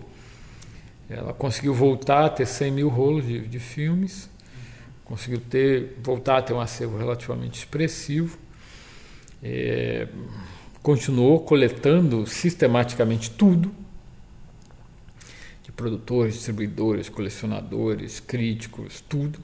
Ela 1.11 1.34
conseguiu 1.34 1.74
voltar 1.74 2.26
a 2.26 2.30
ter 2.30 2.46
100 2.46 2.70
mil 2.70 2.88
rolos 2.88 3.26
de, 3.26 3.40
de 3.46 3.58
filmes, 3.58 4.30
conseguiu 5.04 5.40
ter, 5.40 5.98
voltar 6.02 6.38
a 6.38 6.42
ter 6.42 6.52
um 6.52 6.61
acervo 6.61 6.96
relativamente 6.96 7.58
expressivo 7.58 8.38
é, 9.42 10.06
continuou 10.82 11.40
coletando 11.40 12.26
sistematicamente 12.26 13.30
tudo 13.30 13.72
de 15.62 15.72
produtores, 15.72 16.34
distribuidores, 16.34 17.08
colecionadores, 17.08 18.20
críticos, 18.20 19.00
tudo. 19.00 19.38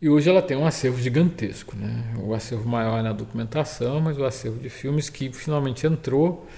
E 0.00 0.08
hoje 0.08 0.28
ela 0.28 0.42
tem 0.42 0.56
um 0.56 0.66
acervo 0.66 1.00
gigantesco, 1.00 1.76
né? 1.76 2.14
O 2.20 2.34
acervo 2.34 2.68
maior 2.68 2.98
é 2.98 3.02
na 3.02 3.12
documentação, 3.12 4.00
mas 4.00 4.18
o 4.18 4.24
acervo 4.24 4.58
de 4.58 4.68
filmes 4.68 5.08
que 5.08 5.32
finalmente 5.32 5.86
entrou 5.86 6.48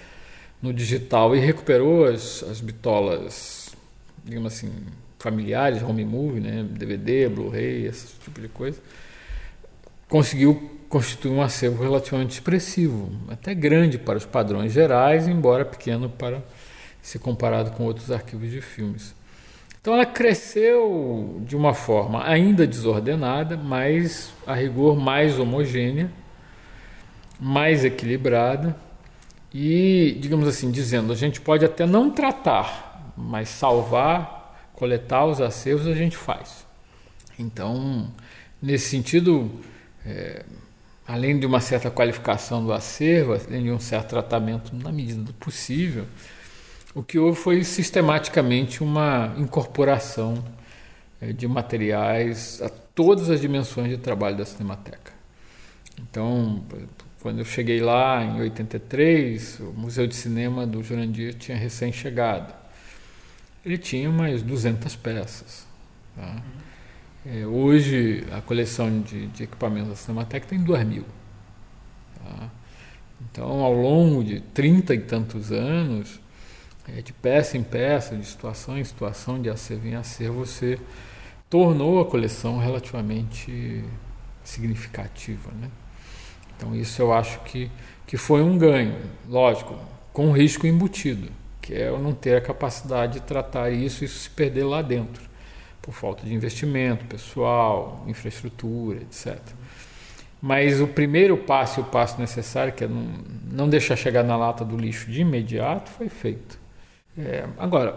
no 0.62 0.72
digital 0.72 1.36
e 1.36 1.40
recuperou 1.40 2.06
as, 2.06 2.42
as 2.44 2.60
bitolas, 2.62 3.63
digamos 4.24 4.52
assim, 4.52 4.72
familiares, 5.18 5.82
home 5.82 6.04
movie, 6.04 6.40
né? 6.40 6.66
DVD, 6.68 7.28
Blu-ray, 7.28 7.86
esse 7.86 8.14
tipo 8.20 8.40
de 8.40 8.48
coisa. 8.48 8.80
Conseguiu 10.08 10.70
constitui 10.88 11.32
um 11.32 11.42
acervo 11.42 11.82
relativamente 11.82 12.34
expressivo, 12.34 13.10
até 13.28 13.52
grande 13.52 13.98
para 13.98 14.16
os 14.16 14.24
padrões 14.24 14.72
gerais, 14.72 15.26
embora 15.26 15.64
pequeno 15.64 16.08
para 16.08 16.40
se 17.02 17.18
comparado 17.18 17.72
com 17.72 17.82
outros 17.82 18.12
arquivos 18.12 18.48
de 18.48 18.60
filmes. 18.60 19.12
Então 19.80 19.92
ela 19.92 20.06
cresceu 20.06 21.42
de 21.44 21.56
uma 21.56 21.74
forma 21.74 22.24
ainda 22.24 22.64
desordenada, 22.64 23.56
mas 23.56 24.32
a 24.46 24.54
rigor 24.54 24.96
mais 24.96 25.38
homogênea, 25.38 26.10
mais 27.40 27.84
equilibrada 27.84 28.76
e, 29.52 30.16
digamos 30.20 30.46
assim, 30.46 30.70
dizendo, 30.70 31.12
a 31.12 31.16
gente 31.16 31.40
pode 31.40 31.64
até 31.64 31.84
não 31.86 32.08
tratar, 32.08 32.83
mas 33.16 33.48
salvar, 33.48 34.68
coletar 34.72 35.24
os 35.26 35.40
acervos 35.40 35.86
a 35.86 35.94
gente 35.94 36.16
faz. 36.16 36.66
Então, 37.38 38.12
nesse 38.60 38.88
sentido, 38.88 39.50
é, 40.04 40.44
além 41.06 41.38
de 41.38 41.46
uma 41.46 41.60
certa 41.60 41.90
qualificação 41.90 42.64
do 42.64 42.72
acervo, 42.72 43.34
além 43.34 43.64
de 43.64 43.70
um 43.70 43.78
certo 43.78 44.10
tratamento 44.10 44.74
na 44.74 44.90
medida 44.90 45.22
do 45.22 45.32
possível, 45.34 46.06
o 46.94 47.02
que 47.02 47.18
houve 47.18 47.38
foi 47.38 47.64
sistematicamente 47.64 48.82
uma 48.82 49.34
incorporação 49.36 50.42
eh, 51.20 51.32
de 51.32 51.48
materiais 51.48 52.62
a 52.62 52.68
todas 52.68 53.30
as 53.30 53.40
dimensões 53.40 53.88
de 53.88 53.98
trabalho 53.98 54.36
da 54.36 54.44
Cinemateca. 54.44 55.12
Então, 56.00 56.64
quando 57.20 57.40
eu 57.40 57.44
cheguei 57.44 57.80
lá 57.80 58.22
em 58.22 58.40
83, 58.40 59.58
o 59.60 59.72
Museu 59.72 60.06
de 60.06 60.14
Cinema 60.14 60.64
do 60.64 60.82
Jurandir 60.82 61.34
tinha 61.34 61.56
recém-chegado. 61.56 62.54
Ele 63.64 63.78
tinha 63.78 64.10
umas 64.10 64.42
200 64.42 64.94
peças. 64.96 65.66
Tá? 66.14 66.42
É, 67.26 67.46
hoje, 67.46 68.24
a 68.30 68.42
coleção 68.42 69.00
de, 69.00 69.26
de, 69.28 69.44
equipamentos 69.44 69.88
da 69.88 69.96
Cinemateca 69.96 70.46
tem 70.46 70.62
2 70.62 70.86
mil. 70.86 71.04
Tá? 72.22 72.50
Então, 73.22 73.60
ao 73.60 73.72
longo 73.72 74.22
de 74.22 74.40
30 74.40 74.94
e 74.94 75.00
tantos 75.00 75.50
anos, 75.50 76.20
é, 76.86 77.00
de 77.00 77.12
peça 77.14 77.56
em 77.56 77.62
peça, 77.62 78.14
de 78.14 78.26
situação 78.26 78.78
em 78.78 78.84
situação, 78.84 79.40
de 79.40 79.48
acervo 79.48 79.88
em 79.88 79.94
acervo, 79.94 80.44
você 80.44 80.78
tornou 81.48 82.00
a 82.00 82.04
coleção 82.04 82.58
relativamente 82.58 83.82
significativa. 84.44 85.50
Né? 85.52 85.70
Então, 86.56 86.76
isso 86.76 87.00
eu 87.00 87.14
acho 87.14 87.40
que, 87.40 87.70
que 88.06 88.18
foi 88.18 88.42
um 88.42 88.58
ganho, 88.58 88.96
lógico, 89.26 89.78
com 90.12 90.30
risco 90.30 90.66
embutido, 90.66 91.30
que 91.64 91.72
é 91.72 91.88
eu 91.88 91.98
não 91.98 92.12
ter 92.12 92.36
a 92.36 92.42
capacidade 92.42 93.14
de 93.14 93.20
tratar 93.22 93.70
isso 93.70 94.04
e 94.04 94.06
isso 94.06 94.18
se 94.18 94.28
perder 94.28 94.64
lá 94.64 94.82
dentro 94.82 95.22
por 95.80 95.94
falta 95.94 96.22
de 96.22 96.34
investimento 96.34 97.06
pessoal, 97.06 98.04
infraestrutura, 98.06 98.98
etc. 99.00 99.38
Mas 100.42 100.78
o 100.78 100.86
primeiro 100.86 101.38
passo 101.38 101.80
o 101.80 101.84
passo 101.84 102.20
necessário, 102.20 102.74
que 102.74 102.84
é 102.84 102.88
não, 102.88 103.06
não 103.50 103.68
deixar 103.68 103.96
chegar 103.96 104.22
na 104.22 104.36
lata 104.36 104.62
do 104.62 104.76
lixo 104.76 105.10
de 105.10 105.22
imediato, 105.22 105.90
foi 105.90 106.10
feito. 106.10 106.58
É, 107.16 107.46
agora, 107.56 107.96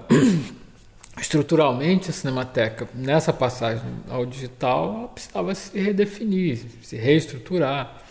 estruturalmente, 1.19 2.09
a 2.09 2.13
Cinemateca, 2.13 2.87
nessa 2.93 3.33
passagem 3.33 3.83
ao 4.09 4.25
digital, 4.25 4.95
ela 4.95 5.07
precisava 5.09 5.55
se 5.55 5.77
redefinir, 5.77 6.59
se 6.81 6.95
reestruturar 6.95 8.01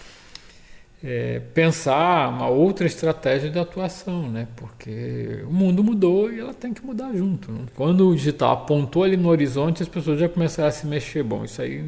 é, 1.04 1.40
pensar 1.52 2.28
uma 2.28 2.48
outra 2.48 2.86
estratégia 2.86 3.50
de 3.50 3.58
atuação, 3.58 4.30
né? 4.30 4.48
Porque 4.56 5.42
o 5.46 5.52
mundo 5.52 5.84
mudou 5.84 6.32
e 6.32 6.40
ela 6.40 6.54
tem 6.54 6.72
que 6.72 6.84
mudar 6.84 7.12
junto. 7.14 7.52
Né? 7.52 7.60
Quando 7.74 8.08
o 8.08 8.16
digital 8.16 8.52
apontou 8.52 9.02
ali 9.04 9.16
no 9.16 9.28
horizonte, 9.28 9.82
as 9.82 9.88
pessoas 9.88 10.18
já 10.18 10.28
começaram 10.28 10.68
a 10.68 10.72
se 10.72 10.86
mexer. 10.86 11.22
Bom, 11.22 11.44
isso 11.44 11.60
aí 11.60 11.84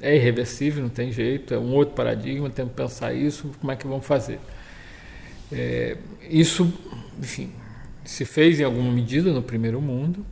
é 0.00 0.16
irreversível, 0.16 0.82
não 0.82 0.90
tem 0.90 1.10
jeito, 1.10 1.54
é 1.54 1.58
um 1.58 1.72
outro 1.72 1.94
paradigma, 1.94 2.50
temos 2.50 2.72
que 2.72 2.76
pensar 2.76 3.14
isso, 3.14 3.50
como 3.60 3.72
é 3.72 3.76
que 3.76 3.86
vamos 3.86 4.04
fazer? 4.04 4.38
É, 5.50 5.96
isso, 6.28 6.72
enfim, 7.20 7.52
se 8.04 8.24
fez 8.24 8.58
em 8.58 8.64
alguma 8.64 8.90
medida 8.90 9.32
no 9.32 9.42
primeiro 9.42 9.80
mundo, 9.80 10.26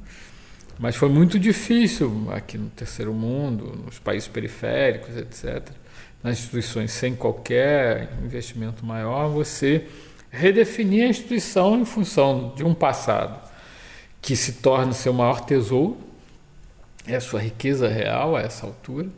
mas 0.79 0.97
foi 0.97 1.09
muito 1.09 1.39
difícil 1.39 2.27
aqui 2.33 2.59
no 2.59 2.69
terceiro 2.71 3.13
mundo, 3.13 3.81
nos 3.85 3.99
países 3.99 4.29
periféricos, 4.29 5.17
etc 5.17 5.71
nas 6.23 6.39
instituições 6.39 6.93
sem 6.93 7.15
qualquer 7.15 8.13
investimento 8.23 8.85
maior, 8.85 9.29
você 9.29 9.87
redefinir 10.31 11.05
a 11.05 11.09
instituição 11.09 11.79
em 11.79 11.85
função 11.85 12.53
de 12.55 12.65
um 12.65 12.75
passado 12.75 13.51
que 14.21 14.37
se 14.37 14.55
torna 14.55 14.93
seu 14.93 15.13
maior 15.13 15.41
tesouro, 15.41 15.97
é 17.07 17.17
a 17.17 17.21
sua 17.21 17.41
riqueza 17.41 17.89
real 17.89 18.37
a 18.37 18.41
essa 18.41 18.67
altura, 18.67 19.09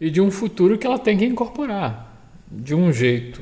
e 0.00 0.10
de 0.10 0.20
um 0.20 0.30
futuro 0.30 0.76
que 0.76 0.86
ela 0.86 0.98
tem 0.98 1.16
que 1.16 1.24
incorporar, 1.24 2.12
de 2.50 2.74
um 2.74 2.92
jeito 2.92 3.40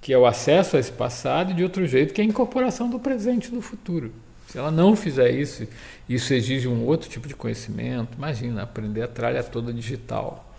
que 0.00 0.12
é 0.12 0.18
o 0.18 0.26
acesso 0.26 0.76
a 0.76 0.80
esse 0.80 0.92
passado 0.92 1.52
e 1.52 1.54
de 1.54 1.62
outro 1.62 1.86
jeito 1.86 2.12
que 2.12 2.20
é 2.20 2.24
a 2.24 2.26
incorporação 2.26 2.90
do 2.90 2.98
presente 2.98 3.46
e 3.46 3.50
do 3.52 3.62
futuro. 3.62 4.12
Se 4.48 4.58
ela 4.58 4.70
não 4.70 4.94
fizer 4.94 5.30
isso, 5.30 5.66
isso 6.08 6.34
exige 6.34 6.68
um 6.68 6.84
outro 6.84 7.08
tipo 7.08 7.26
de 7.26 7.34
conhecimento. 7.34 8.18
Imagina, 8.18 8.64
aprender 8.64 9.02
a 9.02 9.08
tralha 9.08 9.42
toda 9.42 9.72
digital, 9.72 10.51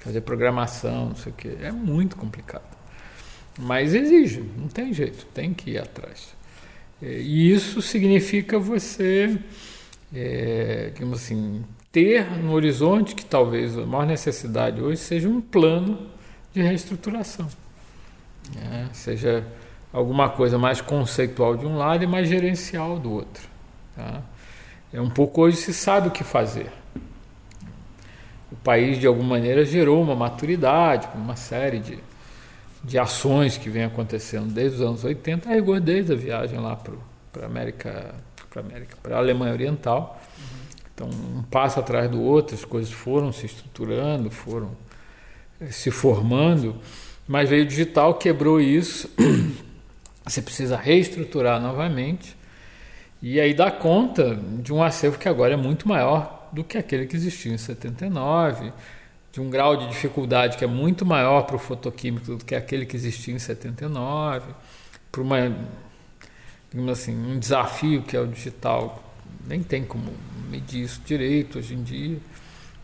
fazer 0.00 0.20
programação, 0.20 1.10
não 1.10 1.16
sei 1.16 1.32
o 1.32 1.34
quê. 1.34 1.56
É 1.60 1.72
muito 1.72 2.16
complicado. 2.16 2.76
Mas 3.58 3.94
exige, 3.94 4.44
não 4.56 4.68
tem 4.68 4.92
jeito, 4.92 5.26
tem 5.26 5.52
que 5.52 5.72
ir 5.72 5.78
atrás. 5.78 6.34
É, 7.02 7.18
e 7.18 7.52
isso 7.52 7.82
significa 7.82 8.58
você, 8.58 9.38
é, 10.14 10.90
digamos 10.94 11.22
assim, 11.22 11.64
ter 11.90 12.30
no 12.38 12.52
horizonte 12.52 13.14
que 13.14 13.24
talvez 13.24 13.76
a 13.76 13.84
maior 13.84 14.06
necessidade 14.06 14.80
hoje 14.80 15.00
seja 15.00 15.28
um 15.28 15.40
plano 15.40 16.08
de 16.52 16.62
reestruturação. 16.62 17.48
Né? 18.54 18.88
Seja 18.92 19.44
alguma 19.92 20.28
coisa 20.28 20.58
mais 20.58 20.80
conceitual 20.80 21.56
de 21.56 21.66
um 21.66 21.76
lado 21.76 22.04
e 22.04 22.06
mais 22.06 22.28
gerencial 22.28 22.98
do 22.98 23.10
outro. 23.10 23.42
Tá? 23.96 24.22
É 24.92 25.00
um 25.00 25.10
pouco 25.10 25.42
hoje 25.42 25.56
se 25.56 25.74
sabe 25.74 26.08
o 26.08 26.10
que 26.10 26.24
fazer. 26.24 26.70
O 28.50 28.56
país, 28.56 28.98
de 28.98 29.06
alguma 29.06 29.30
maneira, 29.30 29.64
gerou 29.64 30.02
uma 30.02 30.14
maturidade, 30.14 31.08
uma 31.14 31.36
série 31.36 31.78
de, 31.78 31.98
de 32.82 32.98
ações 32.98 33.58
que 33.58 33.68
vem 33.68 33.84
acontecendo 33.84 34.52
desde 34.52 34.76
os 34.76 34.82
anos 34.82 35.04
80, 35.04 35.48
a 35.48 35.54
rigor 35.54 35.80
desde 35.80 36.12
a 36.12 36.16
viagem 36.16 36.58
lá 36.58 36.74
para 36.74 37.42
a 37.42 37.46
América, 37.46 38.14
para 38.48 38.62
América, 38.62 38.96
para 39.02 39.16
a 39.16 39.18
Alemanha 39.18 39.52
Oriental. 39.52 40.20
Então, 40.94 41.08
um 41.08 41.42
passo 41.42 41.78
atrás 41.78 42.10
do 42.10 42.20
outro, 42.22 42.56
as 42.56 42.64
coisas 42.64 42.90
foram 42.90 43.32
se 43.32 43.46
estruturando, 43.46 44.30
foram 44.30 44.70
eh, 45.60 45.70
se 45.70 45.90
formando, 45.90 46.76
mas 47.26 47.48
veio 47.48 47.64
o 47.64 47.68
digital, 47.68 48.14
quebrou 48.14 48.60
isso. 48.60 49.08
Você 50.26 50.42
precisa 50.42 50.76
reestruturar 50.76 51.60
novamente 51.60 52.36
e 53.22 53.40
aí 53.40 53.52
dá 53.52 53.70
conta 53.70 54.38
de 54.60 54.72
um 54.72 54.82
acervo 54.82 55.18
que 55.18 55.28
agora 55.28 55.54
é 55.54 55.56
muito 55.56 55.88
maior 55.88 56.37
do 56.52 56.64
que 56.64 56.78
aquele 56.78 57.06
que 57.06 57.16
existia 57.16 57.52
em 57.52 57.58
79, 57.58 58.72
de 59.32 59.40
um 59.40 59.50
grau 59.50 59.76
de 59.76 59.88
dificuldade 59.88 60.56
que 60.56 60.64
é 60.64 60.66
muito 60.66 61.04
maior 61.04 61.42
para 61.42 61.56
o 61.56 61.58
fotoquímico 61.58 62.36
do 62.36 62.44
que 62.44 62.54
aquele 62.54 62.86
que 62.86 62.96
existia 62.96 63.34
em 63.34 63.38
79, 63.38 64.52
para 65.10 65.22
uma, 65.22 65.56
digamos 66.70 66.92
assim, 66.92 67.14
um 67.14 67.38
desafio 67.38 68.02
que 68.02 68.16
é 68.16 68.20
o 68.20 68.26
digital, 68.26 69.02
nem 69.46 69.62
tem 69.62 69.84
como 69.84 70.12
medir 70.50 70.84
isso 70.84 71.00
direito 71.04 71.58
hoje 71.58 71.74
em 71.74 71.82
dia. 71.82 72.18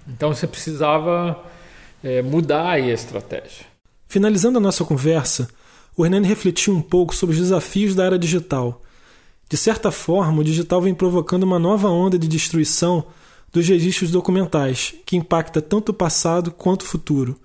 Então 0.07 0.35
você 0.35 0.47
precisava 0.47 1.43
é, 2.03 2.23
mudar 2.23 2.71
aí 2.71 2.91
a 2.91 2.95
estratégia. 2.95 3.67
Finalizando 4.07 4.59
a 4.59 4.61
nossa 4.61 4.85
conversa, 4.85 5.49
o 5.97 6.05
Hernani 6.05 6.29
refletiu 6.29 6.75
um 6.75 6.83
pouco 6.83 7.15
sobre 7.15 7.35
os 7.35 7.41
desafios 7.41 7.95
da 7.95 8.05
era 8.05 8.19
digital. 8.19 8.83
De 9.49 9.57
certa 9.57 9.91
forma, 9.91 10.41
o 10.41 10.45
digital 10.45 10.81
vem 10.81 10.95
provocando 10.95 11.45
uma 11.45 11.59
nova 11.59 11.89
onda 11.89 12.19
de 12.19 12.29
destruição 12.29 13.07
dos 13.55 13.69
registros 13.69 14.11
documentais, 14.11 14.97
que 15.07 15.17
impacta 15.17 15.63
tanto 15.63 15.91
o 15.91 15.95
passado 15.95 16.51
quanto 16.51 16.83
o 16.83 16.87
futuro. 16.87 17.39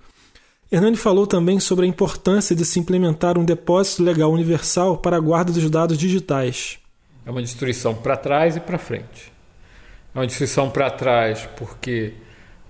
Hernani 0.71 0.97
falou 0.97 1.27
também 1.27 1.59
sobre 1.59 1.85
a 1.85 1.87
importância 1.87 2.55
de 2.55 2.65
se 2.65 2.79
implementar 2.79 3.37
um 3.37 3.45
depósito 3.45 4.01
legal 4.01 4.31
universal 4.31 4.97
para 4.97 5.17
a 5.17 5.19
guarda 5.19 5.53
dos 5.53 5.69
dados 5.69 5.99
digitais. 5.99 6.79
É 7.23 7.29
uma 7.29 7.43
destruição 7.43 7.93
para 7.93 8.17
trás 8.17 8.55
e 8.55 8.59
para 8.59 8.79
frente. 8.79 9.31
É 10.15 10.17
uma 10.17 10.25
destruição 10.25 10.71
para 10.71 10.89
trás 10.89 11.47
porque 11.55 12.13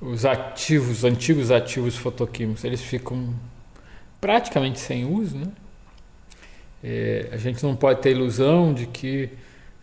os 0.01 0.25
ativos, 0.25 0.97
os 0.97 1.03
antigos 1.05 1.49
ativos 1.49 1.95
fotoquímicos, 1.95 2.65
eles 2.65 2.81
ficam 2.81 3.33
praticamente 4.19 4.81
sem 4.81 5.05
uso, 5.05 5.37
né? 5.37 5.47
É, 6.83 7.29
a 7.31 7.37
gente 7.37 7.63
não 7.63 7.73
pode 7.73 8.01
ter 8.01 8.11
ilusão 8.11 8.73
de 8.73 8.85
que 8.85 9.29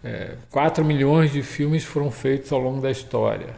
é, 0.06 0.36
4 0.50 0.84
milhões 0.84 1.32
de 1.32 1.42
filmes 1.42 1.82
foram 1.82 2.12
feitos 2.12 2.52
ao 2.52 2.60
longo 2.60 2.80
da 2.80 2.92
história. 2.92 3.48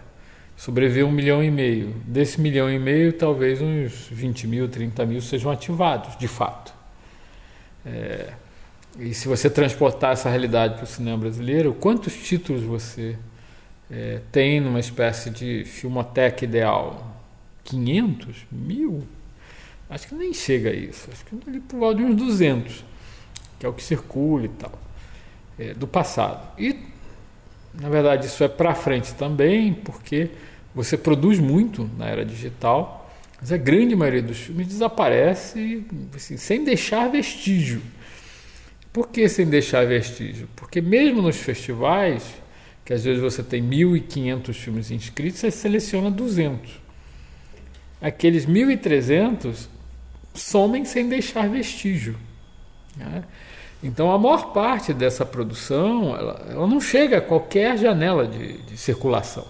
Sobreviveu 0.56 1.06
um 1.06 1.12
milhão 1.12 1.44
e 1.44 1.50
meio. 1.50 1.94
Desse 2.06 2.40
milhão 2.40 2.70
e 2.70 2.78
meio, 2.78 3.12
talvez 3.12 3.60
uns 3.60 4.08
20 4.10 4.46
mil, 4.46 4.66
30 4.66 5.04
mil 5.04 5.20
sejam 5.20 5.50
ativados, 5.50 6.16
de 6.16 6.26
fato. 6.26 6.72
É, 7.84 8.32
e 8.98 9.12
se 9.12 9.28
você 9.28 9.50
transportar 9.50 10.12
essa 10.12 10.30
realidade 10.30 10.76
para 10.76 10.84
o 10.84 10.86
cinema 10.86 11.18
brasileiro, 11.18 11.74
quantos 11.74 12.14
títulos 12.14 12.62
você 12.62 13.16
é, 13.90 14.20
tem 14.32 14.58
numa 14.58 14.80
espécie 14.80 15.28
de 15.28 15.64
filmoteca 15.66 16.46
ideal? 16.46 17.14
500? 17.64 18.46
Mil? 18.50 19.06
Acho 19.90 20.08
que 20.08 20.14
nem 20.14 20.32
chega 20.32 20.70
a 20.70 20.74
isso. 20.74 21.10
Acho 21.12 21.26
que 21.26 21.36
ali 21.46 21.60
por 21.60 21.78
volta 21.78 21.98
de 21.98 22.04
uns 22.04 22.16
200, 22.16 22.84
que 23.58 23.66
é 23.66 23.68
o 23.68 23.72
que 23.74 23.82
circula 23.82 24.46
e 24.46 24.48
tal, 24.48 24.87
é, 25.58 25.74
do 25.74 25.86
passado. 25.86 26.46
E, 26.58 26.76
na 27.74 27.88
verdade, 27.88 28.26
isso 28.26 28.42
é 28.44 28.48
para 28.48 28.74
frente 28.74 29.14
também, 29.14 29.72
porque 29.72 30.30
você 30.74 30.96
produz 30.96 31.38
muito 31.38 31.90
na 31.98 32.06
era 32.06 32.24
digital, 32.24 33.10
mas 33.40 33.52
a 33.52 33.56
grande 33.56 33.94
maioria 33.94 34.22
dos 34.22 34.38
filmes 34.38 34.66
desaparece 34.66 35.84
assim, 36.14 36.36
sem 36.36 36.64
deixar 36.64 37.08
vestígio. 37.08 37.82
Por 38.92 39.08
que 39.08 39.28
sem 39.28 39.46
deixar 39.46 39.86
vestígio? 39.86 40.48
Porque 40.56 40.80
mesmo 40.80 41.22
nos 41.22 41.36
festivais, 41.36 42.24
que 42.84 42.92
às 42.92 43.04
vezes 43.04 43.20
você 43.20 43.42
tem 43.42 43.62
1.500 43.62 44.52
filmes 44.54 44.90
inscritos, 44.90 45.40
você 45.40 45.50
seleciona 45.50 46.10
200. 46.10 46.80
Aqueles 48.00 48.46
1.300 48.46 49.68
somem 50.34 50.84
sem 50.84 51.08
deixar 51.08 51.48
vestígio. 51.48 52.16
Né? 52.96 53.24
Então 53.82 54.10
a 54.10 54.18
maior 54.18 54.52
parte 54.52 54.92
dessa 54.92 55.24
produção 55.24 56.16
ela, 56.16 56.46
ela 56.50 56.66
não 56.66 56.80
chega 56.80 57.18
a 57.18 57.20
qualquer 57.20 57.78
janela 57.78 58.26
de, 58.26 58.58
de 58.58 58.76
circulação. 58.76 59.46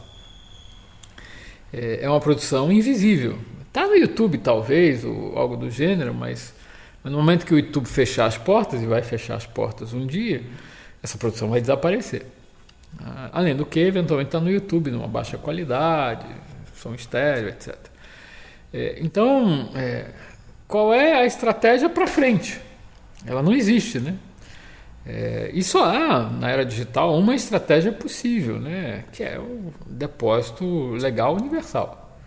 É, 1.73 2.01
é, 2.03 2.11
uma 2.11 2.21
produção 2.21 2.71
invisível. 2.73 3.39
Está 3.67 3.87
no 3.87 3.95
YouTube 3.95 4.39
talvez, 4.39 5.05
ou 5.05 5.37
algo 5.37 5.57
do 5.57 5.71
gênero, 5.71 6.15
mas, 6.15 6.55
mas 7.03 7.13
no 7.13 7.19
momento 7.19 7.45
que 7.45 7.55
o 7.55 7.59
YouTube 7.59 7.87
fechar 7.87 8.27
as 8.27 8.39
portas, 8.39 8.83
e 8.83 8.87
vai 8.87 9.03
fechar 9.03 9.37
as 9.37 9.47
portas 9.47 9.93
um 9.93 10.07
dia, 10.07 10.43
essa 11.03 11.19
produção 11.19 11.51
vai 11.51 11.61
desaparecer. 11.61 12.27
Ah, 13.01 13.31
além 13.33 13.55
do 13.55 13.67
que, 13.67 13.81
eventualmente 13.81 14.29
está 14.29 14.41
no 14.41 14.51
YouTube, 14.51 14.91
numa 14.91 15.07
baixa 15.07 15.37
qualidade, 15.37 16.27
som 16.75 16.95
estéreo, 16.95 17.49
etc. 17.49 17.77
É, 18.73 18.99
então, 19.01 19.71
é, 19.75 20.07
qual 20.67 20.93
é 20.93 21.15
a 21.15 21.27
estratégia 21.27 21.89
para 21.89 22.07
frente? 22.07 22.61
Ela 23.27 23.43
não 23.43 23.53
existe, 23.53 23.99
né? 23.99 24.17
É, 25.07 25.51
e 25.55 25.65
só 25.65 25.85
há 25.87 26.29
na 26.29 26.51
era 26.51 26.67
digital 26.67 27.17
uma 27.17 27.35
estratégia 27.35 27.91
possível, 27.91 28.61
né? 28.61 29.05
que 29.11 29.23
é 29.23 29.39
o 29.39 29.73
depósito 29.87 30.91
legal 30.91 31.35
universal. 31.35 32.19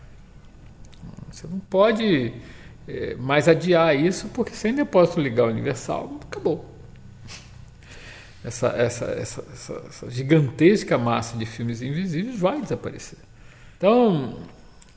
Você 1.29 1.45
não 1.47 1.59
pode 1.59 2.33
é, 2.87 3.15
mais 3.15 3.47
adiar 3.47 3.95
isso, 3.95 4.29
porque 4.29 4.51
sem 4.53 4.73
depósito 4.73 5.19
legal 5.19 5.47
universal, 5.47 6.19
acabou. 6.27 6.65
Essa, 8.43 8.69
essa, 8.69 9.05
essa, 9.05 9.45
essa, 9.87 10.09
gigantesca 10.09 10.97
massa 10.97 11.37
de 11.37 11.45
filmes 11.45 11.83
invisíveis 11.83 12.39
vai 12.39 12.59
desaparecer. 12.59 13.19
Então, 13.77 14.39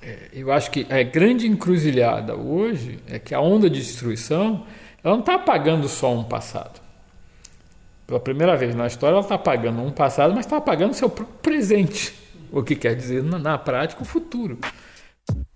é, 0.01 0.31
eu 0.33 0.51
acho 0.51 0.71
que 0.71 0.87
a 0.91 1.03
grande 1.03 1.47
encruzilhada 1.47 2.35
hoje 2.35 2.99
é 3.07 3.19
que 3.19 3.35
a 3.35 3.41
onda 3.41 3.69
de 3.69 3.81
destruição 3.81 4.67
ela 5.05 5.15
não 5.15 5.21
está 5.21 5.35
apagando 5.35 5.87
só 5.89 6.13
um 6.13 6.25
passado. 6.25 6.81
Pela 8.07 8.19
primeira 8.19 8.57
vez 8.57 8.75
na 8.75 8.87
história, 8.87 9.15
ela 9.15 9.23
está 9.23 9.35
apagando 9.35 9.83
um 9.83 9.91
passado, 9.91 10.35
mas 10.35 10.47
está 10.47 10.57
apagando 10.57 10.95
seu 10.95 11.09
próprio 11.09 11.37
presente. 11.43 12.15
O 12.51 12.63
que 12.63 12.75
quer 12.75 12.97
dizer, 12.97 13.23
na, 13.23 13.39
na 13.39 13.59
prática, 13.59 14.03
o 14.03 14.05
futuro. 14.05 14.59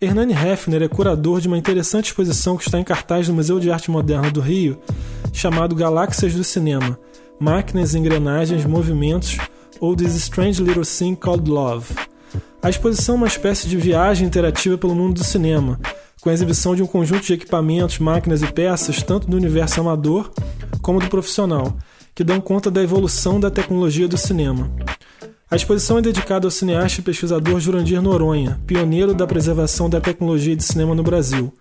Hernani 0.01 0.33
Hefner 0.33 0.83
é 0.83 0.89
curador 0.89 1.41
de 1.41 1.49
uma 1.49 1.59
interessante 1.59 2.07
exposição 2.07 2.57
que 2.57 2.65
está 2.65 2.79
em 2.79 2.85
cartaz 2.85 3.29
no 3.29 3.35
Museu 3.35 3.59
de 3.59 3.71
Arte 3.71 3.91
Moderna 3.91 4.31
do 4.31 4.41
Rio, 4.41 4.81
chamado 5.33 5.75
Galáxias 5.75 6.35
do 6.35 6.45
Cinema 6.45 6.99
Máquinas, 7.41 7.95
Engrenagens, 7.95 8.65
Movimentos 8.65 9.39
ou 9.81 9.95
This 9.95 10.15
Strange 10.17 10.63
Little 10.63 10.85
Thing 10.85 11.15
Called 11.15 11.49
Love. 11.49 11.95
A 12.61 12.69
exposição 12.69 13.15
é 13.15 13.19
uma 13.19 13.27
espécie 13.27 13.69
de 13.69 13.77
viagem 13.77 14.27
interativa 14.27 14.77
pelo 14.77 14.95
mundo 14.95 15.15
do 15.15 15.25
cinema, 15.25 15.79
com 16.21 16.29
a 16.29 16.33
exibição 16.33 16.75
de 16.75 16.83
um 16.83 16.87
conjunto 16.87 17.25
de 17.25 17.33
equipamentos, 17.33 18.01
máquinas 18.01 18.43
e 18.43 18.53
peças, 18.53 19.01
tanto 19.01 19.29
do 19.29 19.37
universo 19.37 19.81
amador 19.81 20.31
como 20.83 20.99
do 20.99 21.09
profissional, 21.09 21.77
que 22.15 22.25
dão 22.25 22.41
conta 22.41 22.69
da 22.69 22.83
evolução 22.83 23.39
da 23.39 23.49
tecnologia 23.49 24.09
do 24.09 24.19
cinema. 24.19 24.71
A 25.49 25.55
exposição 25.55 25.99
é 25.99 26.03
dedicada 26.03 26.47
ao 26.47 26.51
cineasta 26.51 27.01
e 27.01 27.05
pesquisador 27.05 27.61
Jurandir 27.61 28.03
Noronha, 28.03 28.61
pioneiro 28.67 29.15
da 29.15 29.27
preservação 29.27 29.89
da 29.89 30.01
tecnologia 30.01 30.57
de 30.57 30.65
cinema 30.65 30.97
no 30.97 31.05
Brasil. 31.05 31.55